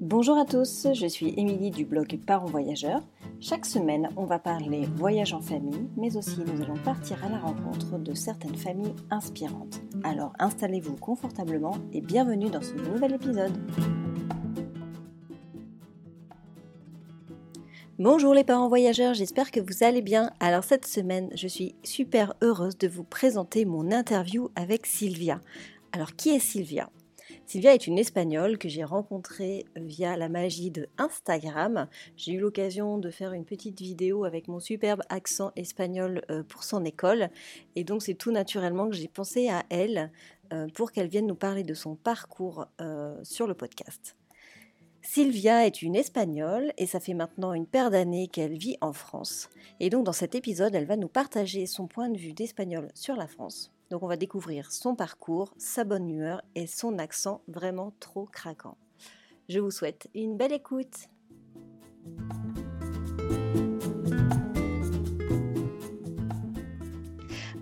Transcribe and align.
Bonjour 0.00 0.38
à 0.38 0.46
tous, 0.46 0.86
je 0.94 1.06
suis 1.06 1.34
Émilie 1.36 1.70
du 1.70 1.84
blog 1.84 2.18
Parents 2.26 2.46
Voyageurs. 2.46 3.02
Chaque 3.38 3.66
semaine, 3.66 4.08
on 4.16 4.24
va 4.24 4.38
parler 4.38 4.88
voyage 4.96 5.34
en 5.34 5.42
famille, 5.42 5.90
mais 5.98 6.16
aussi 6.16 6.40
nous 6.40 6.62
allons 6.62 6.78
partir 6.78 7.22
à 7.22 7.28
la 7.28 7.36
rencontre 7.36 7.98
de 7.98 8.14
certaines 8.14 8.56
familles 8.56 8.94
inspirantes. 9.10 9.82
Alors 10.02 10.32
installez-vous 10.38 10.96
confortablement 10.96 11.76
et 11.92 12.00
bienvenue 12.00 12.48
dans 12.48 12.62
ce 12.62 12.72
nouvel 12.72 13.12
épisode. 13.12 13.52
Bonjour 17.98 18.32
les 18.32 18.44
parents 18.44 18.68
voyageurs, 18.68 19.12
j'espère 19.12 19.50
que 19.50 19.60
vous 19.60 19.84
allez 19.84 20.00
bien. 20.00 20.30
Alors 20.40 20.64
cette 20.64 20.86
semaine, 20.86 21.28
je 21.34 21.46
suis 21.46 21.74
super 21.82 22.32
heureuse 22.40 22.78
de 22.78 22.88
vous 22.88 23.04
présenter 23.04 23.66
mon 23.66 23.92
interview 23.92 24.48
avec 24.56 24.86
Sylvia. 24.86 25.42
Alors 25.92 26.16
qui 26.16 26.30
est 26.30 26.38
Sylvia? 26.38 26.88
Sylvia 27.50 27.74
est 27.74 27.88
une 27.88 27.98
Espagnole 27.98 28.58
que 28.58 28.68
j'ai 28.68 28.84
rencontrée 28.84 29.66
via 29.74 30.16
la 30.16 30.28
magie 30.28 30.70
de 30.70 30.88
Instagram. 30.98 31.88
J'ai 32.16 32.34
eu 32.34 32.38
l'occasion 32.38 32.96
de 32.96 33.10
faire 33.10 33.32
une 33.32 33.44
petite 33.44 33.80
vidéo 33.80 34.24
avec 34.24 34.46
mon 34.46 34.60
superbe 34.60 35.02
accent 35.08 35.50
espagnol 35.56 36.22
euh, 36.30 36.44
pour 36.44 36.62
son 36.62 36.84
école. 36.84 37.28
Et 37.74 37.82
donc 37.82 38.04
c'est 38.04 38.14
tout 38.14 38.30
naturellement 38.30 38.88
que 38.88 38.94
j'ai 38.94 39.08
pensé 39.08 39.48
à 39.48 39.64
elle 39.68 40.12
euh, 40.52 40.68
pour 40.74 40.92
qu'elle 40.92 41.08
vienne 41.08 41.26
nous 41.26 41.34
parler 41.34 41.64
de 41.64 41.74
son 41.74 41.96
parcours 41.96 42.66
euh, 42.80 43.18
sur 43.24 43.48
le 43.48 43.54
podcast. 43.54 44.14
Sylvia 45.02 45.66
est 45.66 45.82
une 45.82 45.96
Espagnole 45.96 46.72
et 46.78 46.86
ça 46.86 47.00
fait 47.00 47.14
maintenant 47.14 47.52
une 47.52 47.66
paire 47.66 47.90
d'années 47.90 48.28
qu'elle 48.28 48.56
vit 48.56 48.76
en 48.80 48.92
France. 48.92 49.50
Et 49.80 49.90
donc 49.90 50.04
dans 50.04 50.12
cet 50.12 50.36
épisode, 50.36 50.76
elle 50.76 50.86
va 50.86 50.96
nous 50.96 51.08
partager 51.08 51.66
son 51.66 51.88
point 51.88 52.10
de 52.10 52.16
vue 52.16 52.32
d'Espagnol 52.32 52.92
sur 52.94 53.16
la 53.16 53.26
France. 53.26 53.72
Donc 53.90 54.04
on 54.04 54.06
va 54.06 54.16
découvrir 54.16 54.70
son 54.70 54.94
parcours, 54.94 55.52
sa 55.58 55.82
bonne 55.82 56.08
humeur 56.08 56.42
et 56.54 56.68
son 56.68 56.98
accent 56.98 57.42
vraiment 57.48 57.92
trop 57.98 58.24
craquant. 58.24 58.78
Je 59.48 59.58
vous 59.58 59.72
souhaite 59.72 60.08
une 60.14 60.36
belle 60.36 60.52
écoute. 60.52 61.08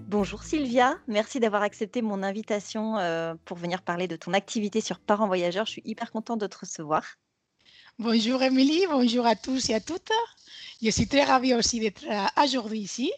Bonjour 0.06 0.42
Sylvia, 0.42 0.98
merci 1.06 1.40
d'avoir 1.40 1.62
accepté 1.62 2.02
mon 2.02 2.22
invitation 2.22 2.98
euh, 2.98 3.34
pour 3.46 3.56
venir 3.56 3.82
parler 3.82 4.06
de 4.06 4.16
ton 4.16 4.34
activité 4.34 4.82
sur 4.82 5.00
Parents 5.00 5.26
Voyageurs. 5.26 5.64
Je 5.64 5.72
suis 5.72 5.82
hyper 5.86 6.10
contente 6.10 6.40
de 6.40 6.46
te 6.46 6.58
recevoir. 6.58 7.04
Bonjour 7.98 8.42
Émilie, 8.42 8.86
bonjour 8.90 9.26
à 9.26 9.34
tous 9.34 9.70
et 9.70 9.74
à 9.74 9.80
toutes. 9.80 10.12
Je 10.82 10.90
suis 10.90 11.08
très 11.08 11.24
ravie 11.24 11.54
aussi 11.54 11.80
d'être 11.80 12.04
euh, 12.04 12.42
aujourd'hui 12.42 12.80
ici 12.80 13.12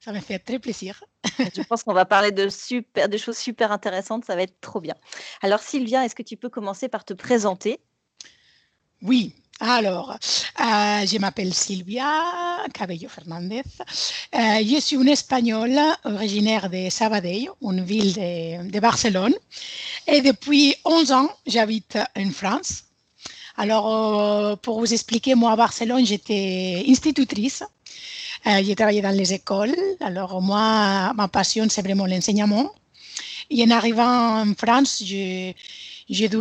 ça 0.00 0.12
me 0.12 0.20
fait 0.20 0.38
très 0.38 0.58
plaisir. 0.58 1.04
Je 1.38 1.62
pense 1.62 1.82
qu'on 1.82 1.92
va 1.92 2.06
parler 2.06 2.32
de, 2.32 2.48
super, 2.48 3.08
de 3.08 3.16
choses 3.18 3.36
super 3.36 3.70
intéressantes. 3.70 4.24
Ça 4.24 4.34
va 4.34 4.42
être 4.42 4.60
trop 4.60 4.80
bien. 4.80 4.94
Alors, 5.42 5.60
Sylvia, 5.60 6.04
est-ce 6.04 6.14
que 6.14 6.22
tu 6.22 6.36
peux 6.36 6.48
commencer 6.48 6.88
par 6.88 7.04
te 7.04 7.12
présenter? 7.12 7.80
Oui. 9.02 9.34
Alors, 9.62 10.12
euh, 10.12 11.06
je 11.06 11.18
m'appelle 11.18 11.52
Silvia 11.52 12.64
Cabello 12.72 13.10
Fernandez. 13.10 13.62
Euh, 14.34 14.38
je 14.64 14.80
suis 14.80 14.96
une 14.96 15.08
Espagnole 15.08 15.78
originaire 16.04 16.70
de 16.70 16.88
Sabadell, 16.88 17.50
une 17.60 17.84
ville 17.84 18.14
de, 18.14 18.70
de 18.70 18.80
Barcelone. 18.80 19.34
Et 20.06 20.22
depuis 20.22 20.76
11 20.86 21.12
ans, 21.12 21.28
j'habite 21.46 21.98
en 22.16 22.30
France. 22.30 22.84
Alors, 23.58 23.94
euh, 23.94 24.56
pour 24.56 24.78
vous 24.80 24.94
expliquer, 24.94 25.34
moi 25.34 25.52
à 25.52 25.56
Barcelone, 25.56 26.06
j'étais 26.06 26.82
institutrice 26.88 27.62
euh, 28.46 28.62
j'ai 28.64 28.74
travaillé 28.74 29.02
dans 29.02 29.16
les 29.16 29.32
écoles. 29.32 29.74
Alors, 30.00 30.40
moi, 30.40 31.12
ma 31.14 31.28
passion, 31.28 31.66
c'est 31.68 31.82
vraiment 31.82 32.06
l'enseignement. 32.06 32.72
Et 33.50 33.64
en 33.64 33.70
arrivant 33.70 34.42
en 34.42 34.54
France, 34.54 35.02
j'ai 35.04 35.54
dû 36.08 36.38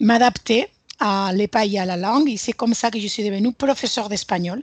m'adapter 0.00 0.68
à 0.98 1.32
l'épaille 1.32 1.76
et 1.76 1.78
à 1.78 1.84
la 1.84 1.96
langue. 1.96 2.28
Et 2.28 2.36
c'est 2.36 2.52
comme 2.52 2.74
ça 2.74 2.90
que 2.90 2.98
je 2.98 3.06
suis 3.06 3.24
devenue 3.24 3.52
professeur 3.52 4.08
d'espagnol, 4.08 4.62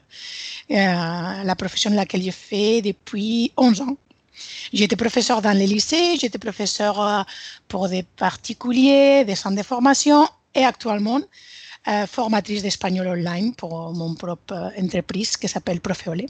euh, 0.71 1.43
la 1.43 1.55
profession 1.55 1.91
laquelle 1.91 2.23
j'ai 2.23 2.31
fait 2.31 2.81
depuis 2.81 3.51
11 3.57 3.81
ans. 3.81 3.97
J'étais 4.71 4.95
professeur 4.95 5.41
dans 5.41 5.57
les 5.57 5.65
lycées, 5.65 6.17
j'étais 6.19 6.37
professeur 6.37 7.01
euh, 7.01 7.21
pour 7.67 7.89
des 7.89 8.03
particuliers, 8.03 9.23
des 9.25 9.35
centres 9.35 9.55
de 9.55 9.63
formation 9.63 10.27
et 10.53 10.63
actuellement, 10.63 11.21
formatrice 12.07 12.61
d'espagnol 12.63 13.07
online 13.07 13.53
pour 13.55 13.93
mon 13.93 14.13
propre 14.15 14.71
entreprise 14.77 15.37
qui 15.37 15.47
s'appelle 15.47 15.79
Profeole. 15.79 16.25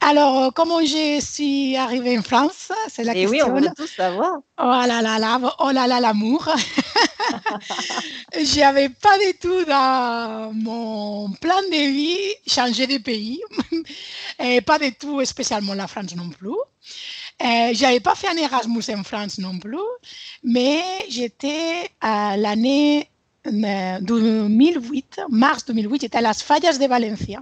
Alors, 0.00 0.44
euh, 0.44 0.50
comment 0.54 0.80
je 0.80 1.20
suis 1.20 1.76
arrivée 1.76 2.16
en 2.18 2.22
France? 2.22 2.70
C'est 2.88 3.02
la 3.02 3.16
Et 3.16 3.26
question. 3.26 3.30
oui, 3.30 3.42
on 3.44 3.60
veut 3.60 3.70
tout 3.76 3.86
savoir. 3.86 4.38
Oh 4.58 4.62
là 4.86 5.02
là 5.02 5.18
là, 5.18 5.40
oh 5.58 5.70
là 5.72 5.86
là, 5.88 6.00
l'amour. 6.00 6.48
Je 8.32 8.60
n'avais 8.60 8.88
pas 8.88 9.18
du 9.18 9.36
tout 9.38 9.64
dans 9.64 10.52
mon 10.54 11.30
plan 11.32 11.60
de 11.70 11.90
vie 11.90 12.34
changer 12.46 12.86
de 12.86 12.98
pays, 12.98 13.40
et 14.38 14.60
pas 14.60 14.78
du 14.78 14.92
tout 14.94 15.24
spécialement 15.24 15.74
la 15.74 15.88
France 15.88 16.14
non 16.14 16.30
plus. 16.30 16.50
Euh, 17.40 17.72
je 17.74 17.82
n'avais 17.82 18.00
pas 18.00 18.14
fait 18.14 18.28
un 18.28 18.36
Erasmus 18.36 18.82
en 18.96 19.04
France 19.04 19.38
non 19.38 19.58
plus, 19.58 19.76
mais 20.42 20.82
j'étais 21.08 21.90
à 22.00 22.36
l'année 22.36 23.08
2008, 23.50 25.20
mars 25.30 25.64
2008, 25.66 26.00
j'étais 26.02 26.18
à 26.18 26.20
Las 26.20 26.42
Fallas 26.42 26.78
de 26.78 26.86
Valencia, 26.86 27.40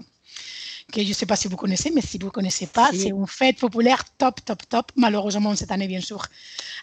que 0.93 1.03
je 1.03 1.09
ne 1.09 1.13
sais 1.13 1.27
pas 1.27 1.37
si 1.37 1.49
vous 1.49 1.57
connaissez, 1.57 1.91
mais 1.91 2.01
si 2.01 2.19
vous 2.19 2.27
ne 2.27 2.31
connaissez 2.31 2.67
pas, 2.67 2.91
c'est 2.93 3.09
une 3.09 3.27
fête 3.27 3.59
populaire 3.59 4.03
top, 4.19 4.45
top, 4.45 4.63
top. 4.69 4.93
Malheureusement, 4.97 5.55
cette 5.57 5.71
année, 5.71 5.89
bien 5.89 6.01
sûr, 6.01 6.25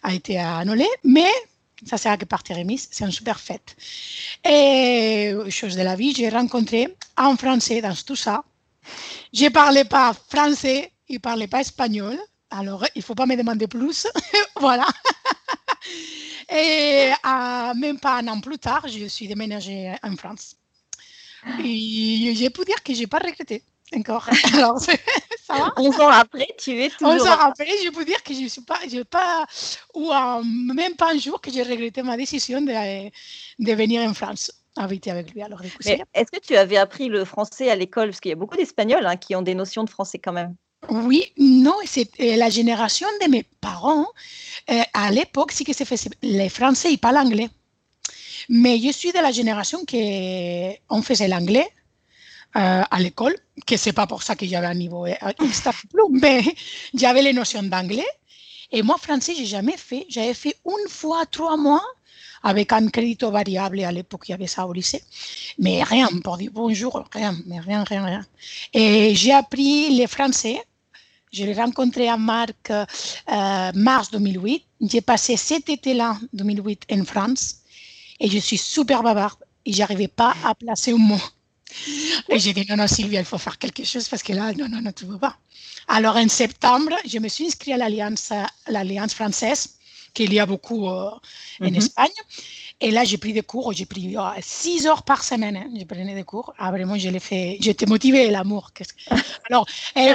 a 0.04 0.14
été 0.14 0.38
annulée, 0.40 0.90
mais 1.04 1.30
ça 1.86 1.98
sert 1.98 2.12
à 2.12 2.18
que 2.18 2.26
partir 2.26 2.58
remise, 2.58 2.88
c'est 2.92 3.06
une 3.06 3.12
super 3.12 3.40
fête. 3.40 3.76
Et 4.46 5.34
chose 5.50 5.76
de 5.76 5.82
la 5.82 5.96
vie, 5.96 6.14
j'ai 6.14 6.30
rencontré 6.30 6.96
un 7.18 7.36
Français 7.36 7.82
dans 7.82 7.96
tout 7.96 8.16
ça. 8.16 8.44
Je 9.34 9.46
ne 9.46 9.50
parlais 9.50 9.86
pas 9.86 10.14
français, 10.30 10.92
il 11.10 11.16
ne 11.16 11.20
parlait 11.20 11.48
pas 11.48 11.62
espagnol, 11.62 12.18
alors 12.50 12.86
il 12.96 13.00
ne 13.00 13.04
faut 13.04 13.16
pas 13.16 13.26
me 13.26 13.36
demander 13.36 13.68
plus. 13.68 14.08
voilà. 14.60 14.88
Et 16.50 17.10
euh, 17.26 17.74
même 17.76 18.00
pas 18.00 18.18
un 18.18 18.28
an 18.28 18.40
plus 18.42 18.58
tard, 18.58 18.88
je 18.88 19.06
suis 19.06 19.28
déménagée 19.28 19.94
en 20.04 20.16
France. 20.16 20.56
Et 21.60 22.34
je 22.36 22.50
peux 22.50 22.66
dire 22.66 22.82
que 22.84 22.94
je 22.94 23.02
n'ai 23.02 23.08
pas 23.08 23.20
regretté 23.20 23.64
encore. 23.96 24.28
Alors, 24.54 24.80
ça 24.80 24.94
va? 25.50 25.74
11 25.78 26.00
ans 26.00 26.10
après, 26.10 26.48
tu 26.58 26.72
es 26.72 26.90
toujours. 26.90 27.14
11 27.14 27.28
ans 27.28 27.40
après, 27.40 27.68
je 27.84 27.90
peux 27.90 28.06
dire 28.06 28.22
que 28.24 28.34
je 28.34 28.42
ne 28.42 28.48
suis 28.48 28.62
pas, 28.62 28.80
je 28.90 29.04
pas, 29.04 29.46
ou 29.94 30.12
même 30.74 30.96
pas 30.96 31.14
un 31.14 31.18
jour 31.18 31.42
que 31.42 31.52
j'ai 31.52 31.64
regretté 31.64 32.02
ma 32.02 32.18
décision 32.18 32.62
de, 32.62 33.10
de 33.60 33.74
venir 33.74 34.02
en 34.08 34.14
France 34.14 34.52
habiter 34.76 35.12
avec 35.12 35.34
lui. 35.34 35.42
Alors, 35.42 35.62
est-ce 35.64 36.32
que 36.32 36.40
tu 36.40 36.56
avais 36.56 36.78
appris 36.78 37.08
le 37.08 37.26
français 37.26 37.70
à 37.70 37.76
l'école? 37.76 38.10
Parce 38.10 38.20
qu'il 38.20 38.30
y 38.30 38.34
a 38.34 38.38
beaucoup 38.38 38.58
d'Espagnols 38.58 39.06
hein, 39.06 39.18
qui 39.18 39.36
ont 39.36 39.42
des 39.42 39.56
notions 39.56 39.84
de 39.84 39.90
français 39.90 40.20
quand 40.20 40.34
même. 40.34 40.56
Oui, 40.90 41.32
non, 41.38 41.76
c'est 41.86 42.10
euh, 42.20 42.36
la 42.36 42.50
génération 42.50 43.08
de 43.22 43.30
mes 43.30 43.44
parents. 43.62 44.08
Euh, 44.70 44.82
à 44.94 45.12
l'époque, 45.12 45.52
sí 45.52 45.64
que 45.64 45.74
se 45.74 45.84
faisait. 45.84 46.10
Les 46.22 46.50
Français, 46.50 46.92
ils 46.92 46.98
parlent 46.98 47.18
anglais. 47.18 47.50
Mais 48.50 48.80
je 48.80 48.92
suis 48.92 49.12
de 49.12 49.20
la 49.20 49.32
génération 49.32 49.86
qui 49.86 50.78
on 50.90 51.02
faisait 51.02 51.28
l'anglais 51.28 51.68
euh, 52.58 52.84
à 52.90 53.00
l'école, 53.00 53.36
que 53.66 53.78
c'est 53.78 53.94
pas 53.94 54.06
pour 54.08 54.22
ça 54.24 54.36
que 54.36 54.46
j'avais 54.46 54.68
un 54.68 54.74
niveau 54.74 55.08
mais 56.12 56.44
j'avais 56.94 57.22
les 57.22 57.34
notions 57.34 57.64
d'anglais. 57.64 58.06
Et 58.72 58.82
moi, 58.82 58.98
français, 58.98 59.34
j'ai 59.36 59.46
jamais 59.46 59.78
fait. 59.78 60.06
J'avais 60.10 60.34
fait 60.34 60.56
une 60.66 60.90
fois 60.90 61.26
trois 61.26 61.56
mois 61.56 61.84
avec 62.44 62.74
un 62.74 62.88
crédit 62.90 63.18
variable. 63.22 63.80
À 63.82 63.92
l'époque, 63.92 64.26
il 64.28 64.32
y 64.32 64.34
avait 64.34 64.48
ça 64.48 64.68
au 64.68 64.74
lycée. 64.74 65.04
Mais 65.58 65.84
rien 65.84 66.10
pour 66.24 66.38
dire 66.38 66.52
bonjour, 66.54 67.06
rien, 67.14 67.38
mais 67.46 67.60
rien, 67.60 67.84
rien, 67.84 68.06
rien. 68.06 68.26
Et 68.74 69.16
j'ai 69.16 69.32
appris 69.32 69.98
le 69.98 70.08
français 70.08 70.60
je 71.34 71.44
l'ai 71.44 71.54
rencontré 71.54 72.08
à 72.08 72.18
Marc 72.18 72.70
euh, 72.70 72.86
mars 73.74 74.12
2008. 74.12 74.64
J'ai 74.82 75.02
passé 75.02 75.36
cet 75.36 75.68
été-là, 75.68 76.18
2008, 76.34 76.84
en 76.92 77.04
France. 77.04 77.56
Et 78.20 78.30
je 78.30 78.38
suis 78.38 78.58
super 78.58 79.02
bavarde. 79.02 79.40
Et 79.66 79.74
j'arrivais 79.74 80.08
pas 80.08 80.36
à 80.46 80.54
placer 80.54 80.92
un 80.92 80.98
mot. 80.98 81.22
Et 82.30 82.38
j'ai 82.38 82.54
dit, 82.54 82.66
non, 82.70 82.78
non, 82.78 82.88
Sylvia, 82.88 83.20
il 83.20 83.26
faut 83.26 83.40
faire 83.40 83.58
quelque 83.58 83.84
chose 83.84 84.08
parce 84.08 84.22
que 84.22 84.34
là, 84.34 84.54
non, 84.54 84.70
non, 84.70 84.82
non, 84.82 84.92
tu 84.92 85.06
ne 85.06 85.12
veux 85.14 85.18
pas. 85.18 85.36
Alors, 85.88 86.16
en 86.18 86.28
septembre, 86.30 86.94
je 87.06 87.18
me 87.18 87.28
suis 87.28 87.48
inscrite 87.48 87.74
à 87.74 87.90
l'Alliance, 88.70 89.14
française, 89.14 89.70
qu'il 90.14 90.32
y 90.34 90.40
a 90.40 90.46
beaucoup 90.46 90.88
euh, 90.88 91.10
en 91.10 91.20
mm 91.60 91.68
-hmm. 91.68 91.78
Espagne. 91.78 92.20
Et 92.84 92.92
là, 92.92 93.06
j'ai 93.06 93.18
pris 93.18 93.32
des 93.32 93.44
cours, 93.44 93.72
j'ai 93.72 93.86
pris 93.86 94.14
6 94.42 94.88
heures 94.88 95.04
par 95.04 95.24
semaine. 95.24 95.56
Hein, 95.56 95.70
j'ai 95.74 95.86
pris 95.86 96.04
des 96.04 96.24
cours. 96.24 96.54
Ah, 96.58 96.70
vraiment, 96.70 96.98
je 96.98 97.08
l'ai 97.08 97.22
fait. 97.22 97.58
J'étais 97.62 97.86
motivée, 97.86 98.30
l'amour. 98.30 98.72
Alors, 99.50 99.66
et, 99.96 100.12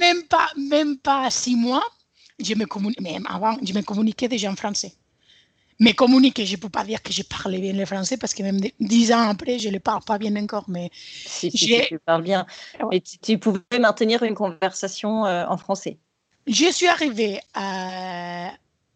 même, 0.00 0.24
pas, 0.24 0.48
même 0.56 0.98
pas 0.98 1.30
six 1.30 1.54
mois, 1.54 1.84
je 2.40 2.54
me 2.54 2.66
même 3.00 3.24
avant, 3.28 3.56
je 3.62 3.72
me 3.72 3.82
communiquais 3.82 4.26
déjà 4.26 4.50
en 4.50 4.56
français. 4.56 4.94
Mais 5.78 5.94
communiquer, 5.94 6.44
je 6.44 6.56
ne 6.56 6.60
peux 6.60 6.68
pas 6.68 6.82
dire 6.82 7.00
que 7.02 7.12
je 7.12 7.22
parlais 7.22 7.60
bien 7.60 7.72
le 7.72 7.86
français 7.86 8.16
parce 8.16 8.34
que 8.34 8.42
même 8.42 8.58
dix 8.80 9.12
ans 9.12 9.28
après, 9.28 9.60
je 9.60 9.68
ne 9.68 9.74
le 9.74 9.80
parle 9.80 10.02
pas 10.02 10.18
bien 10.18 10.34
encore. 10.34 10.64
Mais 10.66 10.90
si, 10.92 11.52
tu 11.52 12.00
parles 12.04 12.22
bien. 12.22 12.46
Mais 12.90 13.00
tu, 13.00 13.38
pouvais 13.38 13.78
maintenir 13.78 14.24
une 14.24 14.34
conversation 14.34 15.24
euh, 15.24 15.46
en 15.46 15.56
français. 15.56 15.98
Je 16.48 16.68
suis 16.72 16.88
arrivée 16.88 17.38
à, 17.54 18.50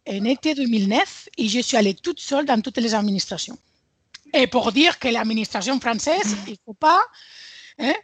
en 0.08 0.24
été 0.24 0.54
2009 0.54 1.28
et 1.38 1.48
je 1.48 1.60
suis 1.60 1.76
allée 1.76 1.94
toute 1.94 2.20
seule 2.20 2.44
dans 2.46 2.60
toutes 2.60 2.78
les 2.78 2.94
administrations. 2.94 3.58
Et 4.34 4.46
pour 4.46 4.72
dire 4.72 4.98
que 4.98 5.08
l'administration 5.08 5.78
française, 5.80 6.36
il 6.46 6.52
ne 6.52 6.56
faut 6.64 6.74
pas. 6.74 7.00
Hein, 7.78 7.94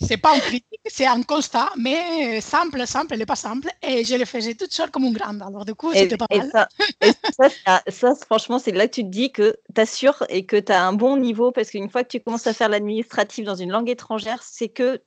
c'est 0.00 0.16
pas 0.16 0.34
un 0.34 0.40
critique, 0.40 0.80
c'est 0.86 1.06
un 1.06 1.22
constat, 1.22 1.70
mais 1.76 2.40
simple, 2.40 2.86
simple, 2.86 3.16
n'est 3.16 3.26
pas 3.26 3.36
simple. 3.36 3.68
Et 3.82 4.04
je 4.04 4.16
le 4.16 4.24
faisais 4.24 4.54
toute 4.54 4.72
seule 4.72 4.90
comme 4.90 5.04
une 5.04 5.12
grande. 5.12 5.42
Alors, 5.42 5.64
du 5.64 5.74
coup, 5.74 5.92
c'était 5.92 6.16
pas 6.16 6.26
mal. 6.30 6.50
Ça, 6.50 6.68
ça, 7.66 7.82
ça, 7.86 8.14
franchement, 8.26 8.58
c'est 8.58 8.72
là 8.72 8.88
que 8.88 8.94
tu 8.94 9.04
te 9.04 9.08
dis 9.08 9.30
que 9.30 9.56
tu 9.74 9.80
assures 9.80 10.24
et 10.28 10.44
que 10.44 10.56
tu 10.56 10.72
as 10.72 10.84
un 10.84 10.92
bon 10.92 11.16
niveau 11.16 11.52
parce 11.52 11.70
qu'une 11.70 11.88
fois 11.88 12.02
que 12.02 12.08
tu 12.08 12.20
commences 12.20 12.46
à 12.46 12.54
faire 12.54 12.68
l'administratif 12.68 13.44
dans 13.44 13.54
une 13.54 13.70
langue 13.70 13.88
étrangère, 13.88 14.42
c'est 14.42 14.68
que 14.68 15.00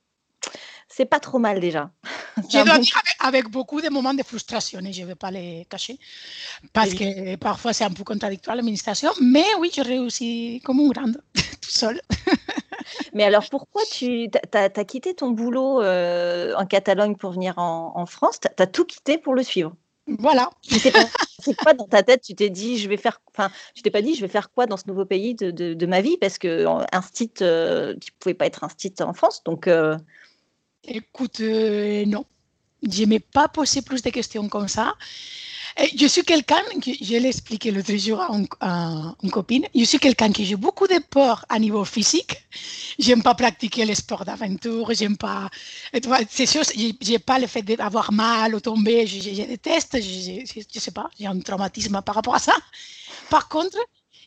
c'est 0.88 1.04
pas 1.04 1.20
trop 1.20 1.38
mal 1.38 1.60
déjà. 1.60 1.90
Je 2.50 2.64
dois 2.64 2.78
dire 2.78 3.00
avec, 3.20 3.48
beaucoup 3.48 3.80
de 3.80 3.88
moments 3.88 4.14
de 4.14 4.22
frustration, 4.22 4.80
et 4.80 4.92
je 4.92 5.02
ne 5.02 5.06
vais 5.06 5.14
pas 5.14 5.30
les 5.30 5.66
cacher, 5.70 5.98
parce 6.72 6.92
que 6.92 7.36
parfois 7.36 7.72
c'est 7.72 7.84
un 7.84 7.90
peu 7.90 8.04
contradictoire 8.04 8.56
l'administration, 8.56 9.10
mais 9.22 9.46
oui, 9.58 9.70
je 9.74 9.80
réussis 9.80 10.60
comme 10.64 10.80
une 10.80 10.92
grande, 10.92 11.22
tout 11.34 11.70
seul. 11.70 12.00
mais 13.14 13.24
alors 13.24 13.48
pourquoi 13.50 13.82
tu 13.90 14.28
as, 14.52 14.84
quitté 14.84 15.14
ton 15.14 15.30
boulot 15.30 15.82
euh, 15.82 16.54
en 16.56 16.66
Catalogne 16.66 17.16
pour 17.16 17.32
venir 17.32 17.54
en, 17.56 18.06
France? 18.06 18.38
Tu 18.40 18.62
as, 18.62 18.66
tout 18.66 18.84
quitté 18.84 19.18
pour 19.18 19.34
le 19.34 19.42
suivre 19.42 19.74
voilà. 20.20 20.50
C'est 20.62 21.56
quoi 21.56 21.74
dans 21.74 21.88
ta 21.88 22.04
tête? 22.04 22.22
Tu 22.22 22.36
t'es 22.36 22.48
dit, 22.48 22.78
je 22.78 22.88
vais 22.88 22.96
faire. 22.96 23.20
Enfin, 23.26 23.50
tu 23.74 23.82
t'es 23.82 23.90
pas 23.90 24.02
dit, 24.02 24.14
je 24.14 24.20
vais 24.20 24.28
faire 24.28 24.52
quoi 24.52 24.66
dans 24.66 24.76
ce 24.76 24.84
nouveau 24.86 25.04
pays 25.04 25.34
de, 25.34 25.50
de, 25.50 25.86
ma 25.86 26.00
vie? 26.00 26.16
Parce 26.16 26.38
que 26.38 26.64
un 26.64 27.02
site, 27.12 27.42
euh, 27.42 27.92
tu 28.00 28.12
pouvais 28.12 28.34
pas 28.34 28.46
être 28.46 28.62
un 28.62 28.68
site 28.76 29.00
en 29.00 29.14
France, 29.14 29.42
donc. 29.44 29.66
Euh, 29.66 29.96
Écoute, 30.86 31.40
euh, 31.40 32.04
non. 32.06 32.24
Je 32.82 33.02
ne 33.02 33.06
m'ai 33.06 33.20
pas 33.20 33.48
posé 33.48 33.82
plus 33.82 34.02
de 34.02 34.10
questions 34.10 34.48
comme 34.48 34.68
ça. 34.68 34.94
Je 35.94 36.06
suis 36.06 36.22
quelqu'un, 36.22 36.62
je 36.86 37.16
l'ai 37.18 37.28
expliqué 37.28 37.70
l'autre 37.70 37.94
jour 37.96 38.18
à, 38.60 39.14
une 39.22 39.30
copine, 39.30 39.66
je 39.74 39.84
suis 39.84 39.98
quelqu'un 39.98 40.32
qui 40.32 40.46
j'ai 40.46 40.56
beaucoup 40.56 40.86
de 40.86 40.98
peur 41.10 41.44
à 41.50 41.58
niveau 41.58 41.84
physique. 41.84 42.46
J'aime 42.98 43.22
pas 43.22 43.34
pratiquer 43.34 43.84
les 43.84 43.94
sports 43.94 44.24
d'aventure, 44.24 44.90
j'aime 44.94 45.18
pas. 45.18 45.50
C'est 46.30 46.46
sûr, 46.46 46.62
j'ai 47.02 47.18
pas 47.18 47.38
le 47.38 47.46
fait 47.46 47.60
d'avoir 47.60 48.10
mal 48.10 48.54
ou 48.54 48.60
tomber, 48.60 49.06
je, 49.06 49.18
déteste, 49.44 50.00
je, 50.00 50.62
je, 50.72 50.80
sais 50.80 50.92
pas, 50.92 51.10
j'ai 51.18 51.26
un 51.26 51.38
traumatisme 51.40 52.00
par 52.00 52.14
rapport 52.14 52.36
à 52.36 52.38
ça. 52.38 52.54
Par 53.28 53.46
contre, 53.48 53.76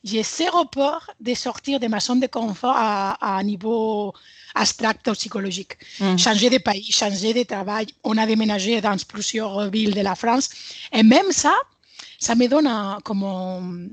j'ai 0.03 0.23
zéro 0.23 0.65
peur 0.65 1.11
de 1.19 1.33
sortir 1.33 1.79
de 1.79 1.87
ma 1.87 1.99
zone 1.99 2.19
de 2.19 2.27
confort 2.27 2.75
à, 2.75 3.37
à 3.37 3.43
niveau 3.43 4.13
abstract 4.55 5.07
ou 5.07 5.13
psychologique. 5.13 5.77
Mm. 5.99 6.17
Changer 6.17 6.49
de 6.49 6.57
pays, 6.57 6.91
changer 6.91 7.33
de 7.33 7.43
travail. 7.43 7.87
On 8.03 8.17
a 8.17 8.25
déménagé 8.25 8.81
dans 8.81 8.97
plusieurs 9.07 9.69
villes 9.69 9.93
de 9.93 10.01
la 10.01 10.15
France. 10.15 10.49
Et 10.91 11.03
même 11.03 11.31
ça, 11.31 11.53
ça 12.19 12.35
me 12.35 12.47
donne 12.47 12.69
comme 13.03 13.89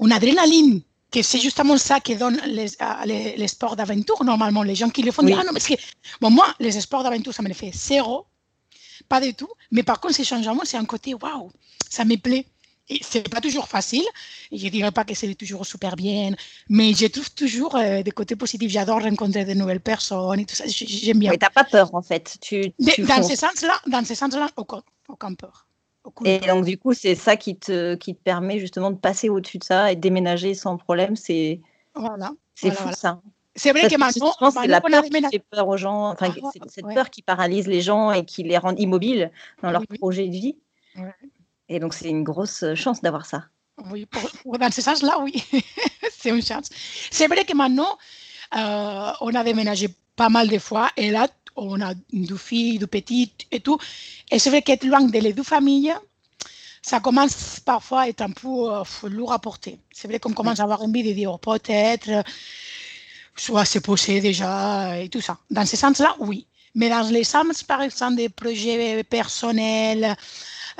une 0.00 0.12
adrénaline 0.12 0.80
que 1.10 1.22
c'est 1.22 1.38
justement 1.38 1.76
ça 1.78 2.00
que 2.00 2.12
donne 2.14 2.40
les, 2.46 2.66
les, 3.06 3.36
les 3.36 3.48
sports 3.48 3.76
d'aventure. 3.76 4.22
Normalement, 4.24 4.62
les 4.62 4.74
gens 4.74 4.90
qui 4.90 5.02
le 5.02 5.12
font 5.12 5.22
oui. 5.22 5.30
disent, 5.32 5.40
ah 5.40 5.44
non, 5.44 5.52
parce 5.52 5.66
que 5.66 5.74
bon, 6.20 6.30
moi, 6.30 6.46
les 6.58 6.72
sports 6.80 7.04
d'aventure, 7.04 7.32
ça 7.32 7.42
me 7.42 7.52
fait 7.52 7.70
zéro, 7.72 8.26
pas 9.08 9.20
du 9.20 9.32
tout. 9.32 9.48
Mais 9.70 9.84
par 9.84 10.00
contre, 10.00 10.14
ces 10.14 10.24
changements, 10.24 10.64
c'est 10.64 10.76
un 10.76 10.84
côté, 10.84 11.14
waouh, 11.14 11.52
ça 11.88 12.04
me 12.04 12.16
plaît 12.16 12.46
c'est 13.00 13.28
pas 13.28 13.40
toujours 13.40 13.68
facile. 13.68 14.04
Je 14.52 14.68
dirais 14.68 14.92
pas 14.92 15.04
que 15.04 15.14
c'est 15.14 15.34
toujours 15.34 15.64
super 15.66 15.96
bien, 15.96 16.34
mais 16.68 16.92
je 16.92 17.06
trouve 17.06 17.30
toujours 17.32 17.76
euh, 17.76 18.02
des 18.02 18.10
côtés 18.10 18.36
positifs. 18.36 18.70
J'adore 18.70 19.02
rencontrer 19.02 19.44
de 19.44 19.54
nouvelles 19.54 19.80
personnes 19.80 20.40
et 20.40 20.44
tout 20.44 20.54
ça. 20.54 20.64
J'aime 20.66 21.18
bien. 21.18 21.30
Mais 21.30 21.38
t'as 21.38 21.50
pas 21.50 21.64
peur 21.64 21.94
en 21.94 22.02
fait. 22.02 22.36
Tu, 22.40 22.72
dans, 22.78 23.22
ce 23.22 23.36
sens-là, 23.36 23.80
dans 23.86 24.04
ce 24.04 24.14
sens-là, 24.14 24.48
aucun, 24.56 24.82
aucun 25.08 25.34
peur. 25.34 25.66
et 26.24 26.40
donc 26.40 26.64
du 26.66 26.76
coup, 26.76 26.92
c'est 26.92 27.14
ça 27.14 27.36
qui 27.36 27.56
te, 27.56 27.94
qui 27.94 28.14
te 28.14 28.22
permet 28.22 28.58
justement 28.58 28.90
de 28.90 28.98
passer 28.98 29.28
au-dessus 29.30 29.58
de 29.58 29.64
ça 29.64 29.90
et 29.90 29.96
de 29.96 30.00
déménager 30.00 30.54
sans 30.54 30.76
problème. 30.76 31.16
C'est 31.16 31.60
voilà. 31.94 32.32
C'est 32.54 32.70
fou 32.70 32.90
ça. 32.92 33.20
C'est 33.56 33.70
vrai 33.70 33.88
que 33.88 33.96
maintenant, 33.96 34.50
c'est 34.50 34.66
la 34.66 34.80
peur 34.80 35.04
qui 35.04 35.22
fait 35.30 35.44
peur 35.48 35.68
aux 35.68 35.76
gens, 35.76 36.10
enfin, 36.10 36.34
ah, 36.42 36.50
c'est 36.52 36.60
cette 36.68 36.92
peur 36.92 37.08
qui 37.08 37.22
paralyse 37.22 37.68
les 37.68 37.80
gens 37.80 38.10
et 38.10 38.24
qui 38.24 38.42
les 38.42 38.58
rend 38.58 38.74
immobiles 38.74 39.30
dans 39.62 39.70
leur 39.70 39.86
projet 39.86 40.26
de 40.26 40.32
vie. 40.32 40.56
Et 41.68 41.78
donc, 41.78 41.94
c'est 41.94 42.08
une 42.08 42.24
grosse 42.24 42.64
chance 42.74 43.00
d'avoir 43.00 43.26
ça. 43.26 43.44
Oui, 43.90 44.06
dans 44.44 44.70
ce 44.70 44.82
sens-là, 44.82 45.18
oui, 45.20 45.42
c'est 46.16 46.30
une 46.30 46.42
chance. 46.42 46.68
C'est 47.10 47.26
vrai 47.26 47.44
que 47.44 47.54
maintenant, 47.54 47.98
euh, 48.56 49.12
on 49.20 49.34
a 49.34 49.42
déménagé 49.42 49.88
pas 50.14 50.28
mal 50.28 50.48
de 50.48 50.58
fois 50.58 50.90
et 50.96 51.10
là, 51.10 51.26
on 51.56 51.80
a 51.80 51.94
deux 52.12 52.36
filles, 52.36 52.78
deux 52.78 52.86
petites 52.86 53.46
et 53.50 53.60
tout. 53.60 53.78
Et 54.30 54.38
c'est 54.38 54.50
vrai 54.50 54.62
qu'être 54.62 54.84
loin 54.84 55.00
de 55.00 55.18
les 55.18 55.32
deux 55.32 55.42
familles, 55.42 55.94
ça 56.82 57.00
commence 57.00 57.60
parfois 57.60 58.02
à 58.02 58.08
être 58.08 58.20
un 58.20 58.30
peu 58.30 58.72
euh, 58.72 59.08
lourd 59.08 59.32
à 59.32 59.38
porter. 59.38 59.80
C'est 59.92 60.06
vrai 60.06 60.20
qu'on 60.20 60.32
commence 60.32 60.60
à 60.60 60.64
avoir 60.64 60.82
envie 60.82 61.02
de 61.02 61.12
dire 61.12 61.38
peut-être, 61.38 62.24
soit 63.34 63.64
se 63.64 63.78
poser 63.80 64.20
déjà 64.20 65.00
et 65.00 65.08
tout 65.08 65.20
ça. 65.20 65.38
Dans 65.50 65.66
ce 65.66 65.76
sens-là, 65.76 66.14
oui. 66.20 66.46
Mais 66.74 66.88
dans 66.88 67.08
les 67.10 67.24
sens, 67.24 67.62
par 67.62 67.82
exemple, 67.82 68.16
des 68.16 68.28
projets 68.28 69.04
personnels, 69.04 70.16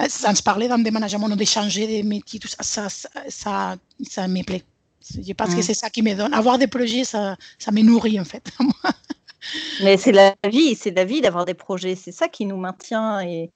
sans 0.08 0.43
parler 0.43 0.69
dans 0.69 0.79
des 0.79 0.91
managements 0.91 1.26
ou 1.26 1.37
d'échanger 1.37 1.87
des 1.87 2.02
métiers, 2.02 2.41
tout 2.41 2.49
ça, 2.49 2.62
ça, 2.62 3.08
ça, 3.29 3.76
ça, 4.08 4.29
me 4.29 4.43
plaît. 4.43 4.64
Je 5.02 5.32
pense 5.32 5.55
que 5.55 5.61
mm. 5.61 5.62
c'est 5.62 5.75
ça 5.75 5.91
qui 5.91 6.02
me 6.02 6.14
donne. 6.14 6.35
Avoir 6.35 6.58
des 6.58 6.67
projets, 6.67 7.05
ça, 7.05 7.37
ça 7.58 7.70
me 7.70 7.82
nourrit 7.82 8.19
en 8.19 8.25
fait. 8.25 8.50
Mais 9.82 9.96
c'est 9.96 10.12
la 10.12 10.35
vie, 10.50 10.75
c'est 10.75 10.91
la 10.91 11.05
vie 11.05 11.20
d'avoir 11.20 11.44
des 11.44 11.55
projets. 11.55 11.94
C'est 11.94 12.12
ça 12.12 12.29
qui 12.29 12.47
nous 12.47 12.56
maintient 12.56 13.20
et, 13.20 13.50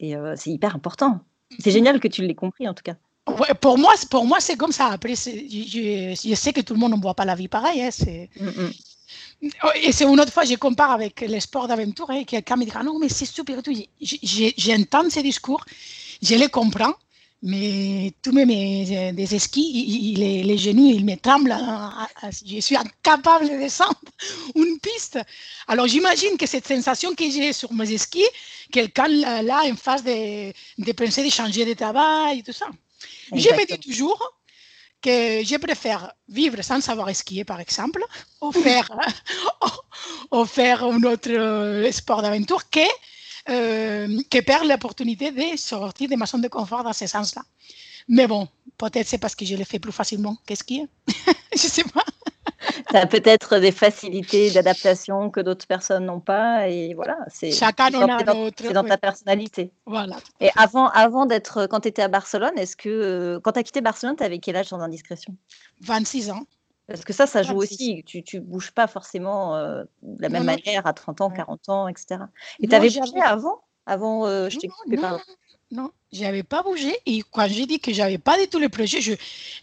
et 0.00 0.16
euh, 0.16 0.34
c'est 0.36 0.50
hyper 0.50 0.74
important. 0.74 1.20
C'est 1.58 1.70
génial 1.70 2.00
que 2.00 2.08
tu 2.08 2.22
l'aies 2.22 2.34
compris 2.34 2.68
en 2.68 2.74
tout 2.74 2.84
cas. 2.84 2.94
Ouais, 3.26 3.52
pour 3.60 3.76
moi, 3.76 3.92
pour 4.10 4.24
moi 4.24 4.40
c'est 4.40 4.56
comme 4.56 4.72
ça. 4.72 4.86
Après, 4.86 5.14
je, 5.14 6.14
je, 6.14 6.34
sais 6.34 6.52
que 6.52 6.62
tout 6.62 6.72
le 6.72 6.80
monde 6.80 6.94
ne 6.94 7.00
voit 7.00 7.14
pas 7.14 7.26
la 7.26 7.34
vie 7.34 7.48
pareil. 7.48 7.82
Hein, 7.82 7.90
mm, 8.40 8.46
mm. 8.46 8.72
Et 9.82 9.92
c'est 9.92 10.04
une 10.04 10.20
autre 10.20 10.32
fois, 10.32 10.44
je 10.44 10.54
compare 10.56 10.90
avec 10.90 11.20
les 11.20 11.40
sports 11.40 11.68
d'aventure, 11.68 12.10
et 12.10 12.24
quelqu'un 12.24 12.56
me 12.56 12.64
dira 12.64 12.82
non, 12.82 12.98
mais 12.98 13.08
c'est 13.08 13.24
super. 13.24 13.60
J'entends 14.00 15.08
ces 15.10 15.22
discours, 15.22 15.64
je 16.20 16.34
les 16.34 16.48
comprends, 16.48 16.94
mais 17.42 18.12
tous 18.20 18.32
mes 18.32 19.12
des 19.12 19.38
skis, 19.38 20.14
les, 20.16 20.42
les, 20.42 20.58
genoux, 20.58 20.90
ils 20.90 21.04
me 21.04 21.14
tremblent. 21.16 21.52
Hein, 21.52 21.92
hein, 21.96 22.08
hein, 22.22 22.30
je 22.44 22.60
suis 22.60 22.76
incapable 22.76 23.48
de 23.48 23.58
descendre 23.58 23.94
une 24.56 24.78
piste. 24.80 25.20
Alors 25.68 25.86
j'imagine 25.86 26.36
que 26.36 26.46
cette 26.46 26.66
sensation 26.66 27.14
que 27.14 27.30
j'ai 27.30 27.52
sur 27.52 27.72
mes 27.72 27.96
skis, 27.96 28.26
quelqu'un 28.72 29.06
là 29.42 29.62
en 29.70 29.76
face 29.76 30.02
de, 30.02 30.52
de 30.78 30.92
penser 30.92 31.24
de 31.24 31.30
changer 31.30 31.64
de 31.64 31.74
travail 31.74 32.40
et 32.40 32.42
tout 32.42 32.52
ça. 32.52 32.66
Je 33.32 33.48
me 33.50 33.66
dis 33.66 33.78
toujours, 33.78 34.20
que 35.00 35.44
je 35.44 35.56
préfère 35.56 36.12
vivre 36.28 36.62
sans 36.62 36.80
savoir 36.80 37.14
skier, 37.14 37.44
par 37.44 37.60
exemple, 37.60 38.02
ou 38.40 38.52
faire, 38.52 38.88
ou 40.32 40.44
faire 40.44 40.84
un 40.84 41.02
autre 41.04 41.30
euh, 41.30 41.90
sport 41.92 42.22
d'aventure 42.22 42.68
que, 42.68 42.80
euh, 43.50 44.20
que 44.30 44.40
perdre 44.40 44.68
l'opportunité 44.68 45.30
de 45.30 45.56
sortir 45.56 46.08
de 46.08 46.16
ma 46.16 46.26
zone 46.26 46.42
de 46.42 46.48
confort 46.48 46.84
dans 46.84 46.92
ce 46.92 47.06
sens-là. 47.06 47.42
Mais 48.08 48.26
bon, 48.26 48.48
peut-être 48.78 49.06
c'est 49.06 49.18
parce 49.18 49.34
que 49.34 49.44
je 49.44 49.54
le 49.54 49.64
fais 49.64 49.78
plus 49.78 49.92
facilement 49.92 50.36
que 50.46 50.54
skier. 50.54 50.86
je 51.52 51.58
sais 51.58 51.84
pas 51.84 52.04
tu 52.90 52.96
as 52.96 53.06
peut-être 53.06 53.58
des 53.58 53.72
facilités 53.72 54.50
d'adaptation 54.50 55.30
que 55.30 55.40
d'autres 55.40 55.66
personnes 55.66 56.06
n'ont 56.06 56.20
pas. 56.20 56.68
Et 56.68 56.94
voilà, 56.94 57.16
c'est 57.28 57.50
a 57.62 57.72
dans, 57.90 58.50
C'est 58.56 58.72
dans 58.72 58.84
ta 58.84 58.98
personnalité. 58.98 59.72
Voilà. 59.86 60.16
Et 60.40 60.50
avant, 60.56 60.88
avant 60.88 61.26
d'être, 61.26 61.66
quand 61.66 61.80
tu 61.80 61.88
étais 61.88 62.02
à 62.02 62.08
Barcelone, 62.08 62.56
est-ce 62.56 62.76
que, 62.76 62.88
euh, 62.88 63.40
quand 63.40 63.52
tu 63.52 63.58
as 63.60 63.62
quitté 63.62 63.80
Barcelone, 63.80 64.16
tu 64.16 64.24
avais 64.24 64.38
quel 64.38 64.56
âge 64.56 64.66
sans 64.66 64.80
indiscrétion? 64.80 65.34
26 65.82 66.30
ans. 66.30 66.42
Parce 66.86 67.04
que 67.04 67.12
ça, 67.12 67.26
ça 67.26 67.42
joue 67.42 67.56
aussi. 67.56 68.02
Tu 68.04 68.24
ne 68.34 68.40
bouges 68.40 68.72
pas 68.72 68.86
forcément 68.86 69.54
euh, 69.56 69.84
de 70.02 70.22
la 70.22 70.30
même 70.30 70.44
manière 70.44 70.86
à 70.86 70.94
30 70.94 71.20
ans, 71.20 71.30
40 71.30 71.68
ans, 71.68 71.88
etc. 71.88 72.22
Et 72.60 72.68
tu 72.68 72.74
avais 72.74 72.88
bougé 72.88 73.20
avant? 73.22 73.60
Avant, 73.84 74.26
euh, 74.26 74.48
je 74.48 74.58
t'ai 74.58 74.68
coupé 74.68 74.96
par 74.96 75.20
non, 75.70 75.90
je 76.12 76.22
n'avais 76.22 76.42
pas 76.42 76.62
bougé. 76.62 76.96
Et 77.04 77.22
quand 77.30 77.46
j'ai 77.48 77.66
dit 77.66 77.78
que 77.78 77.92
je 77.92 77.98
n'avais 77.98 78.18
pas 78.18 78.38
du 78.38 78.48
tout 78.48 78.58
les 78.58 78.68
projets, 78.68 79.00
je, 79.00 79.12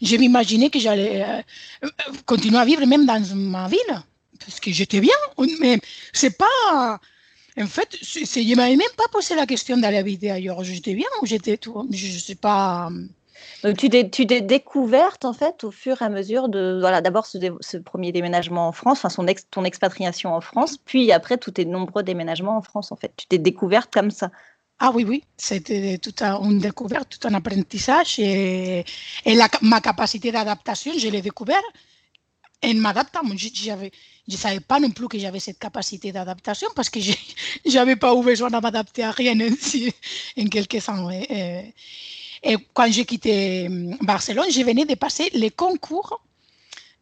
je 0.00 0.16
m'imaginais 0.16 0.70
que 0.70 0.78
j'allais 0.78 1.22
euh, 1.22 1.42
euh, 1.84 1.88
continuer 2.24 2.58
à 2.58 2.64
vivre 2.64 2.86
même 2.86 3.06
dans 3.06 3.20
ma 3.34 3.66
ville. 3.68 4.02
Parce 4.38 4.60
que 4.60 4.70
j'étais 4.70 5.00
bien. 5.00 5.16
Mais 5.60 5.80
c'est 6.12 6.36
pas. 6.36 7.00
En 7.58 7.66
fait, 7.66 7.96
je 8.02 8.20
ne 8.20 8.54
m'avais 8.54 8.76
même 8.76 8.86
pas 8.96 9.08
posé 9.10 9.34
la 9.34 9.46
question 9.46 9.76
d'aller 9.78 9.96
habiter 9.96 10.30
ailleurs. 10.30 10.62
J'étais 10.62 10.94
bien 10.94 11.08
ou 11.22 11.26
j'étais 11.26 11.56
tout. 11.56 11.88
Je 11.90 12.06
ne 12.06 12.18
sais 12.18 12.34
pas. 12.34 12.90
Donc, 13.64 13.78
tu 13.78 13.88
t'es, 13.88 14.40
découverte 14.40 15.24
en 15.24 15.32
fait 15.32 15.64
au 15.64 15.70
fur 15.70 16.00
et 16.00 16.04
à 16.04 16.08
mesure 16.08 16.48
de 16.48 16.78
voilà 16.80 17.00
d'abord 17.00 17.26
ce, 17.26 17.38
ce, 17.60 17.76
premier 17.78 18.12
déménagement 18.12 18.68
en 18.68 18.72
France, 18.72 19.04
enfin 19.04 19.26
ex, 19.26 19.46
ton 19.50 19.64
expatriation 19.64 20.34
en 20.34 20.40
France, 20.40 20.76
puis 20.76 21.10
après 21.10 21.36
tous 21.38 21.52
tes 21.52 21.64
nombreux 21.64 22.02
déménagements 22.02 22.56
en 22.56 22.62
France 22.62 22.92
en 22.92 22.96
fait. 22.96 23.12
Tu 23.16 23.26
t'es 23.26 23.38
découverte 23.38 23.92
comme 23.92 24.10
ça 24.10 24.30
ah 24.78 24.90
oui, 24.94 25.04
oui, 25.04 25.24
c'était 25.38 25.96
toute 25.98 26.20
une 26.22 26.58
découverte, 26.58 27.18
tout 27.18 27.28
un 27.28 27.34
apprentissage 27.34 28.18
et, 28.18 28.84
ma 29.62 29.80
capacité 29.80 30.30
d'adaptation, 30.30 30.92
je 30.98 31.08
l'ai 31.08 31.22
découvert 31.22 31.62
en 32.62 32.74
m'adaptant. 32.74 33.22
Je 33.36 33.72
ne 33.72 34.36
savais 34.36 34.60
pas 34.60 34.78
non 34.78 34.90
plus 34.90 35.08
que 35.08 35.18
j'avais 35.18 35.40
cette 35.40 35.58
capacité 35.58 36.12
d'adaptation 36.12 36.68
parce 36.76 36.90
que 36.90 37.00
je 37.00 37.14
n'avais 37.72 37.96
pas 38.04 38.14
eu 38.14 38.22
besoin 38.22 38.50
de 38.50 38.58
m'adapter 38.58 39.04
à 39.04 39.12
rien 39.12 39.38
ainsi, 39.40 39.92
en 40.38 40.46
quelque 40.46 40.78
sens. 40.80 41.10
Et, 41.10 41.72
et 42.42 42.56
quand 42.74 42.90
j'ai 42.92 43.06
quitté 43.06 43.68
Barcelone, 44.02 44.50
je 44.50 44.60
venais 44.62 44.84
de 44.84 44.94
passer 44.94 45.30
les 45.32 45.50
concours 45.50 46.20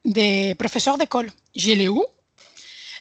de 0.04 0.54
professeur 0.54 0.96
d'école. 0.96 1.30
Je 1.56 1.72
l'ai 1.72 1.86
eu. 1.86 2.02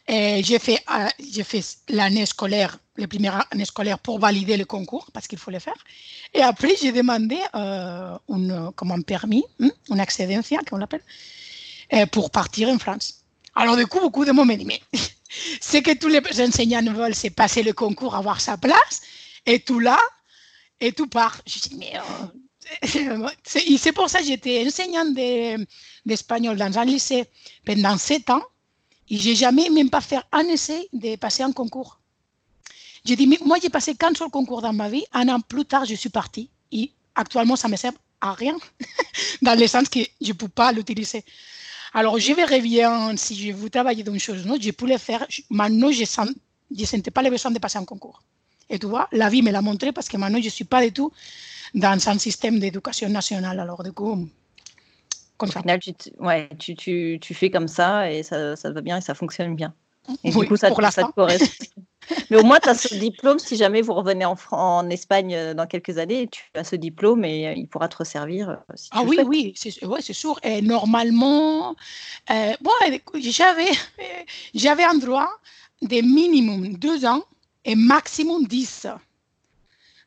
J'ai 0.07 0.59
fait, 0.59 0.83
euh, 0.91 1.43
fait 1.43 1.63
l'année 1.89 2.25
scolaire, 2.25 2.77
les 2.97 3.07
premières 3.07 3.45
années 3.51 3.65
scolaires 3.65 3.99
pour 3.99 4.19
valider 4.19 4.57
le 4.57 4.65
concours, 4.65 5.09
parce 5.13 5.27
qu'il 5.27 5.39
faut 5.39 5.51
le 5.51 5.59
faire. 5.59 5.77
Et 6.33 6.41
après, 6.41 6.75
j'ai 6.79 6.91
demandé 6.91 7.37
euh, 7.55 8.17
une, 8.29 8.71
comme 8.75 8.91
un 8.91 9.01
permis, 9.01 9.45
hein, 9.61 9.69
une 9.89 9.99
excedencia, 9.99 10.59
qu'on 10.69 10.77
l'appelle, 10.77 11.03
euh, 11.93 12.05
pour 12.07 12.31
partir 12.31 12.69
en 12.69 12.77
France. 12.79 13.23
Alors, 13.55 13.77
du 13.77 13.87
coup, 13.87 13.99
beaucoup 13.99 14.25
de 14.25 14.31
monde 14.31 14.49
me 14.49 14.55
dit, 14.55 14.65
mais 14.65 14.81
ce 15.61 15.77
que 15.77 15.93
tous 15.95 16.09
les 16.09 16.21
enseignants 16.41 16.83
veulent, 16.93 17.15
c'est 17.15 17.29
passer 17.29 17.63
le 17.63 17.73
concours, 17.73 18.15
avoir 18.15 18.41
sa 18.41 18.57
place, 18.57 19.01
et 19.45 19.59
tout 19.59 19.79
là, 19.79 19.99
et 20.81 20.91
tout 20.91 21.07
part. 21.07 21.41
Je 21.47 21.59
dis, 21.59 21.77
mais 21.77 21.93
c'est 23.77 23.91
pour 23.93 24.09
ça 24.09 24.19
que 24.19 24.25
j'étais 24.25 24.65
enseignante 24.67 25.13
d'espagnol 26.05 26.57
dans 26.57 26.77
un 26.77 26.85
lycée 26.85 27.25
pendant 27.65 27.97
sept 27.97 28.29
ans 28.29 28.43
et 29.09 29.17
j'ai 29.17 29.35
jamais 29.35 29.69
même 29.69 29.89
pas 29.89 30.01
fait 30.01 30.19
un 30.31 30.43
essai 30.45 30.87
de 30.93 31.15
passer 31.15 31.43
un 31.43 31.51
concours. 31.51 31.99
J'ai 33.05 33.15
dit, 33.15 33.27
mais 33.27 33.37
moi 33.43 33.57
j'ai 33.61 33.69
passé 33.69 33.95
qu'un 33.95 34.13
seul 34.13 34.29
concours 34.29 34.61
dans 34.61 34.73
ma 34.73 34.89
vie, 34.89 35.05
un 35.11 35.27
an 35.29 35.39
plus 35.39 35.65
tard 35.65 35.85
je 35.85 35.95
suis 35.95 36.09
partie 36.09 36.49
et 36.71 36.91
actuellement 37.15 37.55
ça 37.55 37.67
me 37.67 37.75
sert 37.75 37.91
à 38.21 38.33
rien 38.33 38.57
dans 39.41 39.59
le 39.59 39.67
sens 39.67 39.89
que 39.89 39.99
je 40.21 40.29
ne 40.29 40.33
peux 40.33 40.47
pas 40.47 40.71
l'utiliser. 40.71 41.23
Alors 41.93 42.17
je 42.17 42.33
verrai 42.33 42.61
bien 42.61 43.15
si 43.17 43.35
je 43.35 43.51
veux 43.51 43.69
travailler 43.69 44.03
dans 44.03 44.13
une 44.13 44.19
chose, 44.19 44.45
non, 44.45 44.57
je 44.59 44.71
le 44.85 44.97
faire. 44.97 45.25
Maintenant 45.49 45.91
je 45.91 46.01
ne 46.01 46.85
sentais 46.85 47.11
pas 47.11 47.21
le 47.21 47.29
besoin 47.29 47.51
de 47.51 47.59
passer 47.59 47.77
un 47.77 47.85
concours. 47.85 48.23
Et 48.69 48.79
tu 48.79 48.87
vois, 48.87 49.09
la 49.11 49.29
vie 49.29 49.41
me 49.41 49.51
l'a 49.51 49.61
montré 49.61 49.91
parce 49.91 50.07
que 50.07 50.17
maintenant 50.17 50.39
je 50.39 50.45
ne 50.45 50.49
suis 50.49 50.63
pas 50.63 50.81
du 50.83 50.93
tout 50.93 51.11
dans 51.73 52.09
un 52.09 52.17
système 52.17 52.59
d'éducation 52.59 53.09
nationale. 53.09 53.59
Alors, 53.59 53.83
du 53.83 53.91
coup. 53.91 54.27
Au 55.43 55.59
final, 55.59 55.79
tu, 55.79 55.93
ouais, 56.19 56.49
tu, 56.59 56.75
tu, 56.75 57.17
tu, 57.21 57.33
fais 57.33 57.49
comme 57.49 57.67
ça 57.67 58.11
et 58.11 58.23
ça, 58.23 58.55
ça 58.55 58.71
va 58.71 58.81
bien 58.81 58.97
et 58.97 59.01
ça 59.01 59.13
fonctionne 59.13 59.55
bien. 59.55 59.73
Et 60.23 60.31
du 60.31 60.47
coup, 60.47 60.57
ça, 60.57 60.69
pour 60.69 60.83
ça 60.91 61.03
te 61.03 61.11
correspond. 61.11 61.65
Mais 62.29 62.37
au 62.37 62.43
moins, 62.43 62.59
tu 62.59 62.69
as 62.69 62.73
ce 62.73 62.95
diplôme. 62.95 63.39
Si 63.39 63.55
jamais 63.55 63.81
vous 63.81 63.93
revenez 63.93 64.25
en, 64.25 64.35
en, 64.51 64.89
Espagne 64.89 65.33
euh, 65.33 65.53
dans 65.53 65.67
quelques 65.67 65.97
années, 65.97 66.27
tu 66.27 66.43
as 66.55 66.63
ce 66.63 66.75
diplôme 66.75 67.23
et 67.23 67.47
euh, 67.47 67.53
il 67.55 67.67
pourra 67.67 67.87
te 67.87 67.97
resservir. 67.97 68.49
Euh, 68.49 68.55
si 68.75 68.89
ah 68.91 69.03
oui, 69.03 69.19
oui, 69.25 69.53
c'est 69.55 69.85
ouais, 69.85 70.01
sûr. 70.01 70.37
Et 70.43 70.61
normalement, 70.61 71.75
euh, 72.29 72.53
bon, 72.61 72.71
j'avais, 73.15 73.71
j'avais 74.53 74.83
un 74.83 74.95
droit 74.95 75.29
de 75.81 76.01
minimum 76.01 76.73
deux 76.77 77.05
ans 77.05 77.23
et 77.65 77.75
maximum 77.75 78.45
dix. 78.47 78.85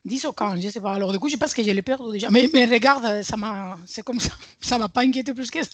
10 0.07 0.25
ou 0.25 0.31
15, 0.31 0.61
je 0.61 0.67
ne 0.67 0.71
sais 0.71 0.81
pas. 0.81 0.93
Alors, 0.93 1.11
du 1.11 1.19
coup, 1.19 1.29
je 1.29 1.35
pense 1.35 1.53
que 1.53 1.61
je 1.61 1.71
les 1.71 1.81
perds 1.81 2.07
déjà. 2.09 2.29
Mais, 2.29 2.49
mais 2.53 2.65
regarde, 2.65 3.21
ça 3.23 3.37
m'a, 3.37 3.77
c'est 3.85 4.03
comme 4.03 4.19
ça. 4.19 4.31
Ça 4.59 4.75
ne 4.75 4.81
m'a 4.81 4.89
pas 4.89 5.01
inquiété 5.01 5.33
plus 5.33 5.51
que 5.51 5.63
ça. 5.63 5.69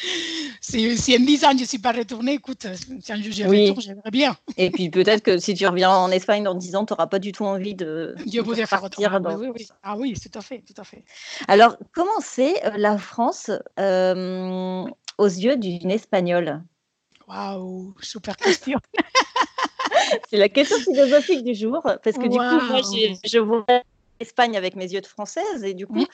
si, 0.60 0.96
si, 0.96 1.16
en 1.16 1.20
10 1.20 1.44
ans, 1.44 1.50
je 1.52 1.62
ne 1.62 1.66
suis 1.66 1.78
pas 1.78 1.92
retournée, 1.92 2.34
écoute, 2.34 2.66
si 3.02 3.12
un 3.12 3.20
jour 3.20 3.32
oui. 3.48 3.68
retourne, 3.68 3.82
j'aimerais 3.82 4.10
bien. 4.10 4.36
Et 4.56 4.70
puis, 4.70 4.90
peut-être 4.90 5.22
que 5.22 5.38
si 5.38 5.54
tu 5.54 5.66
reviens 5.66 5.90
en 5.90 6.10
Espagne 6.10 6.44
dans 6.44 6.54
10 6.54 6.76
ans, 6.76 6.84
tu 6.84 6.92
n'auras 6.92 7.08
pas 7.08 7.18
du 7.18 7.32
tout 7.32 7.44
envie 7.44 7.74
de, 7.74 8.14
je 8.18 8.40
de 8.40 8.68
partir. 8.68 9.20
Dans... 9.20 9.36
Oui, 9.36 9.48
oui. 9.54 9.68
Ah 9.82 9.96
oui, 9.96 10.14
tout 10.14 10.38
à 10.38 10.42
fait, 10.42 10.62
tout 10.66 10.80
à 10.80 10.84
fait. 10.84 11.04
Alors, 11.48 11.76
comment 11.92 12.20
c'est 12.20 12.64
euh, 12.64 12.70
la 12.76 12.96
France 12.98 13.50
euh, 13.78 14.84
aux 15.18 15.26
yeux 15.26 15.56
d'une 15.56 15.90
Espagnole? 15.90 16.62
Waouh, 17.26 17.94
super 18.00 18.36
question. 18.36 18.78
c'est 20.28 20.36
la 20.36 20.48
question 20.48 20.78
philosophique 20.78 21.44
du 21.44 21.54
jour, 21.54 21.82
parce 21.82 22.16
que 22.16 22.26
du 22.26 22.38
coup, 22.38 22.70
moi, 22.70 22.80
je 23.24 23.38
vois 23.38 23.64
l'Espagne 24.20 24.56
avec 24.56 24.76
mes 24.76 24.92
yeux 24.92 25.00
de 25.00 25.06
française, 25.06 25.64
et 25.64 25.74
du 25.74 25.86
coup, 25.86 26.04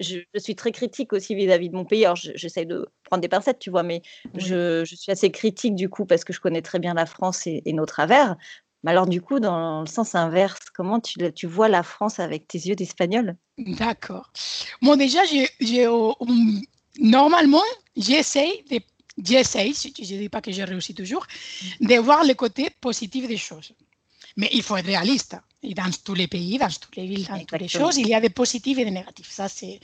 je, 0.00 0.18
suis 0.38 0.56
très 0.56 0.72
critique 0.72 1.12
aussi 1.12 1.34
vis-à-vis 1.34 1.70
de 1.70 1.76
mon 1.76 1.84
pays. 1.84 2.04
Alors, 2.04 2.16
j'essaie 2.16 2.64
de 2.64 2.88
prendre 3.04 3.20
des 3.20 3.28
pincettes, 3.28 3.58
tu 3.58 3.70
vois, 3.70 3.82
mais 3.82 4.02
je, 4.34 4.84
suis 4.84 5.12
assez 5.12 5.30
critique 5.30 5.74
du 5.74 5.88
coup, 5.88 6.04
parce 6.04 6.24
que 6.24 6.32
je 6.32 6.40
connais 6.40 6.62
très 6.62 6.78
bien 6.78 6.94
la 6.94 7.06
France 7.06 7.46
et, 7.46 7.62
nos 7.72 7.86
travers. 7.86 8.36
Mais 8.82 8.90
alors, 8.90 9.06
du 9.06 9.22
coup, 9.22 9.40
dans 9.40 9.80
le 9.80 9.86
sens 9.86 10.14
inverse, 10.14 10.70
comment 10.74 11.00
tu, 11.00 11.18
tu 11.32 11.46
vois 11.46 11.68
la 11.68 11.82
France 11.82 12.20
avec 12.20 12.46
tes 12.46 12.58
yeux 12.58 12.74
d'espagnol? 12.74 13.36
D'accord. 13.56 14.30
Bon, 14.82 14.96
déjà, 14.96 15.20
j'ai, 15.24 15.86
normalement, 16.98 17.62
j'essaie 17.96 18.64
de 18.70 18.78
j'essaie, 19.22 19.72
je 19.72 20.14
ne 20.14 20.18
dis 20.20 20.28
pas 20.28 20.40
que 20.40 20.52
j'ai 20.52 20.64
réussi 20.64 20.94
toujours, 20.94 21.26
de 21.80 21.94
voir 21.96 22.24
le 22.24 22.34
côté 22.34 22.70
positif 22.80 23.28
des 23.28 23.36
choses. 23.36 23.72
Mais 24.36 24.48
il 24.52 24.62
faut 24.62 24.76
être 24.76 24.86
réaliste. 24.86 25.36
Et 25.62 25.74
dans 25.74 25.90
tous 26.04 26.14
les 26.14 26.26
pays, 26.26 26.58
dans 26.58 26.68
toutes 26.68 26.96
les 26.96 27.06
villes, 27.06 27.26
dans 27.26 27.38
toutes 27.38 27.60
les 27.60 27.68
choses, 27.68 27.96
il 27.96 28.08
y 28.08 28.14
a 28.14 28.20
des 28.20 28.30
positifs 28.30 28.76
et 28.78 28.84
des 28.84 28.90
négatifs. 28.90 29.30
Ça, 29.30 29.48
c'est 29.48 29.80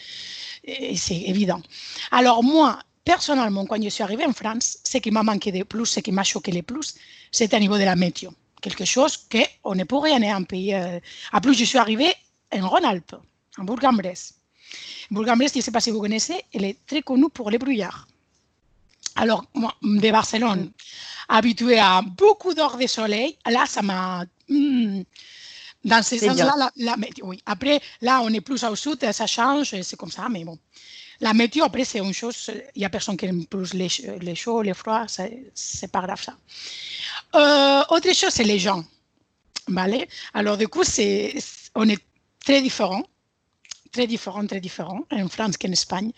évident. 0.65 1.63
Alors, 2.11 2.43
moi, 2.43 2.79
personnellement, 3.05 3.65
quand 3.67 3.83
je 3.83 3.89
suis 3.89 4.03
arrivée 4.03 4.27
en 4.27 4.33
France, 4.33 4.79
ce 4.85 4.99
qui 4.99 5.11
m'a 5.11 5.23
manqué 5.23 5.53
de 5.53 5.63
plus, 5.63 5.87
ce 5.87 6.01
qui 6.01 6.13
m'a 6.13 6.25
choqué 6.25 6.53
le 6.53 6.63
plus, 6.63 6.95
c'était 7.31 7.57
au 7.57 7.61
niveau 7.61 7.79
de 7.79 7.85
la 7.85 7.97
météo. 7.97 8.31
Quelque 8.61 8.85
chose 8.85 9.17
qu'on 9.63 9.75
ne 9.75 9.85
pourrait 9.85 10.17
rien 10.17 10.37
en 10.37 10.45
pays. 10.45 10.75
Euh, 10.75 10.99
en 11.33 11.41
plus, 11.41 11.55
je 11.55 11.65
suis 11.65 11.79
arrivée 11.79 12.13
en 12.53 12.69
Rhône-Alpes, 12.69 13.17
en 13.57 13.65
Bourg-en-Bresse. 13.65 14.35
Bourg-en-Bresse, 15.11 15.53
je 15.55 15.59
ne 15.59 15.63
sais 15.63 15.71
pas 15.71 15.81
si 15.81 15.91
vous 15.91 16.01
connaissez, 16.01 16.45
elle 16.53 16.65
est 16.65 16.77
très 16.87 17.03
connue 17.03 17.31
pour 17.31 17.51
les 17.51 17.59
brouillards. 17.59 18.07
Alors, 19.17 19.45
moi, 19.55 19.75
de 19.83 20.11
Barcelone, 20.11 20.71
habitué 21.29 21.79
à 21.79 22.03
beaucoup 22.03 22.55
d'heures 22.55 22.77
de 22.77 22.87
soleil, 22.87 23.37
là, 23.47 23.65
ça 23.67 23.83
m'a... 23.83 24.25
Hmm, 24.49 25.03
dans 25.85 26.03
ce 26.03 26.19
sens-là, 26.19 26.71
la, 26.77 26.97
météo, 26.97 27.29
oui. 27.29 27.43
Après, 27.47 27.81
là, 28.03 28.21
on 28.23 28.29
est 28.31 28.41
plus 28.41 28.63
au 28.65 28.77
sud, 28.77 28.99
ça 29.13 29.27
change, 29.27 29.75
c'est 29.81 29.97
comme 29.97 30.11
ça, 30.11 30.29
mais 30.29 30.45
bon. 30.45 30.59
La 31.21 31.33
météo, 31.33 31.65
après, 31.65 31.85
c'est 31.85 31.99
une 31.99 32.13
chose, 32.13 32.51
il 32.75 32.81
n'y 32.81 32.85
a 32.85 32.91
personne 32.91 33.17
qui 33.17 33.27
aime 33.27 33.47
plus 33.47 33.75
les, 33.75 33.89
les 34.21 34.35
chauds, 34.35 34.63
les 34.63 34.75
froids, 34.75 35.07
c'est 35.09 35.93
pas 35.93 36.01
grave 36.03 36.23
ça. 36.23 36.37
Euh, 37.35 37.83
autre 37.95 38.13
chose, 38.15 38.31
c'est 38.31 38.45
les 38.45 38.59
gens. 38.59 38.85
Vale? 39.69 40.07
Alors, 40.35 40.57
du 40.57 40.69
coup, 40.69 40.85
c'est, 40.85 41.35
on 41.75 41.89
est 41.89 42.03
très 42.45 42.61
différents, 42.63 43.05
très 43.93 44.07
différents, 44.07 44.47
très 44.47 44.61
différents, 44.61 45.03
en 45.11 45.29
France 45.29 45.57
qu'en 45.57 45.71
Espagne. 45.71 46.11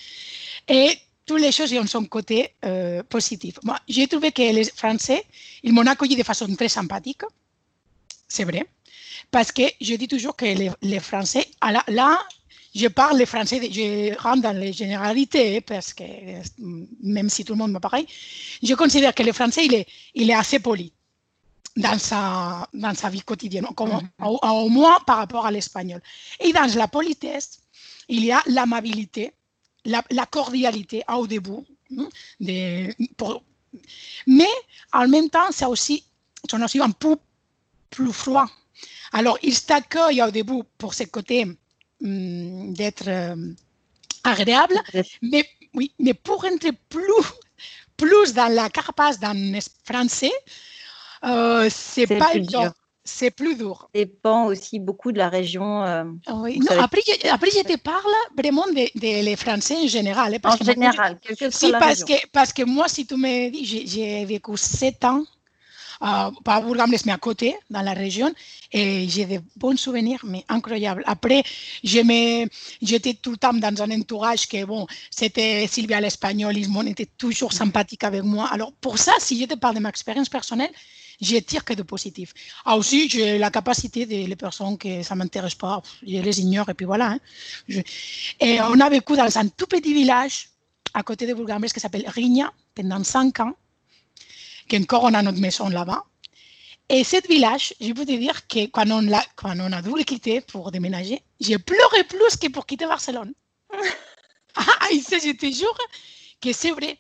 Et 0.69 0.97
toutes 1.27 1.41
les 1.41 1.53
choses 1.53 1.73
ont 1.75 1.87
son 1.87 2.05
côté 2.05 2.55
euh, 2.65 3.03
positif. 3.05 3.59
Moi, 3.63 3.79
j'ai 3.89 4.07
trouvé 4.09 4.33
que 4.33 4.43
les 4.43 4.65
Français, 4.65 5.25
ils 5.63 5.73
m'ont 5.73 5.87
accueilli 5.87 6.17
de 6.17 6.23
façon 6.23 6.53
très 6.55 6.69
sympathique, 6.69 7.23
c'est 8.29 8.45
vrai, 8.45 8.67
parce 9.31 9.53
que 9.53 9.63
je 9.81 9.95
dis 9.95 10.09
toujours 10.09 10.37
que 10.37 10.45
les, 10.47 10.71
les 10.83 11.01
Français, 11.01 11.47
là, 11.63 11.85
là, 11.89 12.19
je 12.75 12.89
parle 12.89 13.19
les 13.19 13.27
Français, 13.27 13.61
je 13.71 14.17
rentre 14.19 14.43
dans 14.43 14.57
les 14.57 14.73
généralités, 14.73 15.61
parce 15.61 15.93
que 15.93 16.05
même 17.03 17.29
si 17.29 17.45
tout 17.45 17.53
le 17.53 17.59
monde 17.59 17.73
me 17.73 17.79
pareil, 17.79 18.07
je 18.63 18.75
considère 18.75 19.15
que 19.15 19.23
le 19.23 19.33
Français, 19.33 19.67
il 19.67 19.75
est, 19.75 19.87
il 20.15 20.31
est 20.31 20.35
assez 20.35 20.59
poli 20.59 20.93
dans 21.77 21.99
sa, 21.99 22.67
dans 22.73 22.95
sa 22.95 23.09
vie 23.11 23.23
quotidienne, 23.23 23.67
comme, 23.77 23.91
mm 23.91 24.09
-hmm. 24.19 24.27
au, 24.27 24.65
au 24.65 24.69
moins 24.69 24.99
par 25.07 25.19
rapport 25.19 25.45
à 25.47 25.51
l'espagnol. 25.51 26.01
Et 26.41 26.53
dans 26.53 26.71
la 26.83 26.89
politesse, 26.89 27.61
il 28.09 28.25
y 28.25 28.33
a 28.33 28.41
l'amabilité, 28.47 29.33
la, 29.85 30.03
la, 30.11 30.27
cordialité 30.27 31.03
au 31.09 31.27
début. 31.27 31.65
Hein, 31.97 32.09
de, 32.41 32.93
pour, 33.17 33.43
mais 34.27 34.49
en 34.93 35.09
même 35.09 35.31
temps, 35.31 35.51
c'est 35.51 35.65
aussi, 35.65 36.05
sont 36.51 36.63
aussi 36.63 36.81
un 36.81 36.91
peu 36.91 37.17
plus 37.91 38.13
froid. 38.13 38.47
Alors, 39.13 39.39
ils 39.43 39.61
t'accueillent 39.61 40.23
au 40.23 40.31
début 40.31 40.63
pour 40.79 40.95
ce 40.95 41.05
côté 41.05 41.47
hum, 42.03 42.73
d'être 42.73 43.09
euh, 43.09 43.53
agréable, 44.25 44.75
mais, 45.23 45.49
oui, 45.75 45.93
mais 45.99 46.15
pour 46.15 46.45
entrer 46.45 46.73
plus, 46.89 47.03
plus 47.97 48.33
dans 48.35 48.53
la 48.53 48.71
carapace 48.71 49.19
d'un 49.19 49.59
français, 49.85 50.33
euh, 51.25 51.69
c'est 51.71 52.07
pas 52.07 52.35
évident 52.35 52.73
c'est 53.05 53.31
plus 53.31 53.57
dur. 53.57 53.89
Ça 53.95 54.01
dépend 54.01 54.47
aussi 54.47 54.79
beaucoup 54.79 55.13
de 55.13 55.19
la 55.19 55.29
région. 55.29 55.83
Euh, 55.85 56.05
oui. 56.35 56.61
non, 56.61 56.81
après, 56.81 57.01
je, 57.07 57.29
après, 57.29 57.51
je 57.51 57.63
te 57.63 57.77
parle 57.79 58.13
vraiment 58.37 58.67
des 58.69 58.91
de 58.95 59.25
les 59.25 59.37
Français 59.37 59.77
en 59.77 59.87
général. 59.87 60.35
Hein, 60.35 60.39
parce 60.41 60.57
en 60.57 60.59
que 60.59 60.65
général, 60.65 61.19
je, 61.29 61.51
si, 61.51 61.73
parce 61.73 62.05
que, 62.05 62.15
parce 62.33 62.53
que 62.53 62.63
moi, 62.63 62.89
si 62.89 63.07
tu 63.07 63.17
me 63.17 63.51
dis, 63.51 63.87
j'ai 63.87 64.25
vécu 64.25 64.57
sept 64.57 65.05
ans, 65.05 65.25
euh, 66.03 66.31
pas 66.45 66.57
à 66.57 66.61
Bourg-en-Bresse, 66.61 67.07
mais 67.07 67.13
à 67.13 67.19
côté, 67.19 67.55
dans 67.71 67.83
la 67.83 67.93
région, 67.93 68.33
et 68.73 69.09
j'ai 69.09 69.25
de 69.25 69.41
bons 69.57 69.79
souvenirs, 69.79 70.21
mais 70.25 70.45
incroyables. 70.49 71.05
Après, 71.07 71.43
j'étais 71.83 73.15
tout 73.15 73.33
le 73.33 73.37
temps 73.37 73.53
dans 73.53 73.83
un 73.83 73.91
entourage 73.91 74.49
que, 74.49 74.65
bon, 74.65 74.87
c'était 75.11 75.67
Sylvia 75.69 76.01
l'Espagnol, 76.01 76.57
ils 76.57 76.89
étaient 76.89 77.09
toujours 77.17 77.53
sympathiques 77.53 78.05
avec 78.05 78.23
moi. 78.23 78.49
Alors, 78.51 78.73
pour 78.73 78.99
ça, 78.99 79.13
si 79.19 79.41
je 79.41 79.47
te 79.47 79.55
parle 79.55 79.77
de 79.77 79.81
ma 79.81 79.91
expérience 79.91 80.29
personnelle, 80.29 80.73
je 81.21 81.37
tire 81.37 81.65
que 81.65 81.75
de 81.75 81.83
positif. 81.83 82.35
Ah 82.65 82.77
aussi, 82.77 83.09
j'ai 83.09 83.39
la 83.39 83.51
capacité 83.51 84.07
de 84.07 84.27
les 84.27 84.37
personnes 84.37 84.77
que 84.77 85.03
ça 85.03 85.15
ne 85.15 85.21
m'intéresse 85.21 85.55
pas, 85.55 85.81
je 86.03 86.19
les 86.19 86.41
ignore 86.41 86.69
et 86.69 86.75
puis 86.75 86.87
voilà. 86.87 87.13
Hein. 87.13 87.19
Je... 87.69 87.81
Et 88.41 88.61
on 88.61 88.81
a 88.81 88.91
vécu 88.91 89.17
dans 89.17 89.39
un 89.39 89.49
tout 89.49 89.67
petit 89.67 89.95
village 89.95 90.49
à 90.95 91.03
côté 91.03 91.27
de 91.27 91.35
Bourg-en-Bresse 91.35 91.73
qui 91.73 91.81
s'appelle 91.81 92.05
Rigna 92.09 92.53
pendant 92.75 93.03
cinq 93.05 93.41
ans, 93.41 93.55
qu'encore 94.69 95.05
on 95.05 95.15
a 95.15 95.23
notre 95.23 95.41
maison 95.41 95.69
là-bas. 95.69 96.05
Et 96.89 97.05
ce 97.05 97.27
village, 97.27 97.75
je 97.81 97.93
peux 97.93 98.05
te 98.05 98.13
dire 98.13 98.47
que 98.49 98.67
quand 98.67 98.91
on, 98.91 99.13
a, 99.13 99.25
quand 99.37 99.59
on 99.59 99.73
a 99.73 99.81
dû 99.81 99.91
le 99.97 100.05
quitter 100.05 100.41
pour 100.41 100.71
déménager, 100.71 101.23
j'ai 101.41 101.59
pleuré 101.59 102.05
plus 102.05 102.37
que 102.37 102.49
pour 102.49 102.67
quitter 102.67 102.87
Barcelone. 102.87 103.33
ah, 104.57 104.89
et 104.93 105.01
ça, 105.01 105.17
je 105.19 105.33
te 105.33 105.47
jure 105.51 105.79
que 106.41 106.53
c'est 106.53 106.73
vrai. 106.73 106.99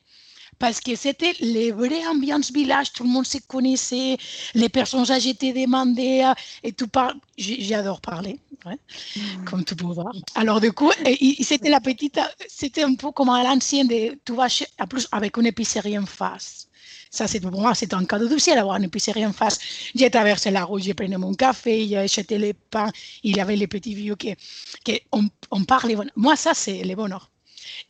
parce 0.62 0.80
que 0.80 0.94
c'était 0.94 1.34
les 1.40 1.72
vraies 1.72 2.06
ambiances 2.06 2.52
village, 2.52 2.92
tout 2.92 3.02
le 3.02 3.08
monde 3.08 3.26
se 3.26 3.38
connaissait, 3.38 4.16
les 4.54 4.68
personnes 4.68 5.10
âgées 5.10 5.34
te 5.34 5.46
demandaient, 5.46 6.24
euh, 6.24 6.34
et 6.62 6.72
tout 6.72 6.86
parles. 6.86 7.18
J'adore 7.36 8.00
parler, 8.00 8.38
ouais, 8.64 8.78
mmh. 9.16 9.44
comme 9.44 9.64
tu 9.64 9.74
peux 9.74 9.86
voir. 9.86 10.14
Alors, 10.36 10.60
du 10.60 10.70
coup, 10.72 10.92
c'était 11.40 11.68
la 11.68 11.80
petite, 11.80 12.20
c'était 12.48 12.84
un 12.84 12.94
peu 12.94 13.10
comme 13.10 13.30
à 13.30 13.42
l'ancienne, 13.42 13.88
tu 14.24 14.32
vas 14.34 14.46
en 14.78 14.86
plus 14.86 15.08
avec 15.10 15.36
une 15.36 15.46
épicerie 15.46 15.98
en 15.98 16.06
face. 16.06 16.68
Ça, 17.12 17.28
c'est 17.28 17.40
pour 17.40 17.52
moi, 17.52 17.74
c'est 17.74 17.92
un 17.92 18.06
cadeau 18.06 18.26
du 18.26 18.40
ciel 18.40 18.56
d'avoir 18.56 18.76
une 18.78 18.84
épicerie 18.84 19.26
en 19.26 19.34
face. 19.34 19.58
J'ai 19.94 20.10
traversé 20.10 20.50
la 20.50 20.64
rue, 20.64 20.80
j'ai 20.80 20.94
pris 20.94 21.08
mon 21.08 21.34
café, 21.34 21.86
j'ai 21.86 21.98
acheté 21.98 22.38
les 22.38 22.54
pains, 22.54 22.90
il 23.22 23.36
y 23.36 23.40
avait 23.40 23.54
les 23.54 23.66
petits 23.66 23.94
vieux 23.94 24.16
qui, 24.16 24.34
qui 24.82 24.98
on, 25.12 25.28
on 25.50 25.62
parlait. 25.64 25.94
Moi, 26.16 26.36
ça, 26.36 26.54
c'est 26.54 26.82
le 26.82 26.94
bonheur. 26.94 27.30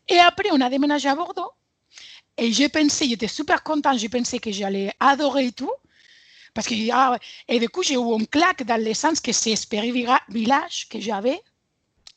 Et 0.09 0.19
après, 0.19 0.49
on 0.51 0.61
a 0.61 0.69
déménagé 0.69 1.09
à 1.09 1.15
Bordeaux. 1.15 1.53
Et 2.37 2.53
j'ai 2.53 2.69
pensé, 2.69 3.09
j'étais 3.09 3.29
super 3.29 3.63
contente, 3.63 3.97
j'ai 4.01 4.09
pensé 4.09 4.41
que 4.41 4.51
j'allais 4.51 4.93
adorer 4.99 5.53
tout. 5.53 5.71
Parce 6.53 6.67
que, 6.67 6.75
ah, 6.93 7.17
et 7.49 7.61
du 7.61 7.69
coup, 7.69 7.85
j'ai 7.85 7.95
eu 7.95 8.15
un 8.15 8.25
claque 8.25 8.65
dans 8.65 8.83
le 8.83 8.93
sens 8.93 9.21
que 9.21 9.31
c'est 9.33 9.53
Espéry 9.53 9.93
Village 10.29 10.89
que 10.91 11.01
j'avais, 11.01 11.41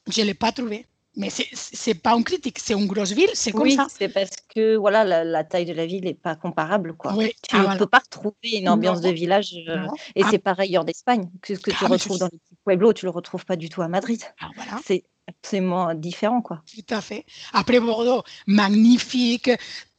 je 0.07 0.21
ne 0.21 0.25
l'ai 0.25 0.33
pas 0.33 0.51
trouvé. 0.51 0.87
Mais 1.17 1.29
ce 1.29 1.43
n'est 1.89 1.95
pas 1.95 2.11
une 2.11 2.23
critique, 2.23 2.59
c'est 2.59 2.73
une 2.73 2.87
grosse 2.87 3.13
ville, 3.13 3.29
c'est 3.33 3.51
comme 3.51 3.61
oui, 3.61 3.75
ça. 3.75 3.87
c'est 3.89 4.09
parce 4.09 4.31
que 4.53 4.75
voilà, 4.75 5.23
la, 5.23 5.43
taille 5.45 5.65
de 5.65 5.73
la 5.73 5.85
ville 5.85 6.03
n'est 6.03 6.13
pas 6.13 6.35
comparable. 6.35 6.93
Quoi. 6.93 7.13
Tu 7.47 7.55
ne 7.55 7.65
ah, 7.65 7.75
peux 7.77 7.85
pas 7.85 7.99
retrouver 7.99 8.57
une 8.59 8.67
ambiance 8.67 8.99
de 8.99 9.09
village. 9.09 9.55
Euh, 9.67 9.87
et 10.15 10.23
ah. 10.23 10.27
c'est 10.29 10.39
pareil 10.39 10.77
en 10.77 10.85
Espagne. 10.85 11.29
Ce 11.47 11.53
que 11.53 11.71
tu 11.71 11.77
ah, 11.81 11.87
retrouves 11.87 12.19
dans 12.19 12.29
les 12.31 12.37
petits 12.37 12.57
pueblos, 12.65 12.91
tu 12.93 13.05
ne 13.05 13.11
le 13.11 13.15
retrouves 13.15 13.45
pas 13.45 13.55
du 13.55 13.69
tout 13.69 13.81
à 13.81 13.87
Madrid. 13.87 14.21
Voilà. 14.55 14.81
C'est 14.83 15.03
absolument 15.27 15.93
différent. 15.93 16.41
Quoi. 16.41 16.61
Tout 16.65 16.93
à 16.93 16.99
fait. 16.99 17.25
Après 17.53 17.79
Bordeaux, 17.79 18.23
magnifique. 18.47 19.51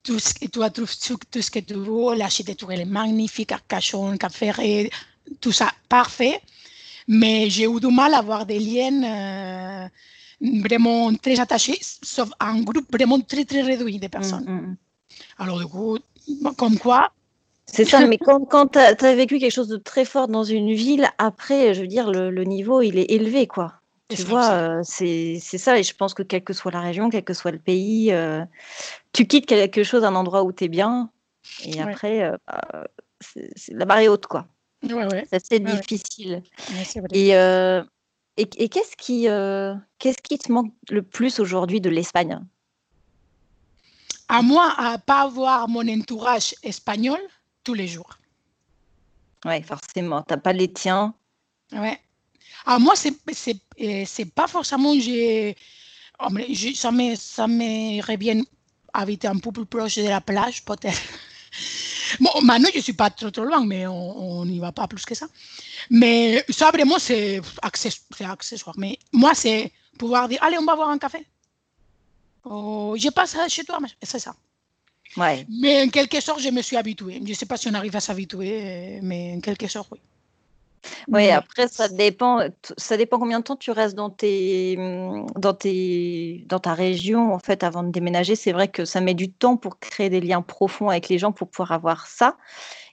Tout 0.03 0.19
ce, 0.19 0.35
tu 0.35 0.51
trouves 0.51 0.71
tout, 0.71 1.43
ce 1.43 1.51
que 1.51 1.59
tu 1.61 1.75
veux. 1.75 2.15
L'architecture 2.15 2.73
est 2.73 2.85
magnifique, 2.85 3.53
Arcachon, 3.53 4.17
Cap 4.19 4.33
Ferré, 4.33 4.91
tout 5.41 5.51
ça, 5.51 5.73
parfait. 5.89 6.41
Mais 7.09 7.49
j'ai 7.51 7.65
eu 7.65 7.81
du 7.81 7.89
mal 7.89 8.15
à 8.15 8.19
avoir 8.19 8.45
des 8.47 8.59
liens. 8.59 9.03
Euh, 9.85 9.89
vraiment 10.41 11.15
très 11.15 11.41
attachés, 11.41 11.79
sauf 11.81 12.31
un 12.41 12.61
groupe 12.63 12.91
vraiment 12.93 13.21
très, 13.21 13.45
très 13.45 13.63
réduit 13.63 13.99
de 13.99 14.09
personnes. 14.09 14.45
Mm, 14.45 14.53
mm, 14.53 14.71
mm. 14.71 14.77
Alors, 15.39 15.59
du 15.59 15.67
coup, 15.67 15.99
comme 16.57 16.79
quoi. 16.79 17.13
C'est 17.67 17.85
ça, 17.85 18.07
mais 18.07 18.17
quand, 18.17 18.45
quand 18.45 18.69
tu 18.69 18.79
as, 18.79 19.15
vécu 19.15 19.39
quelque 19.39 19.53
chose 19.53 19.69
de 19.69 19.77
très 19.77 20.05
fort 20.05 20.29
dans 20.29 20.45
une 20.45 20.73
ville, 20.73 21.09
après, 21.19 21.75
je 21.75 21.81
veux 21.81 21.89
dire, 21.89 22.11
le, 22.13 22.45
niveau, 22.45 22.81
il 22.81 22.99
est 22.99 23.11
élevé, 23.11 23.47
quoi. 23.47 23.75
Tu 24.09 24.23
vois, 24.23 24.53
euh, 24.53 24.81
c'est 24.85 25.41
ça, 25.41 25.79
et 25.79 25.83
je 25.83 25.93
pense 25.93 26.15
que 26.15 26.23
quelle 26.23 26.45
que 26.45 26.53
soit 26.53 26.71
la 26.71 26.81
région, 26.81 27.11
quel 27.11 27.25
que 27.25 27.35
soit 27.35 27.51
le 27.51 27.59
pays, 27.59 28.13
euh, 28.13 28.45
tu 29.13 29.27
quittes 29.27 29.47
quelque 29.47 29.83
chose, 29.83 30.05
un 30.05 30.15
endroit 30.15 30.45
où 30.45 30.53
tu 30.53 30.65
es 30.65 30.69
bien, 30.69 31.11
et 31.65 31.81
après, 31.81 32.23
euh, 32.23 32.37
bah, 32.47 32.87
la 33.71 33.85
barre 33.85 33.99
est 33.99 34.09
haute, 34.09 34.27
quoi. 34.27 34.47
Ouais, 34.85 35.07
ouais. 35.07 35.27
C'est 35.29 35.37
assez 35.37 35.59
difficile. 35.59 36.43
Et 37.13 37.33
et, 38.37 38.69
qu'est-ce 38.69 38.97
qui, 38.97 39.29
euh, 39.29 39.75
qu'est-ce 39.99 40.19
qui 40.23 40.39
te 40.39 40.53
manque 40.53 40.73
le 40.91 41.03
plus 41.03 41.41
aujourd'hui 41.41 41.81
de 41.81 41.89
l'Espagne? 41.89 42.39
À 44.29 44.43
moi, 44.43 44.75
à 44.77 44.99
pas 44.99 45.23
avoir 45.23 45.69
mon 45.69 45.89
entourage 45.89 46.55
espagnol 46.63 47.19
tous 47.65 47.75
les 47.75 47.87
jours. 47.87 48.19
Oui, 49.45 49.63
forcément. 49.63 50.23
Tu 50.23 50.35
n'as 50.35 50.41
pas 50.41 50.53
les 50.53 50.73
tiens. 50.73 51.15
Ouais. 51.73 51.99
À 52.67 52.79
moi, 52.79 52.95
c'est, 52.97 53.15
c'est, 53.33 53.57
euh, 53.81 54.05
c'est 54.07 54.33
pas 54.33 54.49
forcément. 54.49 54.93
J'ai, 54.99 55.57
ça, 56.75 56.91
m'aimerait 56.91 58.17
bien 58.17 58.43
habiter 58.93 59.29
un 59.29 59.39
peu 59.39 59.53
plus 59.53 59.67
proche 59.67 59.97
de 59.97 60.09
la 60.09 60.21
plage, 60.21 60.65
peut-être. 60.65 61.01
Bon, 62.21 62.31
maintenant, 62.43 62.69
je 62.73 62.79
ne 62.79 62.83
suis 62.83 62.93
pas 62.93 63.11
trop, 63.11 63.31
trop 63.31 63.45
loin, 63.45 63.65
mais 63.65 63.87
on 63.87 64.45
n'y 64.45 64.59
va 64.59 64.73
pas 64.73 64.87
plus 64.87 65.05
que 65.05 65.15
ça. 65.15 65.27
Mais 65.91 66.45
ça, 66.49 66.71
vraiment, 66.71 66.99
c'est 66.99 67.41
accessoire. 67.63 68.75
Mais 68.79 68.99
moi, 69.13 69.35
c'est 69.35 69.73
pouvoir 69.99 70.29
dire, 70.29 70.43
allez, 70.43 70.59
on 70.59 70.65
va 70.65 70.77
boire 70.77 70.91
un 70.91 70.99
café. 70.99 71.27
Oh, 72.45 72.95
je 72.99 73.09
passe 73.09 73.37
chez 73.49 73.65
toi, 73.65 73.79
c'est 74.03 74.19
ça. 74.19 74.35
Ouais. 75.17 75.47
Mais 75.49 75.85
en 75.85 75.89
quelque 75.89 76.21
sorte, 76.21 76.41
je 76.41 76.51
me 76.51 76.63
suis 76.63 76.77
habituée. 76.77 77.21
Je 77.25 77.31
ne 77.31 77.35
sais 77.35 77.47
pas 77.47 77.57
si 77.57 77.69
on 77.69 77.75
arrive 77.75 77.97
à 77.97 78.01
s'habituer, 78.01 79.01
mais 79.03 79.35
en 79.37 79.41
quelque 79.41 79.67
sorte, 79.67 79.89
oui. 79.93 80.01
Oui, 81.09 81.31
après, 81.31 81.69
ça 81.69 81.89
dépend, 81.89 82.41
ça 82.77 82.97
dépend 82.97 83.19
combien 83.19 83.39
de 83.41 83.45
temps 83.45 83.57
tu 83.57 83.71
restes 83.71 83.95
dans, 83.95 84.11
tes, 84.11 84.77
mmh, 84.77 85.27
dans, 85.37 85.55
tes, 85.55 86.45
dans 86.47 86.59
ta 86.59 86.75
région, 86.75 87.33
en 87.33 87.39
fait, 87.39 87.63
avant 87.63 87.83
de 87.83 87.91
déménager. 87.91 88.37
C'est 88.37 88.53
vrai 88.53 88.69
que 88.69 88.85
ça 88.85 89.01
met 89.01 89.15
du 89.15 89.33
temps 89.33 89.57
pour 89.57 89.79
créer 89.79 90.11
des 90.11 90.21
liens 90.21 90.43
profonds 90.43 90.91
avec 90.91 91.09
les 91.09 91.19
gens 91.19 91.33
pour 91.33 91.49
pouvoir 91.49 91.73
avoir 91.73 92.07
ça. 92.07 92.37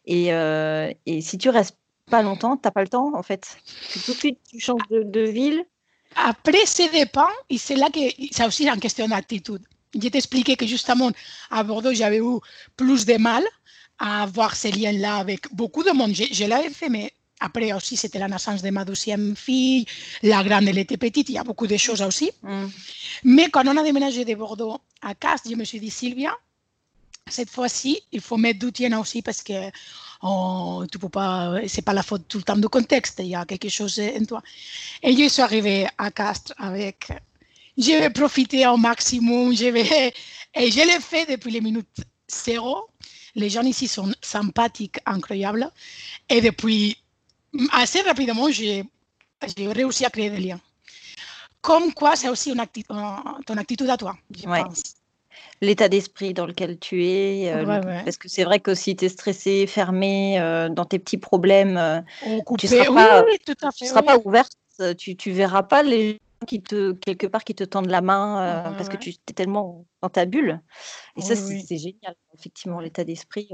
Et, 0.05 0.33
euh, 0.33 0.91
et 1.05 1.21
si 1.21 1.37
tu 1.37 1.49
restes 1.49 1.77
pas 2.09 2.21
longtemps, 2.21 2.57
tu 2.57 2.61
n'as 2.65 2.71
pas 2.71 2.81
le 2.81 2.89
temps, 2.89 3.11
en 3.15 3.23
fait. 3.23 3.57
Tout 4.05 4.13
de 4.13 4.17
suite, 4.17 4.39
tu 4.49 4.59
changes 4.59 4.87
de, 4.89 5.03
de 5.03 5.21
ville. 5.21 5.63
Après, 6.15 6.65
ça 6.65 6.87
dépend, 6.89 7.29
et 7.49 7.57
c'est 7.57 7.75
là 7.75 7.89
que 7.89 7.99
c'est 8.31 8.45
aussi 8.45 8.67
une 8.67 8.79
question 8.79 9.07
d'attitude. 9.07 9.63
Je 9.99 10.07
t'expliquais 10.09 10.55
que 10.55 10.65
justement, 10.65 11.11
à 11.49 11.63
Bordeaux, 11.63 11.93
j'avais 11.93 12.17
eu 12.19 12.39
plus 12.75 13.05
de 13.05 13.17
mal 13.17 13.43
à 13.99 14.23
avoir 14.23 14.55
ces 14.55 14.71
liens-là 14.71 15.17
avec 15.17 15.53
beaucoup 15.53 15.83
de 15.83 15.91
monde. 15.91 16.13
Je, 16.13 16.25
je 16.31 16.45
l'avais 16.45 16.69
fait, 16.69 16.89
mais 16.89 17.13
après 17.43 17.73
aussi, 17.73 17.97
c'était 17.97 18.19
la 18.19 18.29
naissance 18.29 18.61
de 18.61 18.69
ma 18.69 18.85
deuxième 18.85 19.35
fille. 19.35 19.85
La 20.21 20.43
grande, 20.45 20.65
elle 20.69 20.77
était 20.77 20.95
petite. 20.95 21.27
Il 21.27 21.35
y 21.35 21.37
a 21.37 21.43
beaucoup 21.43 21.67
de 21.67 21.75
choses 21.75 22.01
aussi. 22.01 22.31
Mm. 22.41 22.67
Mais 23.25 23.49
quand 23.49 23.67
on 23.67 23.75
a 23.75 23.83
déménagé 23.83 24.23
de 24.23 24.33
Bordeaux 24.33 24.77
à 25.01 25.13
Castres, 25.13 25.49
je 25.51 25.55
me 25.55 25.65
suis 25.65 25.81
dit, 25.81 25.89
Sylvia, 25.89 26.33
cette 27.29 27.49
fois-ci, 27.49 28.01
il 28.13 28.21
faut 28.21 28.37
mettre 28.37 28.59
du 28.59 28.71
tien 28.71 28.97
aussi 28.97 29.21
parce 29.21 29.43
que 29.43 29.69
oh, 30.21 30.85
tu 30.89 30.97
peux 30.97 31.09
pas, 31.09 31.55
c'est 31.67 31.81
pas 31.81 31.91
la 31.91 32.01
faute 32.03 32.29
tout 32.29 32.37
le 32.37 32.43
temps 32.43 32.55
du 32.55 32.69
contexte. 32.69 33.19
Il 33.19 33.27
y 33.27 33.35
a 33.35 33.43
quelque 33.43 33.67
chose 33.67 33.99
en 33.99 34.23
toi. 34.23 34.41
Et 35.01 35.13
je 35.13 35.27
suis 35.27 35.41
arrivée 35.41 35.87
à 35.97 36.11
Castres 36.11 36.53
avec, 36.57 37.09
je 37.77 37.91
vais 37.91 38.09
profiter 38.09 38.65
au 38.67 38.77
maximum. 38.77 39.53
Je 39.53 39.65
vais, 39.65 40.13
et 40.55 40.71
je 40.71 40.79
l'ai 40.79 41.01
fait 41.01 41.25
depuis 41.29 41.51
les 41.51 41.61
minutes 41.61 41.99
zéro. 42.29 42.87
Les 43.35 43.49
gens 43.49 43.63
ici 43.63 43.89
sont 43.89 44.13
sympathiques, 44.21 44.99
incroyables. 45.05 45.69
Et 46.29 46.39
depuis 46.39 47.02
assez 47.71 48.01
rapidement, 48.01 48.49
j'ai 48.51 48.85
réussi 49.57 50.05
à 50.05 50.09
créer 50.09 50.29
des 50.29 50.39
liens. 50.39 50.59
Comme 51.61 51.93
quoi, 51.93 52.15
c'est 52.15 52.29
aussi 52.29 52.51
une 52.51 52.59
acti 52.59 52.83
ton 52.83 53.57
attitude 53.57 53.89
à 53.89 53.97
toi, 53.97 54.17
je 54.35 54.43
pense. 54.43 54.95
L'état 55.61 55.87
d'esprit 55.87 56.33
dans 56.33 56.45
lequel 56.45 56.77
tu 56.77 57.05
es. 57.05 57.53
Euh, 57.53 57.81
parce 58.03 58.17
que 58.17 58.27
c'est 58.27 58.43
vrai 58.43 58.59
que 58.59 58.75
si 58.75 58.95
tu 58.97 59.05
es 59.05 59.09
stressé, 59.09 59.65
fermé 59.65 60.39
euh, 60.39 60.67
dans 60.67 60.83
tes 60.83 60.99
petits 60.99 61.17
problèmes, 61.17 61.77
euh, 61.77 62.01
tu 62.59 62.65
ne 62.65 62.69
seras, 62.69 62.93
pas, 62.93 63.23
oui, 63.23 63.37
fait, 63.45 63.55
tu 63.77 63.85
seras 63.85 64.01
pas 64.01 64.17
ouverte. 64.25 64.57
Tu 64.97 65.15
ne 65.25 65.33
verras 65.33 65.63
pas 65.63 65.83
les 65.83 66.13
gens 66.13 66.45
qui 66.47 66.61
te, 66.61 66.91
quelque 66.93 67.27
part 67.27 67.45
qui 67.45 67.55
te 67.55 67.63
tendent 67.63 67.89
la 67.89 68.01
main 68.01 68.73
parce 68.77 68.89
que 68.89 68.97
tu 68.97 69.11
es 69.11 69.33
tellement 69.33 69.85
dans 70.01 70.09
ta 70.09 70.25
bulle. 70.25 70.59
Et 71.15 71.21
ça, 71.21 71.35
c'est 71.35 71.77
génial, 71.77 72.15
effectivement, 72.37 72.81
l'état 72.81 73.05
d'esprit. 73.05 73.49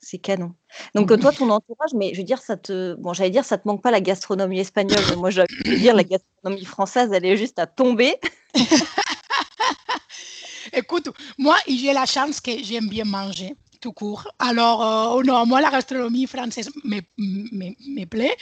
C'est 0.00 0.18
canon. 0.18 0.54
Donc 0.94 1.08
toi, 1.20 1.32
ton 1.32 1.50
entourage, 1.50 1.90
mais 1.94 2.12
je 2.12 2.18
veux 2.18 2.24
dire, 2.24 2.40
ça 2.40 2.56
te, 2.56 2.94
bon, 2.94 3.12
j'allais 3.12 3.30
dire, 3.30 3.44
ça 3.44 3.58
te 3.58 3.66
manque 3.66 3.82
pas 3.82 3.90
la 3.90 4.00
gastronomie 4.00 4.60
espagnole, 4.60 5.02
mais 5.10 5.16
moi, 5.16 5.30
je 5.30 5.42
veux 5.66 5.76
dire, 5.76 5.94
la 5.94 6.04
gastronomie 6.04 6.64
française, 6.64 7.10
elle 7.12 7.24
est 7.24 7.36
juste 7.36 7.58
à 7.58 7.66
tomber. 7.66 8.14
Écoute, 10.72 11.08
moi, 11.36 11.56
j'ai 11.66 11.92
la 11.92 12.06
chance 12.06 12.40
que 12.40 12.52
j'aime 12.62 12.88
bien 12.88 13.04
manger, 13.04 13.56
tout 13.80 13.92
court. 13.92 14.28
Alors, 14.38 15.16
euh, 15.16 15.22
non, 15.24 15.44
moi, 15.46 15.60
la 15.60 15.70
gastronomie 15.70 16.26
française 16.26 16.70
me, 16.84 17.00
me, 17.18 18.04
plaît, 18.04 18.36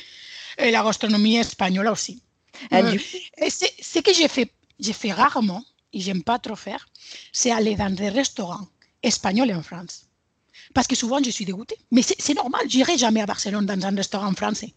et 0.58 0.70
la 0.70 0.82
gastronomie 0.82 1.36
espagnole 1.36 1.88
aussi. 1.88 2.22
Ah, 2.70 2.80
euh, 2.80 2.98
ce 3.48 3.98
que 4.00 4.12
j'ai 4.12 4.28
fait, 4.28 4.52
j'ai 4.78 4.92
fait 4.92 5.12
rarement, 5.12 5.64
et 5.92 6.00
j'aime 6.00 6.22
pas 6.22 6.38
trop 6.38 6.56
faire, 6.56 6.86
c'est 7.32 7.50
aller 7.50 7.76
dans 7.76 7.94
des 7.94 8.10
restaurants 8.10 8.66
espagnols 9.02 9.52
en 9.52 9.62
France 9.62 10.05
parce 10.74 10.86
que 10.86 10.96
souvent 10.96 11.22
je 11.22 11.30
suis 11.30 11.44
dégoûtée. 11.44 11.78
Mais 11.90 12.02
c'est 12.02 12.34
normal, 12.34 12.62
j'irai 12.68 12.98
jamais 12.98 13.20
à 13.20 13.26
Barcelone 13.26 13.66
dans 13.66 13.86
un 13.86 13.94
restaurant 13.94 14.32
français. 14.34 14.72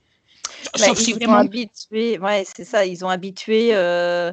Bah, 0.73 0.85
Sauf 0.87 0.99
ils 0.99 1.05
si 1.05 1.13
vraiment... 1.13 1.35
habitués, 1.35 2.19
ouais, 2.19 2.45
c'est 2.55 2.65
ça, 2.65 2.85
ils 2.85 3.03
ont 3.05 3.09
habitué. 3.09 3.69
Euh, 3.73 4.31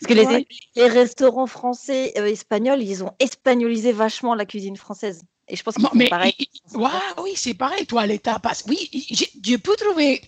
parce 0.00 0.14
que 0.14 0.14
les, 0.14 0.46
les, 0.76 0.88
restaurants 0.88 1.48
français, 1.48 2.12
euh, 2.16 2.26
espagnols, 2.26 2.82
ils 2.82 3.02
ont 3.02 3.12
espagnolisé 3.18 3.92
vachement 3.92 4.34
la 4.34 4.46
cuisine 4.46 4.76
française. 4.76 5.22
Et 5.48 5.56
je 5.56 5.62
pense 5.62 5.74
que 5.74 5.82
c'est 5.82 6.08
pareil. 6.08 6.34
oui, 7.18 7.32
c'est 7.34 7.54
pareil. 7.54 7.86
Toi, 7.86 8.06
les 8.06 8.18
tapas, 8.18 8.62
oui, 8.68 8.88
je 8.92 9.56
peux 9.56 9.74
trouver, 9.76 10.20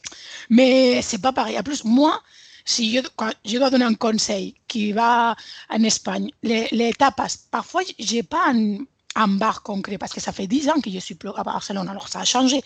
mais 0.48 1.02
c'est 1.02 1.20
pas 1.20 1.32
pareil. 1.32 1.58
En 1.58 1.62
plus, 1.62 1.84
moi, 1.84 2.20
si 2.64 2.96
je, 2.96 3.00
je 3.44 3.58
dois 3.58 3.70
donner 3.70 3.84
un 3.84 3.94
conseil 3.94 4.54
qui 4.66 4.92
va 4.92 5.36
en 5.68 5.82
Espagne, 5.84 6.30
les, 6.42 6.66
les 6.72 6.92
tapas, 6.94 7.36
parfois, 7.50 7.82
j'ai 7.98 8.22
pas 8.22 8.48
un, 8.48 8.78
un 9.14 9.28
bar 9.28 9.62
concret, 9.62 9.98
parce 9.98 10.12
que 10.12 10.20
ça 10.20 10.32
fait 10.32 10.46
10 10.46 10.68
ans 10.68 10.80
que 10.80 10.90
je 10.90 10.98
suis 10.98 11.18
à 11.36 11.42
Barcelone, 11.42 11.88
alors 11.88 12.08
ça 12.08 12.20
a 12.20 12.24
changé. 12.24 12.62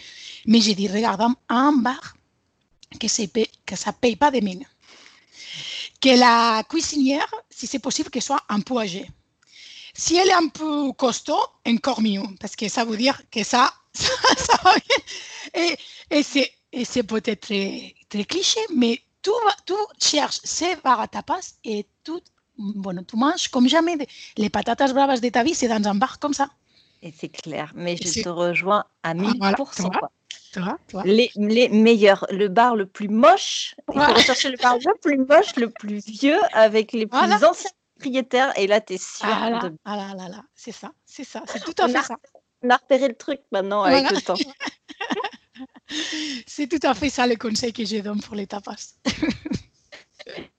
Mais 0.46 0.61
j'ai 0.61 0.74
dit, 0.74 0.88
regarde, 0.88 1.22
un 1.48 1.72
bar 1.72 2.14
que, 3.00 3.09
ça 3.09 3.22
ne 3.22 3.92
paye 3.92 4.16
pas 4.16 4.30
de 4.30 4.40
mine. 4.40 4.64
Que 6.00 6.11
la 6.18 6.62
cuisinière, 6.68 7.33
si 7.50 7.66
c'est 7.66 7.78
possible, 7.78 8.11
que 8.11 8.20
soit 8.20 8.42
âgée. 8.78 9.11
si 9.94 10.16
elle 10.16 10.28
est 10.28 10.33
un 10.33 10.48
peu 10.48 10.92
costaud, 10.92 11.40
encore 11.66 12.00
mieux, 12.02 12.22
parce 12.40 12.57
que 12.57 12.68
ça 12.68 12.85
veut 12.85 12.96
dire 12.96 13.20
que 13.30 13.42
ça, 13.44 13.72
ça, 13.94 14.12
ça 14.37 14.57
va 14.64 14.74
bien. 14.76 15.76
Et, 16.11 16.22
c'est, 16.22 16.52
c'est 16.85 17.02
peut-être 17.04 17.40
très, 17.42 17.94
cliché, 18.28 18.61
mais 18.74 19.00
tu, 19.22 19.30
vas- 19.30 19.57
tu 19.66 19.74
cherches 20.00 20.40
ces 20.44 20.76
bars 20.76 21.00
à 21.00 21.09
tapas 21.09 21.54
et 21.64 21.87
tout, 22.04 22.20
bueno, 22.58 23.02
tu 23.02 23.16
manges 23.16 23.48
comme 23.48 23.68
jamais. 23.68 23.96
Les 24.36 24.50
patatas 24.50 24.92
bravas 24.92 25.20
de 25.20 25.28
ta 25.28 25.42
vie, 25.42 25.54
c'est 25.54 25.68
dans 25.68 25.88
un 25.88 25.94
bar 25.94 26.18
comme 26.18 26.34
ça. 26.34 26.48
Et 27.02 27.12
c'est 27.16 27.28
clair, 27.28 27.72
mais 27.74 27.96
je 27.96 28.22
te 28.22 28.28
rejoins 28.28 28.84
à 29.02 29.14
1000%. 29.14 29.36
voilà, 29.38 29.56
tu 29.76 29.82
vois. 29.82 29.90
quoi. 29.98 30.10
Tu 30.52 30.60
vois, 30.60 30.78
tu 30.88 30.92
vois. 30.96 31.02
Les, 31.04 31.30
les 31.36 31.68
meilleurs, 31.68 32.26
le 32.30 32.48
bar 32.48 32.76
le 32.76 32.86
plus 32.86 33.08
moche, 33.08 33.74
il 33.78 33.84
faut 33.86 33.92
Voilà. 33.94 34.14
rechercher 34.14 34.50
le 34.50 34.56
bar 34.56 34.76
le 34.78 34.98
plus 35.02 35.18
moche, 35.18 35.56
le 35.56 35.68
plus 35.68 36.04
vieux, 36.06 36.38
avec 36.52 36.92
les 36.92 37.06
plus 37.06 37.18
Voilà. 37.18 37.36
anciens 37.48 37.70
propriétaires, 37.96 38.56
et 38.58 38.66
là, 38.66 38.80
tu 38.80 38.94
es 38.94 38.98
sûr 38.98 39.28
Ah 39.30 39.50
là, 39.50 39.58
de... 39.68 39.76
ah 39.84 39.96
là, 39.96 40.14
là, 40.16 40.28
là, 40.28 40.42
c'est 40.54 40.72
ça, 40.72 40.92
c'est 41.04 41.24
ça, 41.24 41.42
c'est 41.46 41.62
tout 41.62 41.74
à 41.78 41.86
On 41.86 41.88
fait 41.88 41.98
a- 41.98 42.02
ça. 42.02 42.16
On 42.62 42.70
a 42.70 42.76
repéré 42.76 43.08
le 43.08 43.14
truc 43.14 43.40
maintenant 43.52 43.82
avec 43.82 44.00
Voilà. 44.02 44.16
le 44.16 44.22
temps. 44.22 44.34
C'est 46.46 46.66
tout 46.66 46.84
à 46.86 46.94
fait 46.94 47.10
ça 47.10 47.26
le 47.26 47.36
conseil 47.36 47.72
que 47.72 47.84
je 47.84 47.98
donne 47.98 48.20
pour 48.20 48.34
les 48.34 48.46
tapas. 48.46 48.94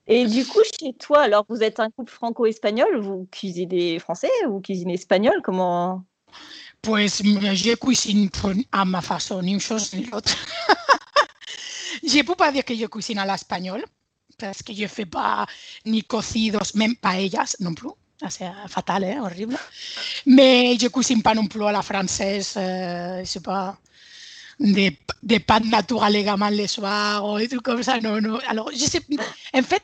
Et 0.08 0.26
du 0.28 0.46
coup, 0.46 0.62
chez 0.80 0.94
toi, 0.94 1.22
alors 1.22 1.46
vous 1.50 1.64
êtes 1.64 1.80
un 1.80 1.90
couple 1.90 2.12
franco-espagnol, 2.12 3.00
vous 3.00 3.28
cuisinez 3.32 4.00
français 4.00 4.30
ou 4.48 4.54
vous 4.54 4.62
cuisinez 4.62 4.94
espagnol 4.94 5.42
Comment? 5.44 6.04
Pues 6.82 7.24
je 7.24 7.76
cuisine 7.76 8.30
à 8.72 8.86
ma 8.86 9.02
façon, 9.02 9.42
ni 9.42 9.54
une 9.54 9.60
chose 9.60 9.92
ni 9.94 10.06
l'autre. 10.06 10.36
je 12.08 12.18
ne 12.18 12.24
peux 12.24 12.36
pas 12.36 12.52
dire 12.52 12.64
que 12.64 12.76
je 12.76 12.86
cuisine 12.86 13.18
à 13.18 13.26
l'espagnol, 13.26 13.84
parce 14.38 14.62
que 14.62 14.72
je 14.72 14.84
ne 14.84 14.88
fais 14.88 15.08
pas 15.08 15.48
ni 15.86 16.04
cocidos, 16.04 16.76
même 16.76 16.96
paellas 16.96 17.56
non 17.60 17.74
plus. 17.74 17.90
C'est 18.30 18.52
fatal, 18.68 19.04
hein, 19.04 19.24
horrible. 19.24 19.58
Mais 20.28 20.78
je 20.80 20.86
ne 20.86 20.90
cuisine 20.90 21.24
pas 21.24 21.34
non 21.34 21.48
plus 21.48 21.64
à 21.64 21.72
la 21.72 21.82
française, 21.82 22.54
euh, 22.58 23.20
je 23.22 23.26
sais 23.26 23.40
pas, 23.40 23.78
des, 24.60 25.40
pâtes 25.40 25.66
naturelles 25.66 26.18
également 26.18 26.50
le 26.50 26.68
soir 26.68 27.26
ou 27.26 27.38
des 27.40 27.48
trucs 27.48 27.64
comme 27.64 27.84
ça. 27.84 28.00
Non, 28.00 28.22
non. 28.22 28.40
Alors, 28.48 28.70
je 28.72 28.86
sais, 28.86 29.02
en 29.54 29.64
fait, 29.64 29.84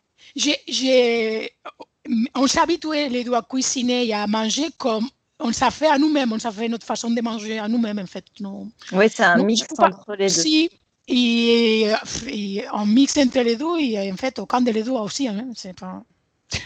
on 2.36 2.48
s'est 2.48 2.60
habitué 2.60 3.10
les 3.10 3.24
deux 3.24 3.34
à 3.34 3.42
cuisiner 3.42 4.08
et 4.08 4.14
à 4.14 4.28
manger 4.28 4.68
comme 4.78 5.08
on 5.40 5.52
s'est 5.52 5.72
fait 5.72 5.88
à 5.88 5.98
nous-mêmes, 5.98 6.32
on 6.32 6.40
s'est 6.40 6.52
fait 6.52 6.68
notre 6.68 6.86
façon 6.86 7.10
de 7.10 7.22
manger 7.22 7.58
à 7.60 7.68
nous-mêmes, 7.68 8.00
en 8.00 8.06
fait. 8.06 8.26
Non. 8.40 8.70
Oui, 8.92 9.10
c'est 9.10 9.24
un 9.24 9.44
mix 9.44 9.68
pas. 9.76 9.88
entre 9.88 10.16
les 10.16 10.28
deux. 10.28 10.30
Si, 10.30 10.70
et, 11.08 11.92
et 12.28 12.66
on 12.74 12.86
mixe 12.86 13.18
entre 13.18 13.40
les 13.42 13.56
deux 13.56 13.80
et 13.80 14.12
en 14.12 14.18
fait, 14.18 14.38
au 14.40 14.46
camp 14.46 14.62
de 14.62 14.72
les 14.72 14.84
deux 14.84 14.92
aussi. 14.92 15.28
Hein, 15.28 15.48
c'est 15.56 15.78
pas... 15.78 16.04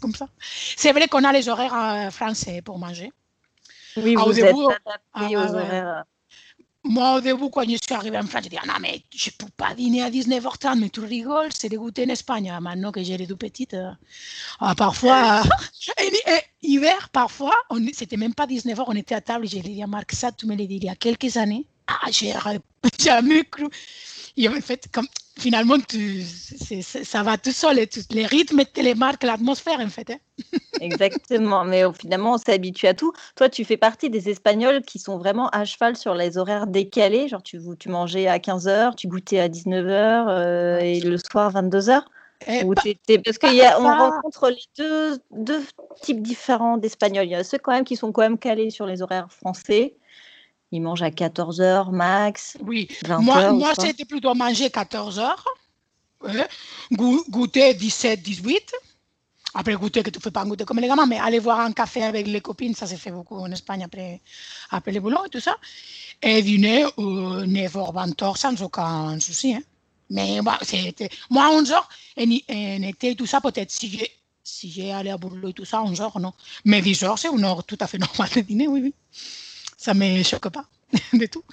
comme 0.00 0.14
ça. 0.14 0.28
C'est 0.76 0.92
vrai 0.92 1.08
qu'on 1.08 1.24
a 1.24 1.32
les 1.32 1.48
horaires 1.48 1.74
euh, 1.74 2.10
français 2.10 2.62
pour 2.62 2.78
manger. 2.78 3.10
Oui, 3.96 4.16
au 4.16 4.26
vous 4.26 4.32
début, 4.34 4.48
êtes 4.48 4.78
ah, 5.14 5.26
ouais, 5.26 5.36
horaires. 5.36 6.04
Moi, 6.88 7.16
au 7.16 7.20
début, 7.20 7.50
quand 7.50 7.62
je 7.64 7.76
suis 7.76 7.94
arrivée 7.94 8.18
en 8.18 8.26
France, 8.26 8.44
je 8.44 8.48
disais, 8.50 8.60
ah, 8.62 8.66
non, 8.66 8.74
mais 8.80 9.02
je 9.14 9.30
ne 9.30 9.34
peux 9.46 9.50
pas 9.56 9.74
dîner 9.74 10.02
à 10.02 10.10
19h30, 10.10 10.78
mais 10.78 10.90
tu 10.90 11.00
rigoles, 11.00 11.50
c'est 11.54 11.68
dégoûté 11.68 12.04
en 12.04 12.08
Espagne. 12.08 12.50
Ah, 12.54 12.60
Maintenant 12.60 12.92
que 12.92 13.02
j'ai 13.02 13.16
les 13.16 13.26
deux 13.26 13.36
petites, 13.36 13.74
euh, 13.74 13.90
ah, 14.60 14.74
parfois, 14.74 15.42
et, 16.02 16.06
et, 16.08 16.40
hiver, 16.62 17.08
parfois, 17.10 17.54
on- 17.70 17.86
c'était 17.92 18.16
même 18.16 18.34
pas 18.34 18.46
19h, 18.46 18.84
on 18.88 18.96
était 18.96 19.14
à 19.16 19.20
table, 19.20 19.46
j'ai 19.48 19.60
dit 19.60 19.82
à 19.82 19.86
Marc, 19.86 20.12
ça, 20.12 20.32
tu 20.32 20.46
me 20.46 20.54
l'as 20.56 20.66
dit 20.66 20.76
il 20.76 20.84
y 20.84 20.88
a 20.88 20.96
quelques 20.96 21.36
années. 21.36 21.66
Ah, 21.88 22.10
j'ai 22.10 22.34
jamais 23.00 23.44
cru. 23.44 23.68
Et 24.36 24.48
en 24.48 24.60
fait, 24.60 24.88
comme, 24.92 25.08
finalement, 25.38 25.78
tu, 25.78 26.22
ça 26.22 27.22
va 27.22 27.36
tout 27.36 27.52
seul, 27.52 27.78
et 27.78 27.86
tout- 27.86 28.00
les 28.10 28.26
rythmes 28.26 28.64
te 28.64 28.80
les 28.80 28.94
marquent 28.94 29.24
l'atmosphère, 29.24 29.80
en 29.80 29.88
fait. 29.88 30.10
hein. 30.10 30.16
Exactement, 30.80 31.64
mais 31.64 31.84
euh, 31.84 31.92
finalement, 31.92 32.34
on 32.34 32.38
s'est 32.38 32.52
habitué 32.52 32.88
à 32.88 32.94
tout. 32.94 33.12
Toi, 33.34 33.48
tu 33.48 33.64
fais 33.64 33.76
partie 33.78 34.10
des 34.10 34.28
Espagnols 34.28 34.82
qui 34.82 34.98
sont 34.98 35.16
vraiment 35.16 35.48
à 35.48 35.64
cheval 35.64 35.96
sur 35.96 36.14
les 36.14 36.36
horaires 36.36 36.66
décalés. 36.66 37.28
Genre, 37.28 37.42
tu, 37.42 37.58
tu 37.78 37.88
mangeais 37.88 38.26
à 38.26 38.38
15h, 38.38 38.94
tu 38.94 39.08
goûtais 39.08 39.40
à 39.40 39.48
19h 39.48 40.80
et 40.82 41.00
le 41.00 41.16
soir 41.16 41.52
22h. 41.52 42.02
Et 42.46 42.62
Ou 42.64 42.74
pas- 42.74 42.82
t'étais- 42.82 43.18
Parce 43.18 43.38
qu'on 43.38 43.48
rencontre 43.96 44.50
les 44.50 44.62
deux, 44.76 45.18
deux 45.30 45.62
types 46.02 46.20
différents 46.22 46.76
d'Espagnols. 46.76 47.24
Il 47.24 47.30
y 47.30 47.34
a 47.34 47.42
ceux 47.42 47.56
quand 47.58 47.72
même 47.72 47.84
qui 47.84 47.96
sont 47.96 48.12
quand 48.12 48.22
même 48.22 48.38
calés 48.38 48.68
sur 48.70 48.84
les 48.84 49.00
horaires 49.00 49.32
français. 49.32 49.94
Ils 50.72 50.80
mangent 50.82 51.02
à 51.02 51.10
14h 51.10 51.90
max, 51.92 52.56
oui, 52.60 52.88
20h. 53.04 53.22
Moi, 53.22 53.52
moi 53.52 53.72
c'était 53.78 54.04
plutôt 54.04 54.34
manger 54.34 54.68
14 54.70 55.18
heures, 55.18 55.44
ouais, 56.24 56.46
gou- 56.92 57.24
goûter 57.30 57.74
17, 57.74 58.22
18. 58.22 58.72
Après 59.54 59.74
goûter, 59.74 60.02
que 60.02 60.10
tu 60.10 60.18
ne 60.18 60.22
fais 60.22 60.30
pas 60.30 60.44
goûter 60.44 60.64
comme 60.66 60.80
les 60.80 60.88
gamins, 60.88 61.06
mais 61.06 61.18
aller 61.18 61.40
boire 61.40 61.60
un 61.60 61.72
café 61.72 62.02
avec 62.02 62.26
les 62.26 62.42
copines, 62.42 62.74
ça 62.74 62.86
se 62.86 62.94
fait 62.96 63.10
beaucoup 63.10 63.36
en 63.38 63.50
Espagne 63.50 63.84
après, 63.84 64.20
après 64.70 64.92
le 64.92 65.00
boulot 65.00 65.24
et 65.24 65.30
tout 65.30 65.40
ça. 65.40 65.56
Et 66.20 66.42
dîner 66.42 66.84
euh, 66.84 67.46
9h, 67.46 67.92
20h 67.94 68.36
sans 68.36 68.60
aucun 68.62 69.18
souci. 69.18 69.54
hein. 69.54 69.62
Mais 70.10 70.40
bah, 70.42 70.58
c'était, 70.62 71.08
moi, 71.30 71.48
11h, 71.50 71.72
en, 71.74 72.22
en 72.54 72.82
été, 72.82 73.14
tout 73.16 73.24
ça, 73.26 73.40
peut-être 73.40 73.70
si 73.70 73.88
j'ai 73.90 74.10
si 74.44 74.70
j'ai 74.70 74.92
allé 74.92 75.10
à 75.10 75.16
boulot 75.16 75.48
et 75.48 75.52
tout 75.54 75.64
ça, 75.64 75.78
11h, 75.82 76.20
non. 76.20 76.32
Mais 76.64 76.80
10h, 76.82 77.16
c'est 77.16 77.28
une 77.28 77.42
heure 77.44 77.64
tout 77.64 77.78
à 77.80 77.86
fait 77.86 77.98
normale 77.98 78.28
de 78.36 78.40
dîner, 78.42 78.68
oui, 78.68 78.80
oui. 78.84 78.94
Ça 79.86 79.94
ne 79.94 80.18
me 80.18 80.22
choque 80.24 80.48
pas 80.48 80.64
du 81.12 81.28
tout. 81.28 81.44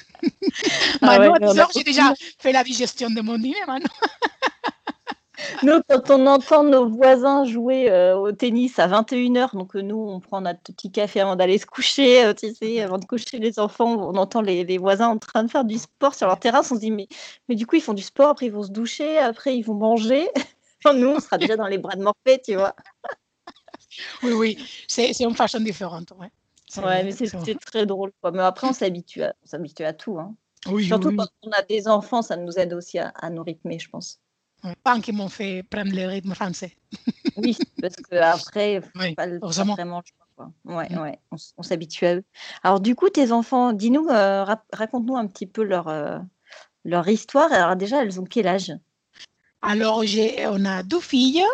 Ah 1.03 1.19
Maintenant, 1.19 1.19
ouais, 1.19 1.35
à 1.35 1.39
mais 1.39 1.47
on 1.49 1.51
a 1.51 1.53
10h, 1.53 1.67
j'ai 1.75 1.83
déjà 1.83 2.15
fait 2.39 2.51
la 2.51 2.63
digestion 2.63 3.11
de 3.11 3.21
mon 3.21 3.37
dîner, 3.37 3.63
maintenant. 3.67 3.93
Nous, 5.61 5.79
quand 5.87 6.09
on 6.09 6.25
entend 6.25 6.63
nos 6.63 6.89
voisins 6.89 7.45
jouer 7.45 7.91
euh, 7.91 8.17
au 8.17 8.31
tennis 8.31 8.79
à 8.79 8.87
21h, 8.87 9.55
donc 9.55 9.75
euh, 9.75 9.81
nous, 9.83 9.99
on 9.99 10.19
prend 10.19 10.41
notre 10.41 10.61
petit 10.63 10.91
café 10.91 11.19
avant 11.19 11.35
d'aller 11.35 11.59
se 11.59 11.67
coucher, 11.67 12.25
euh, 12.25 12.33
tu 12.33 12.55
sais, 12.55 12.81
avant 12.81 12.97
de 12.97 13.05
coucher 13.05 13.37
les 13.37 13.59
enfants, 13.59 13.97
on 13.99 14.15
entend 14.15 14.41
les, 14.41 14.63
les 14.63 14.79
voisins 14.79 15.09
en 15.09 15.19
train 15.19 15.43
de 15.43 15.51
faire 15.51 15.63
du 15.63 15.77
sport 15.77 16.15
sur 16.15 16.25
leur 16.25 16.39
terrasse, 16.39 16.71
on 16.71 16.75
se 16.75 16.79
dit, 16.79 16.89
mais, 16.89 17.07
mais 17.49 17.55
du 17.55 17.67
coup, 17.67 17.75
ils 17.75 17.83
font 17.83 17.93
du 17.93 18.01
sport, 18.01 18.29
après 18.29 18.47
ils 18.47 18.51
vont 18.51 18.63
se 18.63 18.71
doucher, 18.71 19.19
après 19.19 19.55
ils 19.55 19.63
vont 19.63 19.75
manger. 19.75 20.27
Nous, 20.95 21.07
on 21.07 21.19
sera 21.19 21.37
déjà 21.37 21.55
dans 21.55 21.67
les 21.67 21.77
bras 21.77 21.95
de 21.95 22.01
Morphée, 22.01 22.41
tu 22.43 22.55
vois. 22.55 22.73
Oui, 24.23 24.31
oui, 24.31 24.57
c'est 24.87 25.11
une 25.19 25.35
façon 25.35 25.59
différente. 25.59 26.13
Ouais, 26.17 26.31
Ouais, 26.77 27.03
mais 27.03 27.11
c'est 27.11 27.59
très 27.59 27.85
drôle. 27.85 28.11
Quoi. 28.21 28.31
Mais 28.31 28.41
après, 28.41 28.67
on 28.67 28.73
s'habitue 28.73 29.23
à, 29.23 29.33
on 29.53 29.83
à 29.83 29.93
tout. 29.93 30.19
Hein. 30.19 30.35
Oui, 30.67 30.85
Surtout 30.85 31.09
oui, 31.09 31.17
quand 31.17 31.27
on 31.43 31.51
a 31.51 31.61
des 31.61 31.87
enfants, 31.87 32.21
ça 32.21 32.37
nous 32.37 32.57
aide 32.57 32.73
aussi 32.73 32.97
à, 32.97 33.09
à 33.09 33.29
nous 33.29 33.43
rythmer, 33.43 33.79
je 33.79 33.89
pense. 33.89 34.19
Pas 34.83 34.99
qui 35.01 35.11
m'ont 35.11 35.29
fait 35.29 35.63
prendre 35.63 35.93
le 35.93 36.05
rythme 36.07 36.33
français. 36.33 36.77
Oui, 37.35 37.57
parce 37.81 37.95
qu'après, 37.95 38.79
Oui, 38.95 39.15
pas, 39.15 39.27
pas 39.27 39.47
vraiment 39.49 39.99
le 39.99 40.03
choix. 40.05 40.27
Quoi. 40.35 40.51
Ouais, 40.65 40.87
Mm. 40.89 41.01
ouais, 41.01 41.19
on, 41.57 41.63
s'habitue 41.63 42.05
à 42.05 42.15
eux. 42.17 42.23
Alors, 42.61 42.79
du 42.79 42.95
coup, 42.95 43.09
tes 43.09 43.31
enfants, 43.31 43.73
dis-nous, 43.73 44.07
euh, 44.09 44.45
raconte-nous 44.71 45.15
un 45.15 45.25
petit 45.27 45.47
peu 45.47 45.63
leur, 45.63 45.87
euh, 45.87 46.19
leur 46.85 47.07
histoire. 47.07 47.51
Alors, 47.51 47.75
déjà, 47.75 48.03
elles 48.03 48.19
ont 48.19 48.23
quel 48.23 48.47
âge? 48.47 48.71
Alors, 49.65 50.03
on 50.49 50.65
a 50.65 50.83
deux 50.83 50.99
filles. 50.99 51.45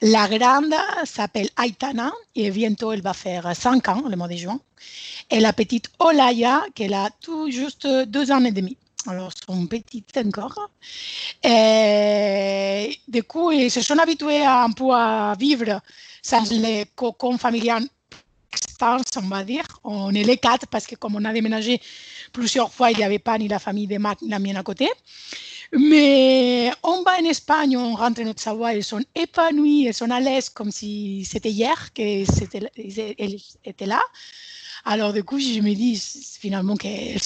La 0.00 0.28
grande 0.28 0.74
s'appelle 1.04 1.48
Aitana 1.60 2.12
et 2.36 2.52
bientôt 2.52 2.92
elle 2.92 3.02
va 3.02 3.12
faire 3.12 3.50
5 3.54 3.88
ans 3.88 4.04
le 4.08 4.16
mois 4.16 4.28
de 4.28 4.36
juin. 4.36 4.60
Et 5.28 5.40
la 5.40 5.52
petite 5.52 5.90
Olaya, 5.98 6.62
qu'elle 6.76 6.94
a 6.94 7.10
tout 7.20 7.50
juste 7.50 7.86
deux 8.06 8.30
ans 8.30 8.44
et 8.44 8.52
demi. 8.52 8.76
Alors, 9.08 9.32
sont 9.44 9.66
petites 9.66 10.16
encore. 10.18 10.70
Et 11.42 12.96
du 13.08 13.24
coup, 13.24 13.50
ils 13.50 13.72
se 13.72 13.80
sont 13.80 13.98
habitués 13.98 14.44
à, 14.44 14.62
un 14.62 14.70
peu 14.70 14.92
à 14.92 15.34
vivre 15.38 15.80
sans 16.22 16.48
les 16.50 16.86
cocons 16.94 17.38
familiales 17.38 17.88
extens, 18.52 19.16
on 19.16 19.28
va 19.28 19.42
dire. 19.42 19.66
On 19.82 20.14
est 20.14 20.24
les 20.24 20.36
quatre 20.36 20.66
parce 20.68 20.86
que 20.86 20.94
comme 20.94 21.16
on 21.16 21.24
a 21.24 21.32
déménagé 21.32 21.80
plusieurs 22.32 22.72
fois, 22.72 22.90
il 22.92 22.98
n'y 22.98 23.04
avait 23.04 23.18
pas 23.18 23.36
ni 23.38 23.48
la 23.48 23.58
famille 23.58 23.86
de 23.86 23.98
Marc 23.98 24.22
ni 24.22 24.28
la 24.28 24.38
mienne 24.38 24.56
à 24.56 24.62
côté. 24.62 24.88
Mais 25.72 26.72
on 26.82 27.02
va 27.02 27.18
en 27.20 27.24
Espagne, 27.24 27.76
on 27.76 27.94
rentre 27.94 28.22
notre 28.22 28.40
savoir, 28.40 28.70
elles 28.70 28.84
sont 28.84 29.02
épanouies, 29.14 29.86
elles 29.86 29.94
sont 29.94 30.10
à 30.10 30.20
l'aise 30.20 30.48
comme 30.48 30.70
si 30.70 31.26
c'était 31.26 31.50
hier 31.50 31.92
qu'elles 31.92 32.26
étaient, 32.42 33.86
là. 33.86 34.00
Alors 34.84 35.12
du 35.12 35.22
coup, 35.24 35.38
je 35.38 35.60
me 35.60 35.74
dis 35.74 36.02
finalement 36.40 36.76
qu'elles 36.76 37.20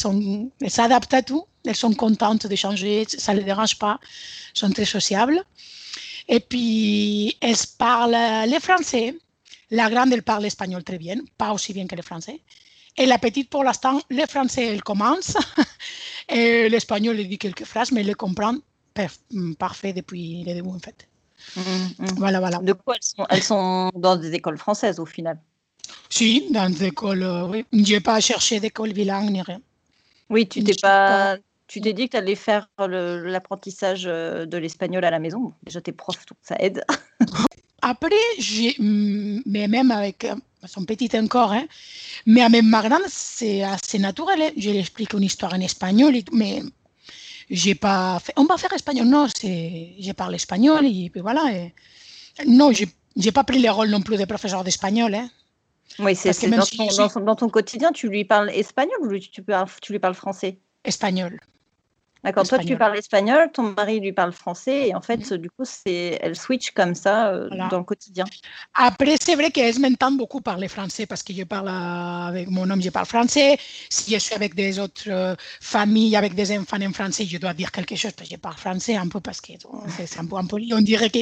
s'adaptent 0.67 1.15
à 1.15 1.23
tout, 1.23 1.45
elles 1.65 1.77
sont 1.77 1.95
contentes 1.95 2.49
de 2.49 2.57
changer, 2.57 3.05
ça 3.07 3.33
ne 3.33 3.39
les 3.39 3.45
dérange 3.45 3.79
pas, 3.79 4.01
elles 4.03 4.59
sont 4.59 4.71
très 4.71 4.87
sociables. 4.87 5.45
Et 6.29 6.41
puis, 6.41 7.37
elles 7.41 7.57
parlent 7.79 8.17
le 8.51 8.59
français. 8.59 9.15
La 9.71 9.89
grande, 9.91 10.13
elle 10.13 10.23
parle 10.23 10.47
espagnol 10.47 10.83
très 10.83 10.99
bien, 10.99 11.17
pas 11.39 11.53
aussi 11.53 11.73
bien 11.73 11.87
que 11.87 11.95
le 11.95 12.03
français. 12.03 12.41
Et 12.97 13.07
la 13.07 13.19
petite, 13.19 13.49
pour 13.49 13.65
l'instant, 13.65 14.01
le 14.11 14.27
français, 14.27 14.67
elle 14.67 14.83
commence. 14.83 15.37
Et 16.29 16.69
l'espagnol, 16.69 17.19
elle 17.19 17.29
dit 17.29 17.39
quelques 17.39 17.65
phrases, 17.65 17.93
mais 17.93 18.01
elle 18.01 18.09
le 18.09 18.15
comprend 18.15 18.55
par- 18.95 19.11
parfait 19.59 19.93
depuis 19.93 20.45
le 20.45 20.55
début, 20.55 20.69
en 20.69 20.79
fait. 20.79 21.09
Mm, 21.57 21.61
mm. 21.61 22.07
Voilà, 22.17 22.41
voilà. 22.41 22.59
De 22.59 22.73
quoi 22.73 22.95
elles 22.95 23.03
sont, 23.03 23.27
elles 23.29 23.43
sont 23.43 23.91
dans 23.95 24.17
des 24.17 24.33
écoles 24.33 24.59
françaises 24.59 25.01
au 25.01 25.07
final? 25.07 25.39
Si, 26.09 26.51
dans 26.53 26.71
des 26.71 26.85
écoles, 26.85 27.23
euh, 27.23 27.47
oui. 27.49 27.65
Je 27.73 27.95
n'ai 27.95 28.01
pas 28.01 28.21
cherché 28.21 28.61
d'école 28.61 28.93
bilingue 28.93 29.31
ni 29.31 29.43
rien. 29.43 29.61
Oui, 30.31 30.49
tu 30.49 30.63
t'es 30.63 30.75
pas. 30.81 31.37
Tu 31.67 31.81
t'es 31.81 31.95
dit 31.95 32.07
que 32.07 32.11
tu 32.13 32.17
allais 32.19 32.35
faire 32.35 32.69
l'apprentissage 32.79 34.05
euh, 34.07 34.45
de 34.45 34.59
l'espagnol 34.59 35.05
à 35.05 35.11
la 35.11 35.19
maison. 35.19 35.55
Déjà, 35.63 35.81
t'es 35.81 35.93
prof, 35.93 36.27
donc 36.27 36.37
ça 36.43 36.57
aide. 36.59 36.85
après, 37.83 38.15
mais 38.79 39.69
même 39.69 39.91
avec 39.91 40.27
son 40.67 40.85
petit 40.85 41.11
encore, 41.19 41.53
hein, 41.53 41.67
mais 42.27 42.43
à 42.43 42.49
même 42.49 42.69
ma 42.69 42.89
grande, 42.89 43.03
c'est 43.09 43.63
assez 43.63 43.99
naturel. 43.99 44.41
Hein. 44.41 44.51
Je 44.57 44.71
lui 44.71 44.79
explique 44.79 45.13
une 45.13 45.25
histoire 45.25 45.55
en 45.55 45.61
espagnol, 45.61 46.15
mais 46.33 46.63
j'ai 47.51 47.75
pas 47.75 48.21
fait, 48.21 48.33
on 48.37 48.45
va 48.45 48.57
faire 48.57 48.73
espagnol. 48.73 49.07
Non, 49.07 49.27
je 49.27 50.13
parle 50.13 50.35
espagnol 50.35 50.87
et 50.87 51.11
puis 51.11 51.21
voilà. 51.21 51.53
Et, 51.53 51.75
non, 52.47 52.73
j'ai, 52.73 52.89
j'ai 53.17 53.33
pas 53.33 53.45
pris 53.45 53.61
le 53.61 53.71
rôle 53.71 53.91
non 53.91 54.01
plus 54.01 54.17
de 54.17 54.25
professeur 54.25 54.63
d'espagnol. 54.65 55.15
Hein. 55.15 55.29
Oui, 55.99 56.15
c'est, 56.15 56.31
dans, 56.49 56.65
si 56.65 56.77
ton, 56.77 57.21
dans, 57.21 57.37
ton, 57.37 57.49
quotidien, 57.51 57.93
tu 57.93 58.09
lui 58.09 58.25
parles 58.25 58.51
espagnol 58.51 58.97
ou 59.03 59.19
tu, 59.19 59.31
tu 59.83 59.93
lui 59.93 59.99
parles 59.99 60.15
français? 60.15 60.59
Espagnol. 60.85 61.39
D'accord, 62.25 62.47
toi 62.47 62.59
tu 62.59 62.77
parles 62.77 62.97
espagnol, 62.97 63.51
ton 63.53 63.65
mari 63.65 63.99
lui 63.99 64.13
parle 64.13 64.33
français 64.33 64.89
et 64.89 64.95
en 64.95 65.01
fait, 65.01 65.29
mmh. 65.29 65.37
du 65.39 65.51
coup, 65.51 65.65
c'est 65.65 66.19
elle 66.23 66.37
switch 66.37 66.71
comme 66.71 66.95
ça 66.95 67.31
euh, 67.31 67.49
dans 67.69 67.79
le 67.79 67.85
quotidien. 67.85 68.25
Après, 68.75 69.17
c'est 69.21 69.35
vrai 69.35 69.51
qu'elle 69.51 69.77
m'entend 69.81 70.13
beaucoup 70.13 70.41
parler 70.41 70.69
français 70.69 71.07
parce 71.07 71.25
que 71.25 71.33
je 71.33 71.43
parle 71.43 71.69
avec 71.69 72.49
mon 72.49 72.71
homme, 72.71 72.81
je 72.81 72.91
parle 72.91 73.07
français. 73.07 73.59
Si 73.91 74.13
je 74.13 74.19
suis 74.19 74.35
avec 74.35 74.55
des 74.55 74.79
autres 74.79 75.09
euh, 75.09 75.35
familles, 75.61 76.15
avec 76.15 76.35
des 76.35 76.57
enfants 76.57 76.81
en 76.81 76.93
français, 76.93 77.25
je 77.25 77.39
dois 77.39 77.55
dire 77.55 77.73
quelque 77.73 77.97
chose 77.97 78.13
parce 78.13 78.29
que 78.29 78.37
je 78.37 78.41
parle 78.41 78.57
français 78.57 78.95
un 78.95 79.09
peu 79.09 79.21
parce 79.21 79.41
que 79.41 79.53
c'est 79.89 80.19
un 80.21 80.27
peu 80.27 80.37
impoli, 80.37 80.73
on 80.75 80.81
dirait 80.81 81.11
que. 81.11 81.21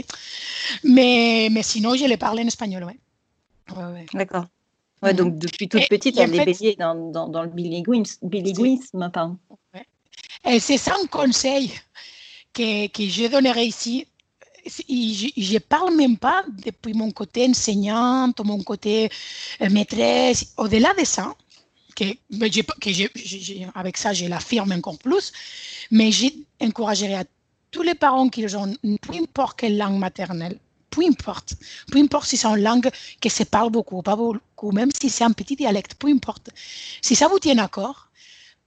Mais, 0.85 1.49
mais 1.51 1.63
sinon, 1.63 1.95
je 1.95 2.05
les 2.05 2.19
parle 2.19 2.41
en 2.41 2.47
espagnol, 2.47 2.85
oui. 2.87 3.01
Ouais, 3.75 4.05
D'accord. 4.13 4.47
Ouais, 5.03 5.15
donc 5.15 5.39
depuis 5.39 5.67
toute 5.67 5.89
petite, 5.89 6.19
elle 6.19 6.35
est 6.35 6.55
fait... 6.55 6.77
dans, 6.77 6.95
dans, 7.11 7.29
dans, 7.29 7.43
le 7.43 7.49
bilinguisme. 7.49 8.29
bilinguisme 8.29 9.11
pardon. 9.11 9.39
C'est 10.45 10.89
un 10.89 11.07
conseil 11.07 11.73
que, 12.53 12.87
que 12.89 13.09
je 13.09 13.27
donnerai 13.29 13.67
ici. 13.67 14.07
je 14.67 15.55
ne 15.55 15.59
parle 15.59 15.95
même 15.95 16.17
pas 16.17 16.45
depuis 16.65 16.95
mon 16.95 17.11
côté 17.11 17.47
enseignante, 17.49 18.41
mon 18.45 18.63
côté 18.63 19.11
euh, 19.61 19.71
maîtresse. 19.71 20.53
Au-delà 20.57 20.93
de 20.95 21.05
ça, 21.05 21.35
avec 23.75 23.97
ça, 23.97 24.13
je 24.13 24.27
l'affirme 24.27 24.73
encore 24.73 24.99
plus, 24.99 25.33
mais 25.91 26.11
j'encouragerai 26.13 27.15
à 27.15 27.25
tous 27.71 27.83
les 27.83 27.95
parents 27.95 28.29
qui 28.29 28.45
ont 28.55 28.75
peu 29.03 29.15
importe 29.15 29.61
quelle 29.61 29.77
langue 29.77 29.99
maternelle, 29.99 30.59
peu 30.91 31.03
importe, 31.07 31.55
peu 31.91 31.99
importe 31.99 32.29
si 32.29 32.37
c'est 32.37 32.49
une 32.49 32.63
langue 32.63 32.91
qui 33.21 33.31
se 33.31 33.45
parle 33.45 33.71
beaucoup 33.71 33.99
ou 33.99 34.03
pas 34.03 34.17
beaucoup, 34.17 34.73
même 34.73 34.91
si 34.99 35.09
c'est 35.11 35.25
un 35.25 35.33
petit 35.33 35.57
dialecte, 35.57 35.95
peu 35.95 36.09
importe. 36.09 36.51
Si 37.01 37.15
ça 37.15 37.29
vous 37.29 37.39
tient 37.39 37.55
d'accord, 37.55 38.10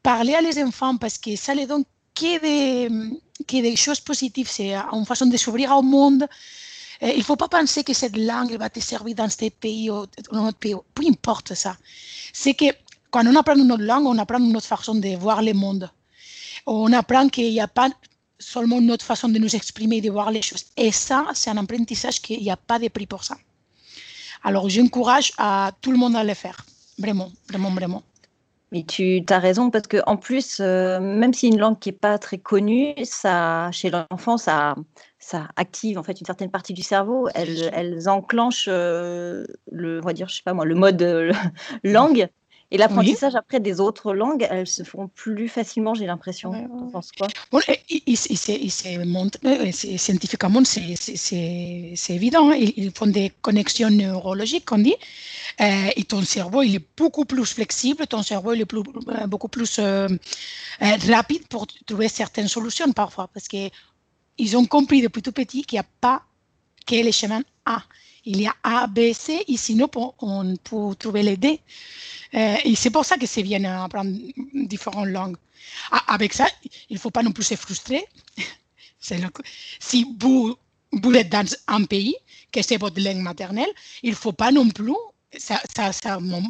parler 0.04 0.36
à 0.36 0.42
les 0.42 0.62
enfants 0.62 0.98
parce 0.98 1.18
que 1.18 1.36
ça 1.36 1.56
les 1.56 1.66
donne 1.66 1.86
que 2.14 2.40
des, 2.40 2.90
que 3.48 3.62
des 3.62 3.76
choses 3.76 4.02
positives. 4.02 4.50
C'est 4.50 4.76
une 4.76 5.06
façon 5.06 5.26
de 5.26 5.38
s'ouvrir 5.38 5.72
au 5.76 5.82
monde. 5.82 6.28
il 7.02 7.18
ne 7.18 7.24
faut 7.24 7.36
pas 7.38 7.48
penser 7.48 7.84
que 7.84 7.94
cette 7.94 8.18
langue 8.18 8.56
va 8.58 8.70
te 8.70 8.80
servir 8.80 9.16
dans 9.16 9.30
ce 9.30 9.50
pays 9.50 9.90
ou 9.90 10.06
dans 10.32 10.40
un 10.40 10.48
autre 10.50 10.60
pays. 10.60 10.76
Peu 10.94 11.04
importe 11.08 11.54
ça. 11.56 11.78
C'est 12.34 12.54
que 12.54 12.66
quand 13.10 13.26
on 13.26 13.36
apprend 13.36 13.56
une 13.56 13.72
autre 13.72 13.84
langue, 13.84 14.06
on 14.06 14.18
apprend 14.18 14.40
une 14.40 14.56
autre 14.56 14.68
façon 14.68 14.96
de 14.96 15.16
voir 15.16 15.42
le 15.42 15.54
monde. 15.54 15.90
On 16.66 16.92
apprend 16.94 17.30
qu'il 17.30 17.52
n'y 17.52 17.62
a 17.62 17.68
pas 17.68 17.90
seulement 18.40 18.80
une 18.80 18.92
autre 18.92 19.06
façon 19.06 19.30
de 19.30 19.40
nous 19.40 19.56
exprimer 19.56 20.02
de 20.02 20.10
voir 20.10 20.32
les 20.32 20.42
choses. 20.42 20.66
Et 20.76 20.92
ça, 20.92 21.26
c'est 21.34 21.50
un 21.50 21.58
apprentissage 21.58 22.22
qu'il 22.22 22.42
n'y 22.42 22.52
a 22.52 22.58
pas 22.58 22.80
de 22.80 22.88
prix 22.90 23.08
pour 23.08 23.24
ça. 23.24 23.38
Alors, 24.44 24.70
j'encourage 24.70 25.32
à 25.38 25.72
tout 25.82 25.92
le 25.92 25.98
monde 25.98 26.16
à 26.16 26.24
le 26.24 26.34
faire. 26.34 26.66
Vraiment, 26.98 27.32
vraiment, 27.48 27.72
vraiment. 27.72 28.04
Mais 28.74 28.82
tu 28.82 29.24
as 29.30 29.38
raison 29.38 29.70
parce 29.70 29.86
que 29.86 29.98
en 30.08 30.18
plus, 30.18 30.58
euh, 30.60 31.00
même 31.00 31.32
si 31.32 31.48
une 31.48 31.60
langue 31.60 31.78
qui 31.78 31.90
n'est 31.90 31.96
pas 31.96 32.18
très 32.18 32.40
connue, 32.40 32.96
ça, 33.04 33.70
chez 33.72 33.92
l'enfant, 33.92 34.38
ça, 34.38 34.74
ça 35.20 35.48
active 35.58 36.00
en 36.00 36.04
fait 36.04 36.20
une 36.20 36.26
certaine 36.26 36.50
partie 36.50 36.74
du 36.74 36.82
cerveau. 36.82 37.30
Elles, 37.36 37.70
elles 37.72 38.10
enclenchent 38.10 38.68
euh, 38.68 39.46
le, 39.72 40.00
on 40.00 40.06
va 40.06 40.14
dire, 40.14 40.28
je 40.28 40.38
sais 40.38 40.42
pas 40.44 40.56
moi, 40.56 40.66
le 40.66 40.74
mode 40.74 41.04
euh, 41.04 41.32
langue. 41.84 42.28
Et 42.72 42.78
l'apprentissage 42.78 43.36
après 43.36 43.60
des 43.60 43.80
autres 43.80 44.16
langues, 44.16 44.48
elles 44.50 44.66
se 44.66 44.82
font 44.82 45.08
plus 45.08 45.48
facilement, 45.48 45.94
j'ai 45.94 46.08
l'impression. 46.08 46.50
Ouais, 46.50 46.62
ouais. 46.62 46.92
penses 46.92 47.12
quoi? 47.12 47.28
Bon, 47.52 47.60
Scientifiquement, 49.98 50.64
c'est 50.66 52.14
évident. 52.16 52.50
Hein. 52.50 52.56
Ils, 52.56 52.90
font 52.90 53.06
des 53.06 53.32
connexions 53.44 53.92
neurologiques, 53.92 54.72
on 54.72 54.80
dit. 54.80 54.96
Euh, 55.62 55.90
et 55.96 56.04
ton 56.04 56.24
cerveau, 56.24 56.62
il 56.64 56.76
est 56.76 56.86
beaucoup 56.98 57.26
plus 57.26 57.46
flexible, 57.46 58.08
ton 58.08 58.24
cerveau, 58.24 58.54
il 58.54 58.62
est 58.62 58.74
euh, 58.74 59.28
beaucoup 59.28 59.48
plus 59.48 59.78
euh, 59.80 60.08
rapide 60.80 61.48
pour 61.48 61.68
trouver 61.86 62.10
certaines 62.10 62.48
solutions 62.48 62.92
parfois. 62.92 63.28
Parce 63.34 63.48
qu'ils 63.48 64.58
ont 64.58 64.66
compris 64.66 65.02
depuis 65.02 65.22
tout 65.22 65.32
petit 65.32 65.64
qu'il 65.64 65.78
n'y 65.78 65.82
a 65.82 65.90
pas 66.02 66.24
que 66.86 66.96
les 66.96 67.12
chemins 67.12 67.44
A. 67.66 67.84
Il 68.26 68.42
y 68.42 68.48
a 68.48 68.56
A, 68.64 68.88
B, 68.88 69.14
C, 69.14 69.44
et 69.48 69.58
sinon, 69.58 69.90
on 70.20 70.56
peut 70.56 70.96
trouver 70.98 71.24
les 71.24 71.38
D. 71.38 71.60
Et 72.32 72.76
c'est 72.76 72.90
pour 72.90 73.06
ça 73.06 73.18
que 73.18 73.28
c'est 73.28 73.44
bien 73.44 73.64
apprendre 73.84 74.16
différentes 74.54 75.10
langues. 75.10 75.36
avec 76.08 76.34
ça, 76.34 76.48
il 76.90 76.94
ne 76.96 77.00
faut 77.00 77.12
pas 77.12 77.22
non 77.22 77.32
plus 77.32 77.44
se 77.44 77.56
frustrer. 77.56 78.04
Si 79.82 80.06
vous, 80.18 80.56
vous 80.94 81.14
êtes 81.14 81.28
dans 81.28 81.46
un 81.68 81.84
pays 81.84 82.16
que 82.54 82.62
c'est 82.62 82.78
votre 82.78 83.02
langue 83.02 83.18
maternelle, 83.18 83.70
il 84.02 84.12
ne 84.12 84.16
faut 84.16 84.32
pas 84.32 84.50
non 84.50 84.70
plus, 84.70 84.94
ça, 85.38 85.60
c'est 85.92 86.20
mon, 86.20 86.44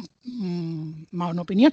mon, 1.12 1.38
opinion, 1.38 1.70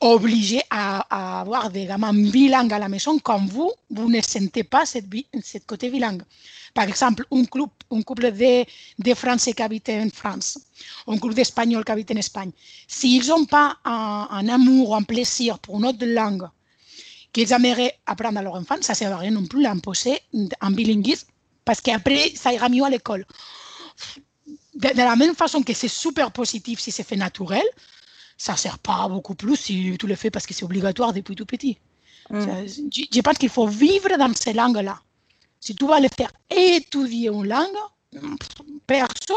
obliger 0.00 0.60
à, 0.70 1.40
avoir 1.40 1.70
des 1.70 1.86
gamins 1.86 2.12
bilingues 2.12 2.72
à 2.72 2.78
la 2.78 2.88
maison 2.88 3.18
quand 3.18 3.44
vous, 3.46 3.72
vous 3.90 4.10
ne 4.10 4.20
sentez 4.20 4.64
pas 4.64 4.86
cette, 4.86 5.06
côté 5.66 5.90
bilingue. 5.90 6.22
Par 6.74 6.88
exemple, 6.88 7.26
un, 7.32 7.44
club, 7.44 7.68
un 7.90 8.02
couple 8.02 8.32
de, 8.32 8.64
de 8.98 9.14
Français 9.14 9.52
qui 9.52 9.62
habitent 9.62 9.88
en 9.88 10.08
France, 10.12 10.58
un 11.06 11.18
couple 11.18 11.34
d'Espagnols 11.34 11.84
qui 11.84 11.92
habitent 11.92 12.10
en 12.12 12.16
Espagne, 12.16 12.50
s'ils 12.86 13.28
n'ont 13.28 13.46
pas 13.46 13.76
un, 13.84 14.28
un, 14.30 14.48
amour 14.48 14.90
ou 14.90 14.94
un 14.94 15.02
plaisir 15.02 15.58
pour 15.58 15.78
une 15.78 15.86
autre 15.86 16.04
langue 16.04 16.48
qu'ils 17.32 17.52
aimeraient 17.52 17.98
apprendre 18.06 18.38
à 18.38 18.42
leur 18.42 18.54
enfant, 18.54 18.76
ça 18.80 18.92
ne 18.92 18.96
sert 18.96 19.12
à 19.12 19.18
rien 19.18 19.30
non 19.30 19.46
plus 19.46 19.62
d'imposer 19.62 20.18
un 20.60 20.70
bilinguisme 20.70 21.28
parce 21.66 21.80
qu'après, 21.80 22.32
ça 22.34 22.52
ira 22.52 22.68
mieux 22.68 22.84
à 22.84 22.88
l'école. 22.88 23.26
De, 24.76 24.88
de, 24.88 24.98
la 24.98 25.16
même 25.16 25.34
façon 25.34 25.62
que 25.62 25.72
c'est 25.72 25.88
super 25.88 26.30
positif 26.30 26.80
si 26.80 26.90
c'est 26.92 27.02
fait 27.02 27.16
naturel, 27.16 27.64
ça 28.36 28.52
ne 28.52 28.58
sert 28.58 28.78
pas 28.78 29.08
beaucoup 29.08 29.34
plus 29.34 29.56
si 29.56 29.96
tu 29.98 30.06
le 30.06 30.14
fais 30.14 30.30
parce 30.30 30.46
que 30.46 30.54
c'est 30.54 30.64
obligatoire 30.64 31.12
depuis 31.12 31.34
tout 31.34 31.46
petit. 31.46 31.78
Mm. 32.30 32.40
Je, 32.66 33.02
je 33.12 33.20
pense 33.20 33.38
qu'il 33.38 33.48
faut 33.48 33.66
vivre 33.66 34.16
dans 34.18 34.32
ces 34.34 34.52
langues-là. 34.52 35.00
Si 35.60 35.74
tu 35.74 35.86
vas 35.86 36.00
le 36.00 36.08
faire 36.16 36.30
étudier 36.50 37.28
une 37.28 37.48
langue, 37.48 37.76
perso, 38.86 39.34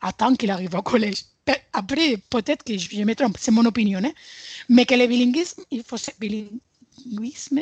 attends 0.00 0.34
qu'il 0.34 0.50
arrive 0.50 0.74
au 0.74 0.82
collège. 0.82 1.24
Après, 1.72 2.16
peut-être 2.30 2.64
que 2.64 2.76
je 2.76 3.02
me 3.02 3.14
trompe, 3.14 3.36
c'est 3.38 3.52
mon 3.52 3.64
opinion, 3.64 4.00
hein? 4.02 4.12
mais 4.68 4.84
que 4.84 4.94
le 4.94 5.06
bilinguisme, 5.06 5.62
il 5.70 5.84
faut, 5.84 5.96
bilinguisme, 6.18 7.60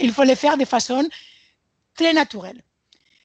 il 0.00 0.12
faut 0.12 0.24
le 0.24 0.34
faire 0.34 0.58
de 0.58 0.64
façon 0.66 1.08
très 1.94 2.12
naturelle. 2.12 2.62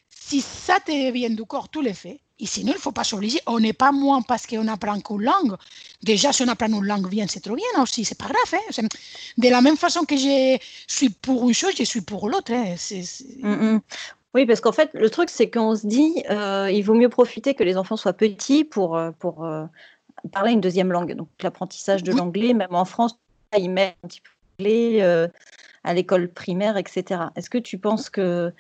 Si 0.10 0.42
ça 0.42 0.80
te 0.80 1.12
vient 1.12 1.30
du 1.30 1.44
corps, 1.44 1.70
tu 1.70 1.82
le 1.82 1.94
fais. 1.94 2.20
Et 2.40 2.46
sinon, 2.46 2.74
il 2.74 2.76
ne 2.76 2.80
faut 2.80 2.92
pas 2.92 3.06
s'obliger. 3.06 3.40
On 3.48 3.60
n'est 3.60 3.74
pas 3.74 3.92
moins 3.92 4.22
parce 4.22 4.46
qu'on 4.46 4.68
apprend 4.68 5.00
qu'une 5.00 5.24
langue. 5.24 5.56
Déjà, 6.04 6.34
si 6.34 6.44
on 6.44 6.48
apprend 6.50 6.68
une 6.68 6.86
langue 6.86 7.10
bien, 7.10 7.26
c'est 7.30 7.40
trop 7.40 7.56
bien 7.56 7.82
aussi. 7.82 8.04
C'est 8.04 8.18
pas 8.18 8.26
grave. 8.26 8.62
Hein? 8.78 8.88
De 9.38 9.50
la 9.50 9.62
même 9.62 9.78
façon 9.78 10.04
que 10.04 10.18
je 10.18 10.58
suis 10.88 11.10
pour 11.10 11.48
une 11.48 11.54
chose, 11.54 11.74
je 11.78 11.84
suis 11.84 12.02
pour 12.02 12.30
l'autre. 12.30 12.52
Hein? 12.52 12.76
Mm, 13.42 13.76
mm. 13.76 13.82
Oui, 14.34 14.46
parce 14.46 14.60
qu'en 14.60 14.74
fait, 14.74 14.90
le 14.94 15.10
truc, 15.10 15.30
c'est 15.30 15.50
qu'on 15.50 15.78
se 15.78 15.88
dit, 15.88 16.24
euh, 16.30 16.70
il 16.70 16.82
vaut 16.82 16.94
mieux 16.94 17.08
profiter 17.08 17.54
que 17.54 17.64
les 17.64 17.78
enfants 17.78 17.96
soient 17.96 18.12
petits 18.12 18.66
pour, 18.66 18.98
euh, 18.98 19.12
pour 19.12 19.46
euh, 19.46 19.66
parler 20.34 20.52
une 20.52 20.60
deuxième 20.60 20.92
langue. 20.92 21.14
Donc, 21.14 21.30
l'apprentissage 21.42 22.04
de 22.04 22.12
l'anglais, 22.12 22.54
même 22.54 22.76
en 22.76 22.84
France, 22.84 23.18
ils 23.58 23.70
mettent 23.70 23.96
un 24.04 24.08
petit 24.10 24.20
peu 24.20 24.32
l'anglais 24.60 25.30
à 25.86 25.94
l'école 25.94 26.28
primaire, 26.28 26.76
etc. 26.76 27.22
Est-ce 27.38 27.50
que 27.50 27.60
tu 27.60 27.78
penses 27.78 28.10
que 28.10 28.52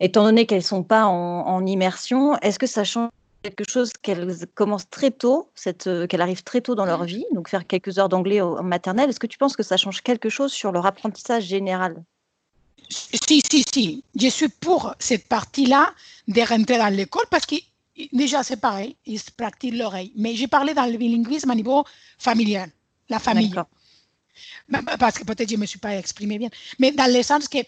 étant 0.00 0.24
donné 0.24 0.46
qu'elles 0.46 0.58
ne 0.58 0.62
sont 0.62 0.82
pas 0.82 1.06
en, 1.06 1.66
immersion, 1.66 2.36
est-ce 2.38 2.58
que 2.58 2.66
ça 2.66 2.84
change 2.84 3.10
quelque 3.42 3.68
chose 3.68 3.92
qu'elles 4.02 4.46
commencent 4.54 4.90
très 4.90 5.10
tôt, 5.10 5.50
euh, 5.86 6.06
qu'elles 6.06 6.20
arrivent 6.20 6.42
très 6.42 6.60
tôt 6.60 6.74
dans 6.74 6.84
leur 6.84 7.04
vie, 7.04 7.24
donc 7.32 7.48
faire 7.48 7.66
quelques 7.66 7.98
heures 7.98 8.08
d'anglais 8.08 8.40
en 8.40 8.62
maternelle, 8.62 9.10
est-ce 9.10 9.20
que 9.20 9.26
tu 9.26 9.38
penses 9.38 9.56
que 9.56 9.62
ça 9.62 9.76
change 9.76 10.02
quelque 10.02 10.28
chose 10.28 10.52
sur 10.52 10.72
leur 10.72 10.86
apprentissage 10.86 11.44
général? 11.44 12.02
Si, 12.90 13.42
si, 13.50 13.64
si. 13.72 14.04
Je 14.18 14.28
suis 14.28 14.48
pour 14.48 14.94
cette 14.98 15.28
partie-là 15.28 15.92
de 16.26 16.40
rentrer 16.40 16.78
dans 16.78 16.92
l'école 16.94 17.26
parce 17.30 17.44
que 17.44 17.56
déjà 18.12 18.42
c'est 18.42 18.56
pareil, 18.56 18.96
ils 19.04 19.20
pratiquent 19.36 19.76
l'oreille. 19.76 20.12
Mais 20.16 20.34
j'ai 20.34 20.48
parlé 20.48 20.74
dans 20.74 20.86
le 20.90 20.96
bilinguisme 20.96 21.50
à 21.50 21.54
niveau 21.54 21.84
familial, 22.18 22.70
la 23.08 23.18
famille 23.18 23.52
parce 24.98 25.18
que 25.18 25.24
peut-être 25.24 25.48
je 25.48 25.56
ne 25.56 25.60
me 25.60 25.66
suis 25.66 25.78
pas 25.78 25.96
exprimé 25.96 26.38
bien, 26.38 26.50
mais 26.78 26.92
dans 26.92 27.12
le 27.12 27.22
sens 27.22 27.48
que 27.48 27.58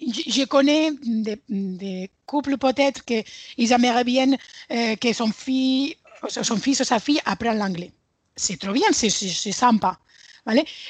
je 0.00 0.44
connais 0.44 0.92
des, 1.02 2.10
couples 2.26 2.58
peut-être 2.58 3.04
qu'ils 3.04 3.72
aimeraient 3.72 4.04
bien 4.04 4.32
euh, 4.70 4.96
que 4.96 5.12
son, 5.12 5.32
fille, 5.32 5.96
son 6.28 6.56
fils 6.56 6.80
ou 6.80 6.84
sa 6.84 7.00
fille 7.00 7.20
apprenne 7.24 7.58
l'anglais. 7.58 7.92
C'est 8.36 8.58
trop 8.58 8.72
bien, 8.72 8.88
c'est 8.92 9.10
sympa. 9.10 9.98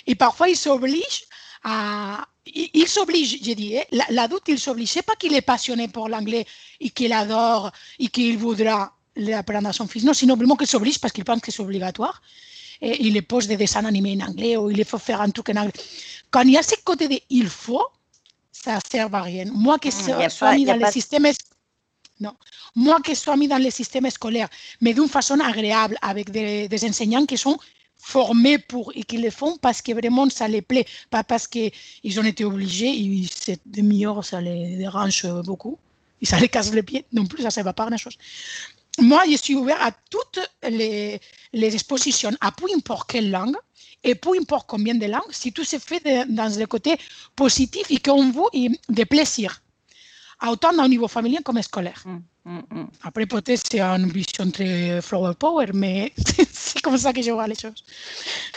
Et 0.07 0.15
parfois, 0.15 0.49
ils 0.49 0.57
s'obligent 0.57 1.25
à 1.65 2.27
il, 2.55 2.89
s'oblige, 2.89 3.39
j'ai 3.43 3.55
dit, 3.55 3.77
hein, 3.77 4.05
l'adulte, 4.11 4.45
il 4.49 4.59
s'oblige. 4.59 4.89
C'est 4.89 5.03
pas 5.03 5.17
qu'il 5.17 5.35
est 5.35 5.43
passionné 5.43 5.89
pour 5.89 6.09
l'anglais 6.09 6.47
et 6.81 6.91
qu'il 6.91 7.13
adore 7.13 7.73
et 7.99 8.09
qu'il 8.09 8.39
voudra 8.39 8.95
l'apprendre 9.17 9.69
à 9.69 9.73
son 9.73 9.87
fils. 9.87 10.05
Non, 10.05 10.15
sinon 10.15 10.37
vraiment 10.37 10.57
qu'il 10.57 10.67
s'oblige 10.67 10.99
parce 10.99 11.13
qu'il 11.13 11.25
pense 11.25 11.41
que 11.41 11.51
c'est 11.51 11.61
obligatoire. 11.61 12.23
Et 12.81 13.07
il 13.07 13.15
les 13.15 13.23
pose 13.23 13.49
des 13.49 13.57
dessins 13.57 13.85
animés 13.85 14.19
en 14.23 14.29
anglais 14.29 14.57
ou 14.57 14.71
il 14.71 14.85
faut 14.85 14.99
faire 14.99 15.21
un 15.21 15.31
truc 15.31 15.49
en 15.51 15.57
anglais. 15.57 15.73
Quand 16.31 16.43
il 16.43 16.53
y 16.53 16.57
a 16.57 16.63
ce 16.63 16.77
côté 16.85 17.09
de 17.09 17.19
il 17.31 17.49
faut, 17.49 17.87
ça 18.53 18.77
ne 18.77 18.81
sert 18.91 19.15
à 19.15 19.23
rien. 19.23 19.47
Moi 19.53 19.79
qui 19.79 19.89
mm, 19.89 20.29
sois 20.31 20.55
mis 20.55 20.65
dans 20.65 20.77
le 20.77 20.91
système 20.91 21.27
non. 22.21 22.35
Moi 22.75 23.01
qui 23.01 23.15
sois 23.15 23.37
mis 23.37 23.49
dans 23.49 23.63
le 23.63 23.71
système 23.71 24.11
scolaire, 24.11 24.49
mais 24.81 24.93
d'une 24.93 25.09
façon 25.09 25.39
agréable, 25.39 25.97
avec 26.03 26.31
des, 26.31 26.69
des 26.69 26.85
enseignants 26.85 27.27
qui 27.27 27.39
sont 27.39 27.59
formés 27.97 28.59
pour 28.59 28.93
et 28.95 29.03
qui 29.03 29.19
le 29.19 29.31
font 29.31 29.57
parce 29.59 29.83
que 29.83 29.93
vraiment 29.93 30.29
ça 30.31 30.49
les 30.49 30.63
plaît, 30.63 30.87
pas 31.11 31.25
parce 31.25 31.47
qu'ils 31.47 32.21
ont 32.21 32.25
été 32.25 32.45
obligés 32.45 32.89
et 32.89 33.27
cette 33.31 33.61
demi-heure 33.67 34.25
ça 34.25 34.41
les 34.41 34.77
dérange 34.77 35.27
beaucoup 35.45 35.79
et 36.21 36.27
ça 36.27 36.39
les 36.39 36.49
casse 36.49 36.73
les 36.73 36.83
pieds 36.83 37.05
non 37.13 37.27
plus, 37.27 37.43
ça 37.43 37.61
ne 37.61 37.65
va 37.65 37.73
pas 37.73 37.87
grand-chose. 37.87 38.17
Moi, 38.99 39.23
je 39.31 39.37
suis 39.37 39.55
ouvert 39.55 39.81
à 39.83 39.93
toutes 40.11 40.41
les, 40.69 41.21
les 41.53 41.75
expositions, 41.75 42.33
à 42.41 42.53
peu 42.53 42.67
importe 42.75 43.11
quelle 43.11 43.31
langue 43.31 43.57
et 44.05 44.15
peu 44.15 44.31
importe 44.41 44.67
combien 44.69 44.95
de 44.95 45.07
langues, 45.07 45.31
si 45.31 45.53
tout 45.53 45.65
se 45.65 45.79
fait 45.79 46.03
dans 46.29 46.59
le 46.59 46.67
côté 46.67 46.97
positif 47.37 47.91
et 47.91 47.99
qu'on 47.99 48.31
veut 48.31 48.71
de 48.89 49.05
plaisir, 49.05 49.61
autant 50.47 50.73
au 50.85 50.89
niveau 50.89 51.09
familial 51.09 51.43
comme 51.43 51.61
scolaire. 51.63 52.03
Mm. 52.05 52.19
Mm, 52.45 52.63
mm. 52.71 52.87
Après, 53.03 53.27
peut-être 53.27 53.63
c'est 53.71 53.81
une 53.81 54.09
vision 54.09 54.51
très 54.51 55.03
flower 55.03 55.35
power, 55.39 55.67
mais 55.75 56.13
c'est 56.51 56.81
comme 56.81 56.97
ça 56.97 57.13
que 57.13 57.21
je 57.21 57.31
vois 57.31 57.47
les 57.47 57.55
choses. 57.55 57.85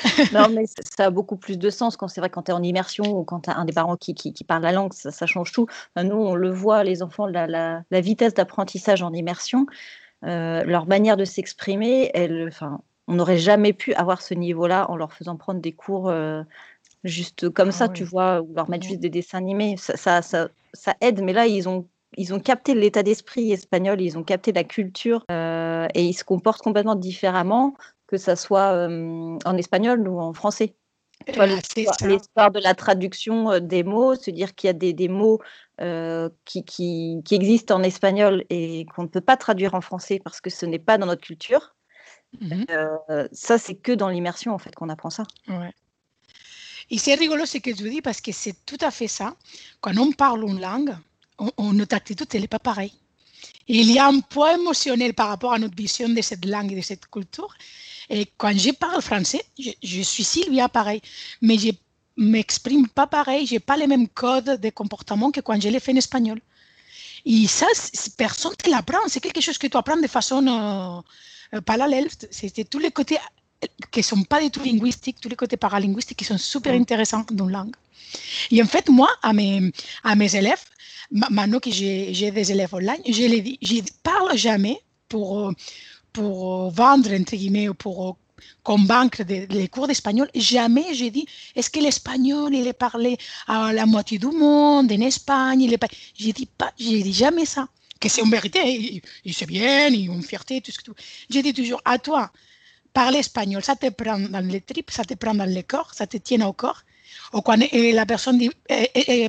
non, 0.34 0.48
mais 0.50 0.66
ça 0.66 1.06
a 1.06 1.10
beaucoup 1.10 1.36
plus 1.36 1.58
de 1.58 1.70
sens 1.70 1.98
quand 1.98 2.08
c'est 2.08 2.22
vrai 2.22 2.30
quand 2.30 2.44
tu 2.44 2.52
es 2.52 2.54
en 2.54 2.64
immersion 2.64 3.04
ou 3.04 3.26
quand 3.26 3.42
tu 3.42 3.50
as 3.50 3.58
un 3.58 3.66
des 3.66 3.74
parents 3.74 3.98
qui, 3.98 4.14
qui, 4.14 4.44
parle 4.46 4.64
la 4.64 4.72
langue, 4.72 4.94
ça, 4.94 5.26
change 5.26 5.52
tout. 5.52 5.68
nous, 5.98 6.16
on 6.16 6.36
le 6.36 6.52
voit, 6.52 6.86
les 6.86 7.04
enfants, 7.04 7.26
la, 7.26 7.48
la, 7.48 7.84
la 7.92 8.02
vitesse 8.02 8.34
d'apprentissage 8.34 9.02
en 9.02 9.12
immersion, 9.12 9.66
euh, 10.24 10.64
leur 10.64 10.88
manière 10.88 11.18
de 11.18 11.26
s'exprimer, 11.26 12.12
enfin, 12.48 12.82
on 13.08 13.16
n'aurait 13.16 13.38
jamais 13.38 13.74
pu 13.74 13.94
avoir 13.94 14.22
ce 14.22 14.34
niveau-là 14.34 14.90
en 14.90 14.96
leur 14.96 15.14
faisant 15.14 15.36
prendre 15.36 15.60
des 15.60 15.72
cours 15.72 16.10
euh, 16.10 16.44
juste 17.04 17.50
comme 17.50 17.70
ah 17.70 17.74
ça, 17.74 17.90
tu 17.90 18.04
vois, 18.04 18.42
ou 18.42 18.54
leur 18.54 18.70
mettre 18.70 18.86
juste 18.86 19.00
des 19.00 19.10
dessins 19.10 19.40
animés. 19.40 19.76
Ça, 19.78 19.98
ça, 19.98 20.22
ça, 20.22 20.50
ça 20.74 20.96
aide, 21.02 21.22
mais 21.22 21.34
là, 21.34 21.48
ils 21.48 21.68
ont 21.68 21.88
ils 22.18 22.34
ont 22.34 22.42
capté 22.42 22.76
l'état 22.76 23.04
d'esprit 23.04 23.54
espagnol, 23.54 24.02
ils 24.02 24.18
ont 24.18 24.24
capté 24.24 24.52
la 24.52 24.66
culture 24.66 25.24
euh, 25.32 25.88
et 25.94 26.04
ils 26.04 26.14
se 26.14 26.26
comportent 26.26 26.62
complètement 26.62 26.96
différemment, 26.96 27.74
que 28.06 28.18
ça 28.18 28.36
soit 28.36 28.88
en 29.46 29.58
espagnol 29.58 30.06
ou 30.10 30.20
en 30.20 30.34
français. 30.34 30.76
L'histoire 31.28 32.52
de 32.52 32.60
la 32.60 32.74
traduction 32.74 33.52
euh, 33.52 33.60
des 33.60 33.84
mots, 33.84 34.16
se 34.16 34.32
dire 34.32 34.56
qu'il 34.56 34.68
y 34.68 34.70
a 34.70 34.74
des, 34.74 34.94
des 34.94 35.08
mots 35.08 35.40
qui, 36.46 36.64
qui, 36.64 37.22
qui, 37.26 37.34
existent 37.34 37.76
en 37.76 37.82
espagnol 37.82 38.44
et 38.52 38.86
qu'on 38.94 39.02
ne 39.02 39.08
peut 39.08 39.22
pas 39.22 39.36
traduire 39.36 39.74
en 39.74 39.82
français 39.82 40.22
parce 40.24 40.40
que 40.40 40.52
ce 40.52 40.68
n'est 40.68 40.78
pas 40.78 41.00
dans 41.00 41.08
notre 41.08 41.24
culture. 41.24 41.76
Mmh 42.40 42.64
ça, 43.32 43.58
c'est 43.58 43.76
que 43.76 43.92
dans 43.92 44.08
l'immersion 44.08 44.54
en 44.54 44.60
fait 44.60 44.74
qu'on 44.76 44.90
apprend 44.90 45.10
ça. 45.10 45.24
Ouais. 45.48 45.74
Et 46.92 46.98
c'est 46.98 47.16
rigolo 47.16 47.46
ce 47.46 47.58
que 47.58 47.72
tu 47.72 47.90
dis 47.90 48.02
parce 48.02 48.22
que 48.22 48.32
c'est 48.32 48.66
tout 48.66 48.78
à 48.82 48.92
fait 48.92 49.08
ça. 49.08 49.36
Quand 49.80 49.98
on 49.98 50.12
parle 50.12 50.44
une 50.44 50.60
langue, 50.60 50.96
notre 51.58 51.96
attitude, 51.96 52.28
elle 52.34 52.42
n'est 52.42 52.48
pas 52.48 52.60
pareille. 52.60 52.94
Il 53.68 53.90
y 53.90 53.98
a 53.98 54.08
un 54.08 54.20
poids 54.20 54.54
émotionnel 54.56 55.14
par 55.14 55.30
rapport 55.30 55.54
à 55.54 55.60
notre 55.60 55.76
vision 55.76 56.10
de 56.10 56.22
cette 56.22 56.46
langue 56.46 56.74
et 56.74 56.76
de 56.76 56.82
cette 56.82 57.08
culture. 57.08 57.56
Et 58.12 58.28
quand 58.38 58.56
je 58.58 58.72
parle 58.72 59.02
français, 59.02 59.42
je, 59.58 60.02
suis 60.02 60.26
Sylvia 60.26 60.68
pareil, 60.68 61.02
mais 61.42 61.58
je 61.58 61.72
m'exprime 62.18 62.88
pas 62.90 63.08
pareil, 63.08 63.48
j'ai 63.48 63.60
pas 63.60 63.78
les 63.78 63.88
mêmes 63.88 64.10
codes 64.10 64.60
de 64.60 64.70
comportement 64.70 65.32
que 65.32 65.40
quand 65.40 65.60
je 65.60 65.70
l'ai 65.70 65.80
fait 65.80 65.94
en 65.94 65.96
espagnol. 65.96 66.40
Et 67.26 67.48
ça, 67.48 67.68
personne 68.18 68.54
ne 68.66 68.72
l'apprend, 68.72 68.98
c'est 69.08 69.22
quelque 69.22 69.40
chose 69.40 69.58
que 69.58 69.68
tu 69.68 69.78
apprends 69.78 69.96
de 69.96 70.08
façon 70.08 70.46
euh, 70.46 71.58
euh, 71.58 71.62
parallèle. 71.62 72.08
C'est 72.32 72.70
tous 72.70 72.80
les 72.80 72.92
côtés 72.92 73.18
qui 73.92 74.00
ne 74.00 74.04
sont 74.04 74.24
pas 74.24 74.42
du 74.42 74.52
tout 74.52 74.64
linguistiques, 74.64 75.18
tous 75.22 75.30
les 75.30 75.38
côtés 75.38 75.56
paralinguistiques 75.56 76.18
qui 76.18 76.26
sont 76.26 76.38
super 76.38 76.74
mm. 76.74 76.82
intéressants 76.82 77.26
dans 77.32 77.48
la 77.48 77.60
langue. 77.60 77.76
Et 78.50 78.62
en 78.62 78.66
fait, 78.66 78.90
moi, 78.90 79.10
à 79.22 79.32
mes, 79.32 79.72
à 80.04 80.16
mes 80.16 80.36
élèves, 80.36 80.64
maintenant 81.12 81.60
que 81.60 81.72
j'ai 81.72 82.32
des 82.32 82.52
élèves 82.52 82.74
online, 82.74 83.02
je 83.08 83.24
ne 83.24 83.40
dis, 83.40 83.58
je 83.62 83.80
parle 84.04 84.36
jamais 84.38 84.78
pour, 85.08 85.54
pour 86.14 86.70
vendre, 86.72 87.12
entre 87.14 87.36
guillemets, 87.36 87.70
ou 87.70 87.74
pour 87.74 88.18
convaincre 88.64 89.24
des, 89.24 89.68
cours 89.68 89.88
d'espagnol. 89.88 90.30
Jamais 90.36 90.94
je 90.94 91.06
dis, 91.06 91.26
est-ce 91.56 91.70
que 91.70 91.80
l'espagnol, 91.80 92.54
il 92.54 92.68
est 92.68 92.74
parlé 92.74 93.18
à 93.48 93.74
la 93.74 93.86
moitié 93.86 94.18
du 94.18 94.28
monde, 94.28 94.92
en 94.92 95.02
Espagne, 95.02 95.62
il 95.62 95.74
est 95.74 95.78
pas... 95.78 95.88
Je 96.18 96.32
dis 96.32 96.46
pas, 96.46 96.72
je 96.80 96.86
dis 96.86 97.14
jamais 97.14 97.46
ça. 97.46 97.68
Que 98.00 98.10
c'est 98.10 98.22
une 98.22 98.32
vérité, 98.32 99.02
et, 99.26 99.34
c'est 99.34 99.46
bien, 99.46 99.94
et 99.94 100.00
une 100.00 100.24
fierté, 100.24 100.60
tout 100.62 100.72
ce 100.72 100.80
que 100.80 100.86
tu 100.86 100.92
Je 101.30 101.40
dis 101.40 101.54
toujours, 101.54 101.82
à 101.86 102.00
toi, 102.00 102.32
parler 102.94 103.20
espagnol, 103.20 103.64
ça 103.64 103.76
te 103.76 103.90
prend 103.90 104.18
dans 104.18 104.46
les 104.46 104.62
tripes, 104.62 104.90
ça 104.90 105.04
te 105.04 105.14
prend 105.14 105.36
dans 105.36 105.46
le 105.46 105.62
corps, 105.62 105.94
ça 105.94 106.08
te 106.08 106.18
tient 106.18 106.46
au 106.48 106.54
corps. 106.54 106.82
Ou 107.34 107.42
quand 107.42 107.58
la 107.72 108.06
personne 108.06 108.40
dit, 108.40 108.50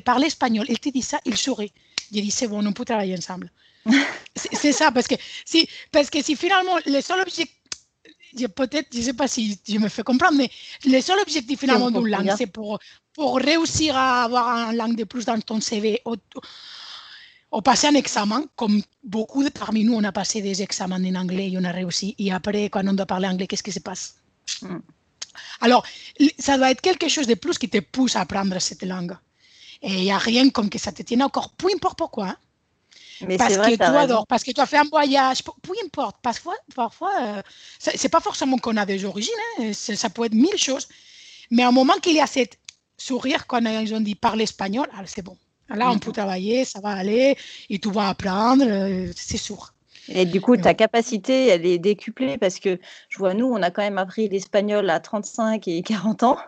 parle 0.05 0.25
espagnol, 0.25 0.65
il 0.69 0.79
te 0.79 0.89
dit 0.89 1.03
ça, 1.03 1.21
il 1.27 1.37
sourit. 1.37 1.73
Je 2.15 2.21
dis, 2.21 2.31
c'est 2.31 2.49
bon, 2.49 2.67
on 2.67 2.73
peut 2.73 2.85
travailler 2.85 3.17
ensemble. 3.17 3.51
c'est 4.35 4.73
ça, 4.73 4.91
parce 4.91 5.07
que 5.07 5.15
si, 5.45 5.69
parce 5.91 6.11
que 6.11 6.23
si 6.23 6.37
finalement, 6.37 6.79
le 6.87 7.01
seul 7.01 7.21
objectif, 7.21 7.55
peut-être, 8.55 8.89
je 8.93 8.99
ne 8.99 9.03
sais 9.03 9.13
pas 9.13 9.29
si 9.29 9.59
je 9.69 9.79
me 9.79 9.89
fais 9.89 10.03
comprendre, 10.03 10.37
mais 10.37 10.51
le 10.85 11.01
seul 11.01 11.19
objectif 11.21 11.61
finalement 11.61 11.91
d'une 11.91 12.09
langue, 12.09 12.33
c'est 12.37 12.47
pour, 12.47 12.79
pour 13.13 13.37
réussir 13.37 13.97
à 13.97 14.25
avoir 14.25 14.71
une 14.71 14.77
langue 14.77 14.97
de 14.97 15.05
plus 15.05 15.25
dans 15.25 15.39
ton 15.41 15.61
CV, 15.61 16.01
ou, 16.07 16.17
passer 17.61 17.89
un 17.89 17.95
examen, 17.95 18.45
comme 18.57 18.81
beaucoup 19.05 19.45
de 19.45 19.51
parmi 19.51 19.85
nous, 19.85 19.95
on 19.95 20.05
a 20.05 20.13
passé 20.13 20.41
des 20.41 20.63
examens 20.63 21.05
en 21.05 21.15
anglais 21.15 21.51
et 21.51 21.59
on 21.59 21.65
a 21.65 21.73
réussi. 21.73 22.15
Et 22.19 22.33
après, 22.33 22.71
quand 22.71 22.87
on 22.87 22.95
doit 22.95 23.05
parler 23.05 23.29
anglais, 23.29 23.47
qu'est-ce 23.47 23.63
qui 23.63 23.73
se 23.73 23.81
passe? 23.81 24.17
Mm. 24.63 24.79
Alors, 25.61 25.85
ça 26.39 26.57
doit 26.57 26.71
être 26.71 26.81
quelque 26.81 27.09
chose 27.09 27.27
de 27.27 27.35
plus 27.35 27.59
qui 27.59 27.69
te 27.69 27.79
pousse 27.79 28.17
à 28.17 28.23
apprendre 28.23 28.59
cette 28.59 28.83
langue. 28.83 29.17
Et 29.83 29.93
il 29.93 30.03
n'y 30.03 30.13
a 30.13 30.19
rien 30.19 30.49
comme 30.51 30.71
que 30.71 30.79
ça 30.79 30.93
te 30.93 31.03
tienne 31.03 31.23
encore, 31.23 31.51
peu 31.51 31.69
importe 31.75 31.99
pourquoi. 31.99 32.29
Hein. 32.29 32.37
Mais 33.27 33.37
parce 33.37 33.57
que 33.57 33.77
tu 33.77 33.83
adores, 33.83 34.27
parce 34.27 34.43
que 34.43 34.51
tu 34.51 34.61
as 34.61 34.67
fait 34.67 34.79
un 34.79 34.85
voyage, 34.85 35.43
peu 35.43 35.73
importe. 35.85 36.17
Parfois, 36.23 36.55
parfois 36.75 37.13
euh, 37.21 37.43
c'est 37.79 38.09
pas 38.09 38.21
forcément 38.21 38.59
qu'on 38.59 38.77
a 38.77 38.87
des 38.87 39.05
origines, 39.05 39.33
hein. 39.59 39.73
ça 39.73 40.11
peut 40.11 40.25
être 40.25 40.35
mille 40.35 40.57
choses. 40.57 40.89
Mais 41.51 41.67
au 41.67 41.73
moment 41.73 41.95
qu'il 41.95 42.15
y 42.15 42.21
a 42.21 42.27
cette 42.27 42.59
sourire 42.97 43.47
quand 43.47 43.61
ils 43.65 43.95
ont 43.95 44.01
dit 44.01 44.15
parler 44.15 44.45
espagnol, 44.45 44.89
c'est 45.07 45.23
bon. 45.23 45.37
Là, 45.69 45.91
on 45.91 45.99
peut 45.99 46.13
travailler, 46.13 46.65
ça 46.65 46.81
va 46.81 46.91
aller, 46.91 47.37
et 47.71 47.79
tu 47.79 47.91
vas 47.91 48.09
apprendre, 48.11 48.65
euh, 48.67 49.11
c'est 49.17 49.39
sûr. 49.39 49.73
Et 50.09 50.25
du 50.25 50.41
coup, 50.41 50.57
ta 50.57 50.75
capacité, 50.75 51.49
elle 51.49 51.65
est 51.65 51.79
décuplée 51.79 52.39
parce 52.39 52.59
que 52.59 52.79
je 53.09 53.19
vois, 53.19 53.35
nous, 53.35 53.47
on 53.47 53.63
a 53.63 53.71
quand 53.71 53.83
même 53.83 53.99
appris 53.99 54.29
l'espagnol 54.29 54.89
à 54.91 55.01
35 55.01 55.69
et 55.69 55.83
40 55.83 56.23
ans. 56.25 56.39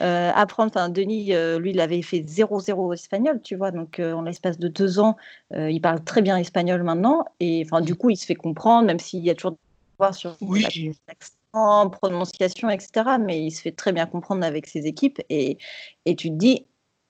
Euh, 0.00 0.30
apprendre, 0.34 0.70
enfin, 0.74 0.88
Denis, 0.88 1.34
euh, 1.34 1.58
lui, 1.58 1.70
il 1.70 1.80
avait 1.80 2.02
fait 2.02 2.20
0-0 2.20 2.92
espagnol, 2.92 3.40
tu 3.42 3.56
vois, 3.56 3.70
donc 3.70 3.98
euh, 3.98 4.12
en 4.12 4.22
l'espace 4.22 4.58
de 4.58 4.68
deux 4.68 4.98
ans, 4.98 5.16
il 5.54 5.80
parle 5.80 6.04
très 6.04 6.22
bien 6.22 6.36
espagnol 6.36 6.82
maintenant. 6.82 7.24
Et 7.40 7.62
enfin, 7.64 7.80
du 7.80 7.94
coup, 7.94 8.10
il 8.10 8.16
se 8.16 8.26
fait 8.26 8.34
comprendre, 8.34 8.86
même 8.86 8.98
s'il 8.98 9.24
y 9.24 9.30
a 9.30 9.34
toujours 9.34 9.52
des 9.52 9.58
voir 9.98 10.14
sur 10.14 10.36
oui. 10.40 10.92
l'accent, 11.08 11.90
prononciation, 11.90 12.68
etc. 12.70 13.16
Mais 13.20 13.42
il 13.42 13.50
se 13.50 13.62
fait 13.62 13.72
très 13.72 13.92
bien 13.92 14.06
comprendre 14.06 14.44
avec 14.44 14.66
ses 14.66 14.86
équipes. 14.86 15.20
Et, 15.30 15.58
et 16.04 16.16
tu 16.16 16.28
te 16.28 16.34
dis, 16.34 16.66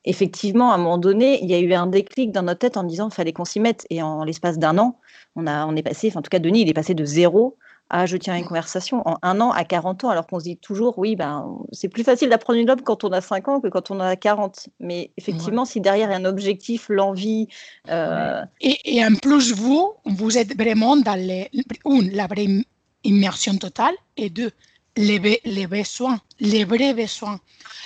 effectivement, 0.07 0.71
à 0.71 0.77
un 0.77 0.79
moment 0.79 0.99
donné, 0.99 1.43
il 1.43 1.51
y 1.51 1.55
a 1.55 1.59
eu 1.59 1.73
un 1.75 1.87
déclic 1.87 2.33
dans 2.33 2.43
notre 2.43 2.61
tête 2.61 2.77
en 2.77 2.85
disant 2.85 3.09
qu'il 3.09 3.17
fallait 3.17 3.33
qu'on 3.33 3.45
s'y 3.45 3.61
mette. 3.61 3.87
Et 3.91 4.03
en 4.03 4.25
l'espace 4.25 4.59
d'un 4.59 4.79
an, 4.79 4.99
on, 5.35 5.47
a, 5.47 5.67
on 5.67 5.77
est 5.77 5.83
passé, 5.83 6.13
en 6.15 6.23
tout 6.23 6.31
cas, 6.31 6.39
Denis, 6.39 6.63
il 6.63 6.69
est 6.71 6.75
passé 6.75 6.95
de 6.95 7.05
zéro 7.05 7.57
à 7.89 8.07
je 8.07 8.17
tiens 8.17 8.37
une 8.37 8.45
conversation 8.45 9.07
en 9.09 9.17
un 9.23 9.41
an 9.41 9.53
à 9.53 9.65
40 9.65 10.05
ans, 10.05 10.09
alors 10.09 10.27
qu'on 10.27 10.41
se 10.41 10.45
dit 10.45 10.57
toujours, 10.57 10.99
oui, 10.99 11.15
ben, 11.15 11.57
c'est 11.71 11.89
plus 11.89 12.03
facile 12.03 12.29
d'apprendre 12.29 12.59
une 12.59 12.67
langue 12.67 12.83
quand 12.83 13.05
on 13.05 13.13
a 13.13 13.21
5 13.21 13.49
ans 13.49 13.61
que 13.61 13.69
quand 13.69 13.91
on 13.91 14.01
a 14.01 14.17
40. 14.17 14.69
Mais 14.81 15.13
effectivement, 15.17 15.65
si 15.65 15.81
derrière 15.81 16.09
il 16.09 16.13
y 16.13 16.15
a 16.15 16.17
un 16.17 16.25
objectif, 16.25 16.87
l'envie. 16.89 17.49
Euh, 17.89 18.43
et, 18.61 19.05
en 19.05 19.15
plus, 19.15 19.55
vous, 19.55 19.93
vous 20.05 20.37
êtes 20.37 20.57
vraiment 20.57 20.97
dans 20.97 21.15
les, 21.15 21.49
une, 21.85 22.11
la 22.11 22.27
vraie 22.27 22.49
immersion 23.05 23.57
totale, 23.57 23.95
et 24.17 24.31
deux, 24.31 24.51
les, 24.97 25.41
les 25.45 25.67
besoins, 25.69 26.19
les 26.41 26.65
vrais 26.65 26.93
besoins. 26.93 27.39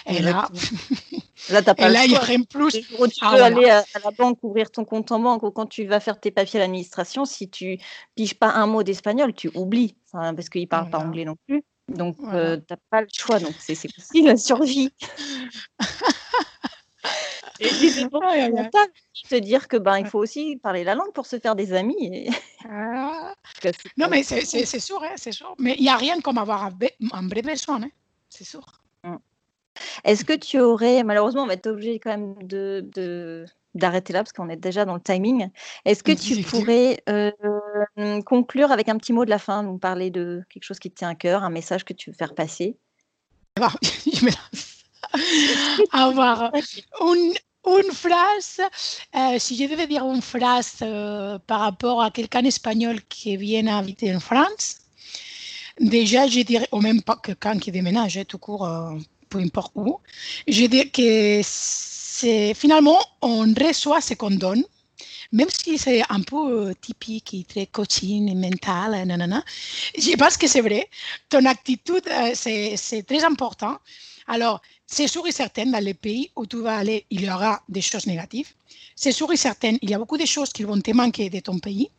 Et 0.06 0.20
là, 0.20 0.48
là, 1.48 1.62
pas 1.62 1.88
là 1.88 2.04
il 2.04 2.14
aurait 2.14 2.38
plus. 2.38 2.72
Tu 2.72 2.96
peux 2.96 3.08
ah, 3.22 3.44
aller 3.44 3.68
à, 3.68 3.84
la 4.04 4.10
banque 4.10 4.38
ouvrir 4.42 4.70
ton 4.70 4.84
compte 4.84 5.10
en 5.12 5.20
banque 5.20 5.42
ou 5.42 5.50
quand 5.50 5.66
tu 5.66 5.84
vas 5.84 6.00
faire 6.00 6.20
tes 6.20 6.30
papiers 6.30 6.60
à 6.60 6.64
l'administration, 6.64 7.24
si 7.24 7.48
tu 7.48 7.78
piges 8.14 8.34
pas 8.34 8.50
un 8.50 8.66
mot 8.66 8.82
d'espagnol, 8.82 9.32
tu 9.32 9.50
oublies, 9.54 9.96
parce 10.12 10.48
qu'ils 10.48 10.68
parlent 10.68 10.90
pas 10.90 10.98
anglais 10.98 11.24
non 11.24 11.36
plus. 11.46 11.62
Donc, 11.88 12.16
euh, 12.32 12.56
tu 12.56 12.64
n'as 12.70 12.76
pas 12.90 13.00
le 13.00 13.08
choix. 13.12 13.40
Donc, 13.40 13.54
c'est 13.58 13.72
aussi 13.72 14.22
la 14.22 14.36
survie. 14.36 14.92
Et 17.60 17.68
c'est 17.68 18.08
pour 18.08 18.22
te 18.22 19.34
dire 19.38 19.68
que 19.68 19.76
ben 19.76 19.98
il 19.98 20.06
faut 20.06 20.18
aussi 20.18 20.56
parler 20.56 20.82
la 20.82 20.94
langue 20.94 21.12
pour 21.12 21.26
se 21.26 21.38
faire 21.38 21.54
des 21.54 21.72
amis. 21.72 22.30
Ah. 22.72 23.34
Non 23.96 24.08
mais 24.10 24.22
c'est 24.22 24.44
sûr, 24.44 25.02
hein, 25.02 25.14
c'est 25.16 25.32
sûr. 25.32 25.54
Mais 25.58 25.74
il 25.78 25.82
n'y 25.82 25.88
a 25.88 25.96
rien 25.96 26.20
comme 26.20 26.36
avoir 26.36 26.64
un, 26.64 26.70
vrai 27.26 27.40
besoin, 27.40 27.82
hein, 27.82 27.88
c'est 28.28 28.44
sûr. 28.44 28.66
Est-ce 30.04 30.24
que 30.24 30.32
tu 30.32 30.58
aurais, 30.60 31.04
malheureusement, 31.04 31.42
on 31.42 31.46
va 31.46 31.54
être 31.54 31.68
obligé 31.68 31.98
quand 31.98 32.10
même 32.10 32.34
de, 32.42 33.46
d'arrêter 33.74 34.12
là 34.12 34.20
parce 34.20 34.32
qu'on 34.32 34.48
est 34.48 34.56
déjà 34.56 34.84
dans 34.84 34.94
le 34.94 35.00
timing. 35.00 35.48
Est-ce 35.84 36.02
que 36.02 36.12
tu 36.12 36.42
pourrais 36.42 37.02
euh, 37.08 37.30
conclure 38.22 38.72
avec 38.72 38.88
un 38.88 38.96
petit 38.96 39.12
mot 39.12 39.24
de 39.24 39.30
la 39.30 39.38
fin, 39.38 39.62
nous 39.62 39.78
parler 39.78 40.10
de 40.10 40.42
quelque 40.50 40.64
chose 40.64 40.78
qui 40.78 40.90
te 40.90 40.96
tient 40.96 41.10
à 41.10 41.14
cœur, 41.14 41.44
un 41.44 41.50
message 41.50 41.84
que 41.84 41.92
tu 41.92 42.10
veux 42.10 42.16
faire 42.16 42.34
passer? 42.34 42.76
Avoir 45.92 46.52
une, 47.00 47.34
une 47.66 47.92
phrase, 47.92 48.60
euh, 49.16 49.38
si 49.38 49.56
je 49.56 49.68
devais 49.68 49.86
dire 49.86 50.04
une 50.04 50.22
phrase 50.22 50.76
euh, 50.82 51.38
par 51.46 51.60
rapport 51.60 52.02
à 52.02 52.10
quelqu'un 52.10 52.44
espagnol 52.44 53.00
qui 53.08 53.36
vient 53.36 53.66
habiter 53.66 54.14
en 54.14 54.20
France, 54.20 54.78
déjà 55.78 56.26
je 56.26 56.40
dirais, 56.40 56.68
ou 56.72 56.80
même 56.80 57.02
pas 57.02 57.16
quelqu'un 57.16 57.58
qui 57.58 57.72
déménage, 57.72 58.16
hein, 58.16 58.24
tout 58.26 58.38
court, 58.38 58.68
peu 59.30 59.38
importe 59.38 59.72
où, 59.76 59.98
je 60.46 60.66
dirais 60.66 60.88
que 60.88 61.40
c'est 61.42 62.52
finalement 62.54 62.98
on 63.22 63.54
reçoit 63.54 64.00
ce 64.00 64.14
qu'on 64.14 64.30
donne 64.32 64.64
même 65.32 65.48
si 65.48 65.78
c'est 65.78 66.02
un 66.08 66.22
peu 66.22 66.74
typique 66.80 67.46
très 67.48 67.66
coaching 67.66 68.28
et 68.28 68.34
mental, 68.34 69.06
nanana, 69.06 69.44
je 69.96 70.16
pense 70.16 70.36
que 70.36 70.48
c'est 70.48 70.60
vrai. 70.60 70.88
Ton 71.28 71.44
attitude, 71.44 72.02
c'est 72.34 73.04
très 73.06 73.24
important. 73.24 73.78
Alors, 74.26 74.60
c'est 74.86 75.06
sûr 75.06 75.24
et 75.28 75.32
certain, 75.32 75.66
dans 75.66 75.82
les 75.82 75.94
pays 75.94 76.30
où 76.34 76.46
tu 76.46 76.60
vas 76.62 76.78
aller, 76.78 77.06
il 77.10 77.22
y 77.22 77.30
aura 77.30 77.62
des 77.68 77.80
choses 77.80 78.06
négatives. 78.06 78.48
C'est 78.96 79.12
sûr 79.12 79.30
et 79.32 79.36
certain, 79.36 79.76
il 79.80 79.88
y 79.88 79.94
a 79.94 79.98
beaucoup 79.98 80.18
de 80.18 80.26
choses 80.26 80.52
qui 80.52 80.64
vont 80.64 80.80
te 80.80 80.90
manquer 80.90 81.30
de 81.30 81.38
ton 81.40 81.58
pays. 81.58 81.90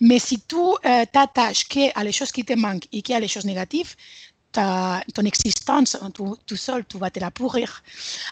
Mais 0.00 0.20
si 0.20 0.40
tu 0.40 0.56
t'attaches 1.12 1.66
à 1.94 2.04
les 2.04 2.12
choses 2.12 2.30
qui 2.30 2.44
te 2.44 2.52
manquent 2.52 2.86
et 2.92 3.02
a 3.12 3.18
les 3.18 3.28
choses 3.28 3.44
négatives, 3.44 3.96
ton 5.14 5.22
existence 5.22 5.96
tout, 6.14 6.56
seul, 6.56 6.84
tu 6.86 6.98
vas 6.98 7.10
te 7.10 7.20
la 7.20 7.30
pourrir. 7.30 7.82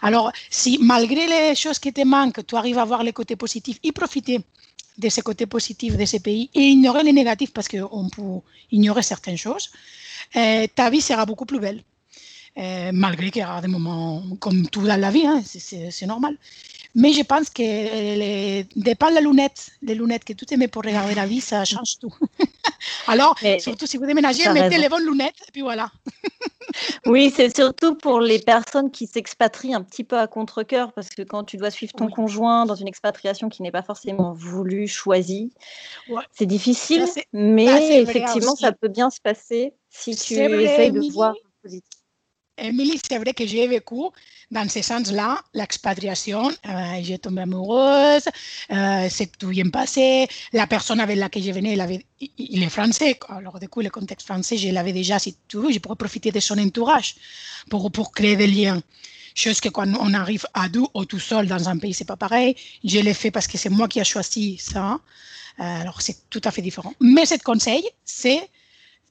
Alors, 0.02 0.32
si 0.50 0.78
malgré 0.80 1.26
les 1.26 1.54
choses 1.54 1.78
qui 1.78 1.92
te 1.92 2.04
manquent, 2.04 2.44
tu 2.46 2.56
arrives 2.56 2.78
à 2.78 2.84
voir 2.84 3.02
les 3.02 3.12
côtés 3.12 3.36
positifs 3.36 3.78
et 3.82 3.92
profiter 3.92 4.40
de 4.96 5.08
ces 5.08 5.22
côtés 5.22 5.46
positifs 5.46 5.96
de 5.96 6.04
ces 6.04 6.20
pays 6.20 6.50
et 6.54 6.60
ignorer 6.60 7.02
les 7.02 7.12
négatifs 7.12 7.52
parce 7.52 7.68
qu'on 7.68 8.08
peut 8.08 8.40
ignorer 8.70 9.02
certaines 9.02 9.36
choses, 9.36 9.70
euh, 10.36 10.66
ta 10.74 10.90
vie 10.90 11.00
sera 11.00 11.26
beaucoup 11.26 11.46
plus 11.46 11.58
belle. 11.58 11.82
Euh, 12.56 12.90
malgré 12.92 13.30
qu'il 13.32 13.42
y 13.42 13.44
aura 13.44 13.60
des 13.60 13.66
moments 13.66 14.22
comme 14.38 14.68
tout 14.68 14.86
dans 14.86 15.00
la 15.00 15.10
vie, 15.10 15.26
hein, 15.26 15.42
c'est 15.44 16.06
normal. 16.06 16.36
Mais 16.94 17.12
je 17.12 17.22
pense 17.22 17.50
que 17.50 17.62
les, 17.62 18.66
dépend 18.76 19.08
les 19.10 19.20
lunettes, 19.20 19.70
les 19.82 19.94
lunettes 19.94 20.24
que 20.24 20.32
tu 20.32 20.46
te 20.46 20.54
mets 20.54 20.68
pour 20.68 20.82
regarder 20.84 21.14
la 21.14 21.26
vie, 21.26 21.40
ça 21.40 21.64
change 21.64 21.98
tout. 21.98 22.14
Alors, 23.06 23.36
surtout 23.58 23.86
si 23.86 23.96
vous 23.96 24.06
déménagez, 24.06 24.48
mettez 24.50 24.78
les 24.78 24.88
bonnes 24.88 25.04
lunettes, 25.04 25.40
et 25.48 25.52
puis 25.52 25.62
voilà. 25.62 25.90
oui, 27.06 27.32
c'est 27.34 27.54
surtout 27.54 27.94
pour 27.96 28.20
les 28.20 28.38
personnes 28.38 28.90
qui 28.90 29.06
s'expatrient 29.06 29.74
un 29.74 29.82
petit 29.82 30.04
peu 30.04 30.18
à 30.18 30.26
contre-coeur, 30.26 30.92
parce 30.92 31.08
que 31.08 31.22
quand 31.22 31.44
tu 31.44 31.56
dois 31.56 31.70
suivre 31.70 31.92
ton 31.94 32.08
conjoint 32.08 32.66
dans 32.66 32.74
une 32.74 32.88
expatriation 32.88 33.48
qui 33.48 33.62
n'est 33.62 33.72
pas 33.72 33.82
forcément 33.82 34.32
voulue, 34.32 34.86
choisie, 34.86 35.52
c'est 36.32 36.46
difficile, 36.46 37.06
mais 37.32 38.02
effectivement, 38.02 38.54
ça 38.54 38.72
peut 38.72 38.88
bien 38.88 39.10
se 39.10 39.20
passer 39.20 39.74
si 39.90 40.14
tu 40.14 40.34
essayes 40.34 40.92
de 40.92 41.12
voir 41.12 41.34
positif. 41.62 42.03
Émilie, 42.56 43.00
c'est 43.08 43.18
vrai 43.18 43.34
que 43.34 43.44
j'ai 43.46 43.66
vécu 43.66 43.96
dans 44.50 44.68
ce 44.68 44.80
sens-là 44.80 45.42
l'expatriation. 45.54 46.50
Euh, 46.68 47.00
j'ai 47.02 47.18
tombé 47.18 47.42
amoureuse, 47.42 48.28
euh, 48.70 49.08
c'est 49.10 49.36
tout 49.36 49.48
bien 49.48 49.68
passé. 49.70 50.28
La 50.52 50.66
personne 50.68 51.00
avec 51.00 51.16
laquelle 51.16 51.42
je 51.42 51.50
venais, 51.50 51.76
il, 52.38 52.62
est 52.62 52.68
français. 52.68 53.18
Alors, 53.28 53.58
du 53.58 53.68
coup, 53.68 53.80
le 53.80 53.90
contexte 53.90 54.26
français, 54.26 54.56
je 54.56 54.68
l'avais 54.68 54.92
déjà, 54.92 55.18
si 55.18 55.36
tu 55.48 55.56
veux, 55.56 55.72
je 55.72 55.80
pourrais 55.80 55.96
profiter 55.96 56.30
de 56.30 56.38
son 56.38 56.56
entourage 56.58 57.16
pour, 57.70 57.90
pour 57.90 58.12
créer 58.12 58.36
des 58.36 58.46
liens. 58.46 58.80
Chose 59.34 59.60
que 59.60 59.68
quand 59.68 59.92
on 59.98 60.14
arrive 60.14 60.46
à 60.54 60.68
deux 60.68 60.84
ou 60.94 61.04
tout 61.04 61.18
seul 61.18 61.48
dans 61.48 61.68
un 61.68 61.76
pays, 61.78 61.92
c'est 61.92 62.04
pas 62.04 62.16
pareil. 62.16 62.54
Je 62.84 63.00
l'ai 63.00 63.14
fait 63.14 63.32
parce 63.32 63.48
que 63.48 63.58
c'est 63.58 63.70
moi 63.70 63.88
qui 63.88 63.98
ai 63.98 64.04
choisi 64.04 64.58
ça. 64.58 65.00
Euh, 65.58 65.80
alors, 65.80 66.00
c'est 66.02 66.30
tout 66.30 66.40
à 66.44 66.52
fait 66.52 66.62
différent. 66.62 66.94
Mais 67.00 67.26
ce 67.26 67.34
conseil, 67.42 67.84
c'est 68.04 68.48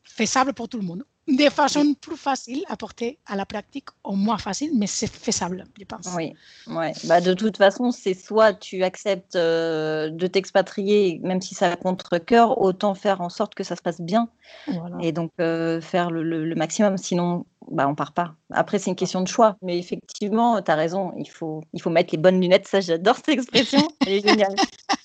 faisable 0.06 0.54
pour 0.54 0.70
tout 0.70 0.78
le 0.78 0.86
monde 0.86 1.04
de 1.28 1.50
façon 1.50 1.94
plus 1.94 2.18
facile 2.18 2.64
à 2.68 2.76
porter 2.76 3.18
à 3.26 3.36
la 3.36 3.46
pratique, 3.46 3.88
au 4.04 4.14
moins 4.14 4.38
facile, 4.38 4.72
mais 4.76 4.88
c'est 4.88 5.08
faisable, 5.08 5.66
je 5.80 5.86
pense. 5.86 6.10
Oui, 6.16 6.34
ouais. 6.68 6.92
Bah, 7.06 7.22
de 7.22 7.34
toute 7.34 7.58
façon, 7.58 7.92
c'est 7.92 8.14
soit 8.14 8.54
tu 8.54 8.84
acceptes 8.84 9.36
euh, 9.36 10.10
de 10.10 10.28
t'expatrier, 10.28 11.20
même 11.24 11.42
si 11.42 11.56
ça 11.56 11.76
contre 11.78 12.18
cœur, 12.18 12.60
autant 12.60 12.94
faire 12.94 13.22
en 13.22 13.30
sorte 13.30 13.56
que 13.56 13.64
ça 13.64 13.76
se 13.76 13.82
passe 13.82 14.02
bien. 14.02 14.28
Et 15.00 15.12
donc 15.12 15.32
euh, 15.40 15.82
faire 15.82 16.12
le, 16.12 16.54
maximum, 16.56 16.98
sinon 16.98 17.46
bah, 17.72 17.88
on 17.88 17.96
part 17.96 18.12
pas. 18.12 18.36
Après, 18.52 18.78
c'est 18.78 18.90
une 18.90 18.96
question 18.96 19.22
de 19.22 19.28
choix. 19.28 19.56
Mais 19.62 19.78
effectivement, 19.80 20.62
tu 20.62 20.70
as 20.70 20.76
raison, 20.76 21.14
il 21.18 21.30
faut, 21.30 21.64
il 21.74 21.82
faut 21.82 21.90
mettre 21.90 22.14
les 22.14 22.18
bonnes 22.18 22.42
lunettes. 22.42 22.68
Ça, 22.68 22.82
j'adore 22.82 23.16
cette 23.16 23.30
expression. 23.30 23.88
Elle 24.06 24.14
est 24.14 24.28
géniale. 24.28 24.56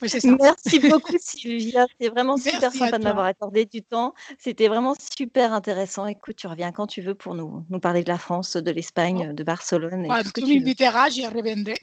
Merci 0.00 0.78
beaucoup 0.78 1.16
Sylvia, 1.20 1.86
c'est 2.00 2.08
vraiment 2.08 2.36
super 2.36 2.72
sympa 2.72 2.98
de 2.98 3.04
m'avoir 3.04 3.26
accordé 3.26 3.64
du 3.64 3.82
temps. 3.82 4.14
C'était 4.38 4.68
vraiment 4.68 4.94
super 5.12 5.52
intéressant. 5.52 6.06
Écoute, 6.06 6.36
tu 6.36 6.46
reviens 6.46 6.72
quand 6.72 6.86
tu 6.86 7.02
veux 7.02 7.14
pour 7.14 7.34
nous, 7.34 7.64
nous 7.68 7.80
parler 7.80 8.02
de 8.02 8.08
la 8.08 8.18
France, 8.18 8.56
de 8.56 8.70
l'Espagne, 8.70 9.34
de 9.34 9.42
Barcelone. 9.42 10.06
Et 10.06 10.24
tout 10.24 10.40
tu 10.40 10.46
m'inviteras, 10.46 11.10
j'y 11.10 11.26
reviendrai. 11.26 11.76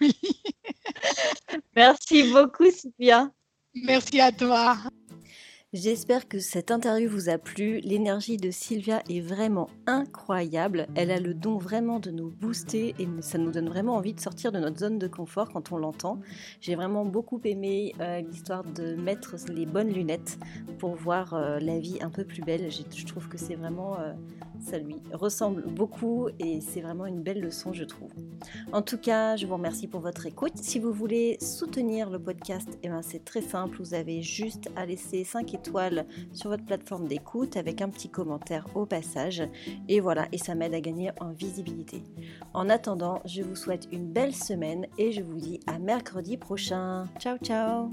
Merci 1.76 2.30
beaucoup 2.32 2.70
Sylvia. 2.70 3.30
Merci 3.74 4.20
à 4.20 4.32
toi. 4.32 4.76
J'espère 5.74 6.28
que 6.28 6.38
cette 6.38 6.70
interview 6.70 7.08
vous 7.08 7.30
a 7.30 7.38
plu. 7.38 7.80
L'énergie 7.80 8.36
de 8.36 8.50
Sylvia 8.50 9.02
est 9.08 9.22
vraiment 9.22 9.70
incroyable. 9.86 10.86
Elle 10.94 11.10
a 11.10 11.18
le 11.18 11.32
don 11.32 11.56
vraiment 11.56 11.98
de 11.98 12.10
nous 12.10 12.28
booster 12.28 12.94
et 12.98 13.08
ça 13.22 13.38
nous 13.38 13.50
donne 13.50 13.70
vraiment 13.70 13.94
envie 13.94 14.12
de 14.12 14.20
sortir 14.20 14.52
de 14.52 14.58
notre 14.58 14.78
zone 14.78 14.98
de 14.98 15.06
confort 15.06 15.48
quand 15.48 15.72
on 15.72 15.78
l'entend. 15.78 16.20
J'ai 16.60 16.74
vraiment 16.74 17.06
beaucoup 17.06 17.40
aimé 17.44 17.94
euh, 18.00 18.20
l'histoire 18.20 18.64
de 18.64 18.96
mettre 18.96 19.36
les 19.48 19.64
bonnes 19.64 19.88
lunettes 19.88 20.38
pour 20.78 20.94
voir 20.94 21.32
euh, 21.32 21.58
la 21.58 21.78
vie 21.78 21.96
un 22.02 22.10
peu 22.10 22.24
plus 22.24 22.42
belle. 22.42 22.70
Je 22.70 23.06
trouve 23.06 23.28
que 23.28 23.38
c'est 23.38 23.54
vraiment 23.54 23.98
euh, 23.98 24.12
ça 24.60 24.78
lui 24.78 24.96
ressemble 25.12 25.62
beaucoup 25.62 26.28
et 26.38 26.60
c'est 26.60 26.80
vraiment 26.80 27.06
une 27.06 27.22
belle 27.22 27.40
leçon, 27.40 27.72
je 27.72 27.84
trouve. 27.84 28.10
En 28.72 28.82
tout 28.82 28.98
cas, 28.98 29.36
je 29.36 29.46
vous 29.46 29.54
remercie 29.54 29.88
pour 29.88 30.00
votre 30.00 30.26
écoute. 30.26 30.52
Si 30.56 30.78
vous 30.78 30.92
voulez 30.92 31.38
soutenir 31.40 32.10
le 32.10 32.18
podcast, 32.18 32.78
eh 32.82 32.88
ben, 32.88 33.02
c'est 33.02 33.24
très 33.24 33.42
simple. 33.42 33.78
Vous 33.78 33.94
avez 33.94 34.22
juste 34.22 34.68
à 34.76 34.86
laisser 34.86 35.24
5 35.24 35.54
sur 36.32 36.50
votre 36.50 36.64
plateforme 36.64 37.08
d'écoute 37.08 37.56
avec 37.56 37.80
un 37.82 37.88
petit 37.88 38.08
commentaire 38.08 38.66
au 38.74 38.86
passage. 38.86 39.42
Et 39.88 40.00
voilà, 40.00 40.26
et 40.32 40.38
ça 40.38 40.54
m'aide 40.54 40.74
à 40.74 40.80
gagner 40.80 41.10
en 41.20 41.32
visibilité. 41.32 42.02
En 42.54 42.68
attendant, 42.68 43.20
je 43.24 43.42
vous 43.42 43.56
souhaite 43.56 43.88
une 43.92 44.12
belle 44.12 44.34
semaine 44.34 44.86
et 44.98 45.12
je 45.12 45.22
vous 45.22 45.38
dis 45.38 45.60
à 45.66 45.78
mercredi 45.78 46.36
prochain. 46.36 47.06
Ciao 47.18 47.38
ciao 47.38 47.90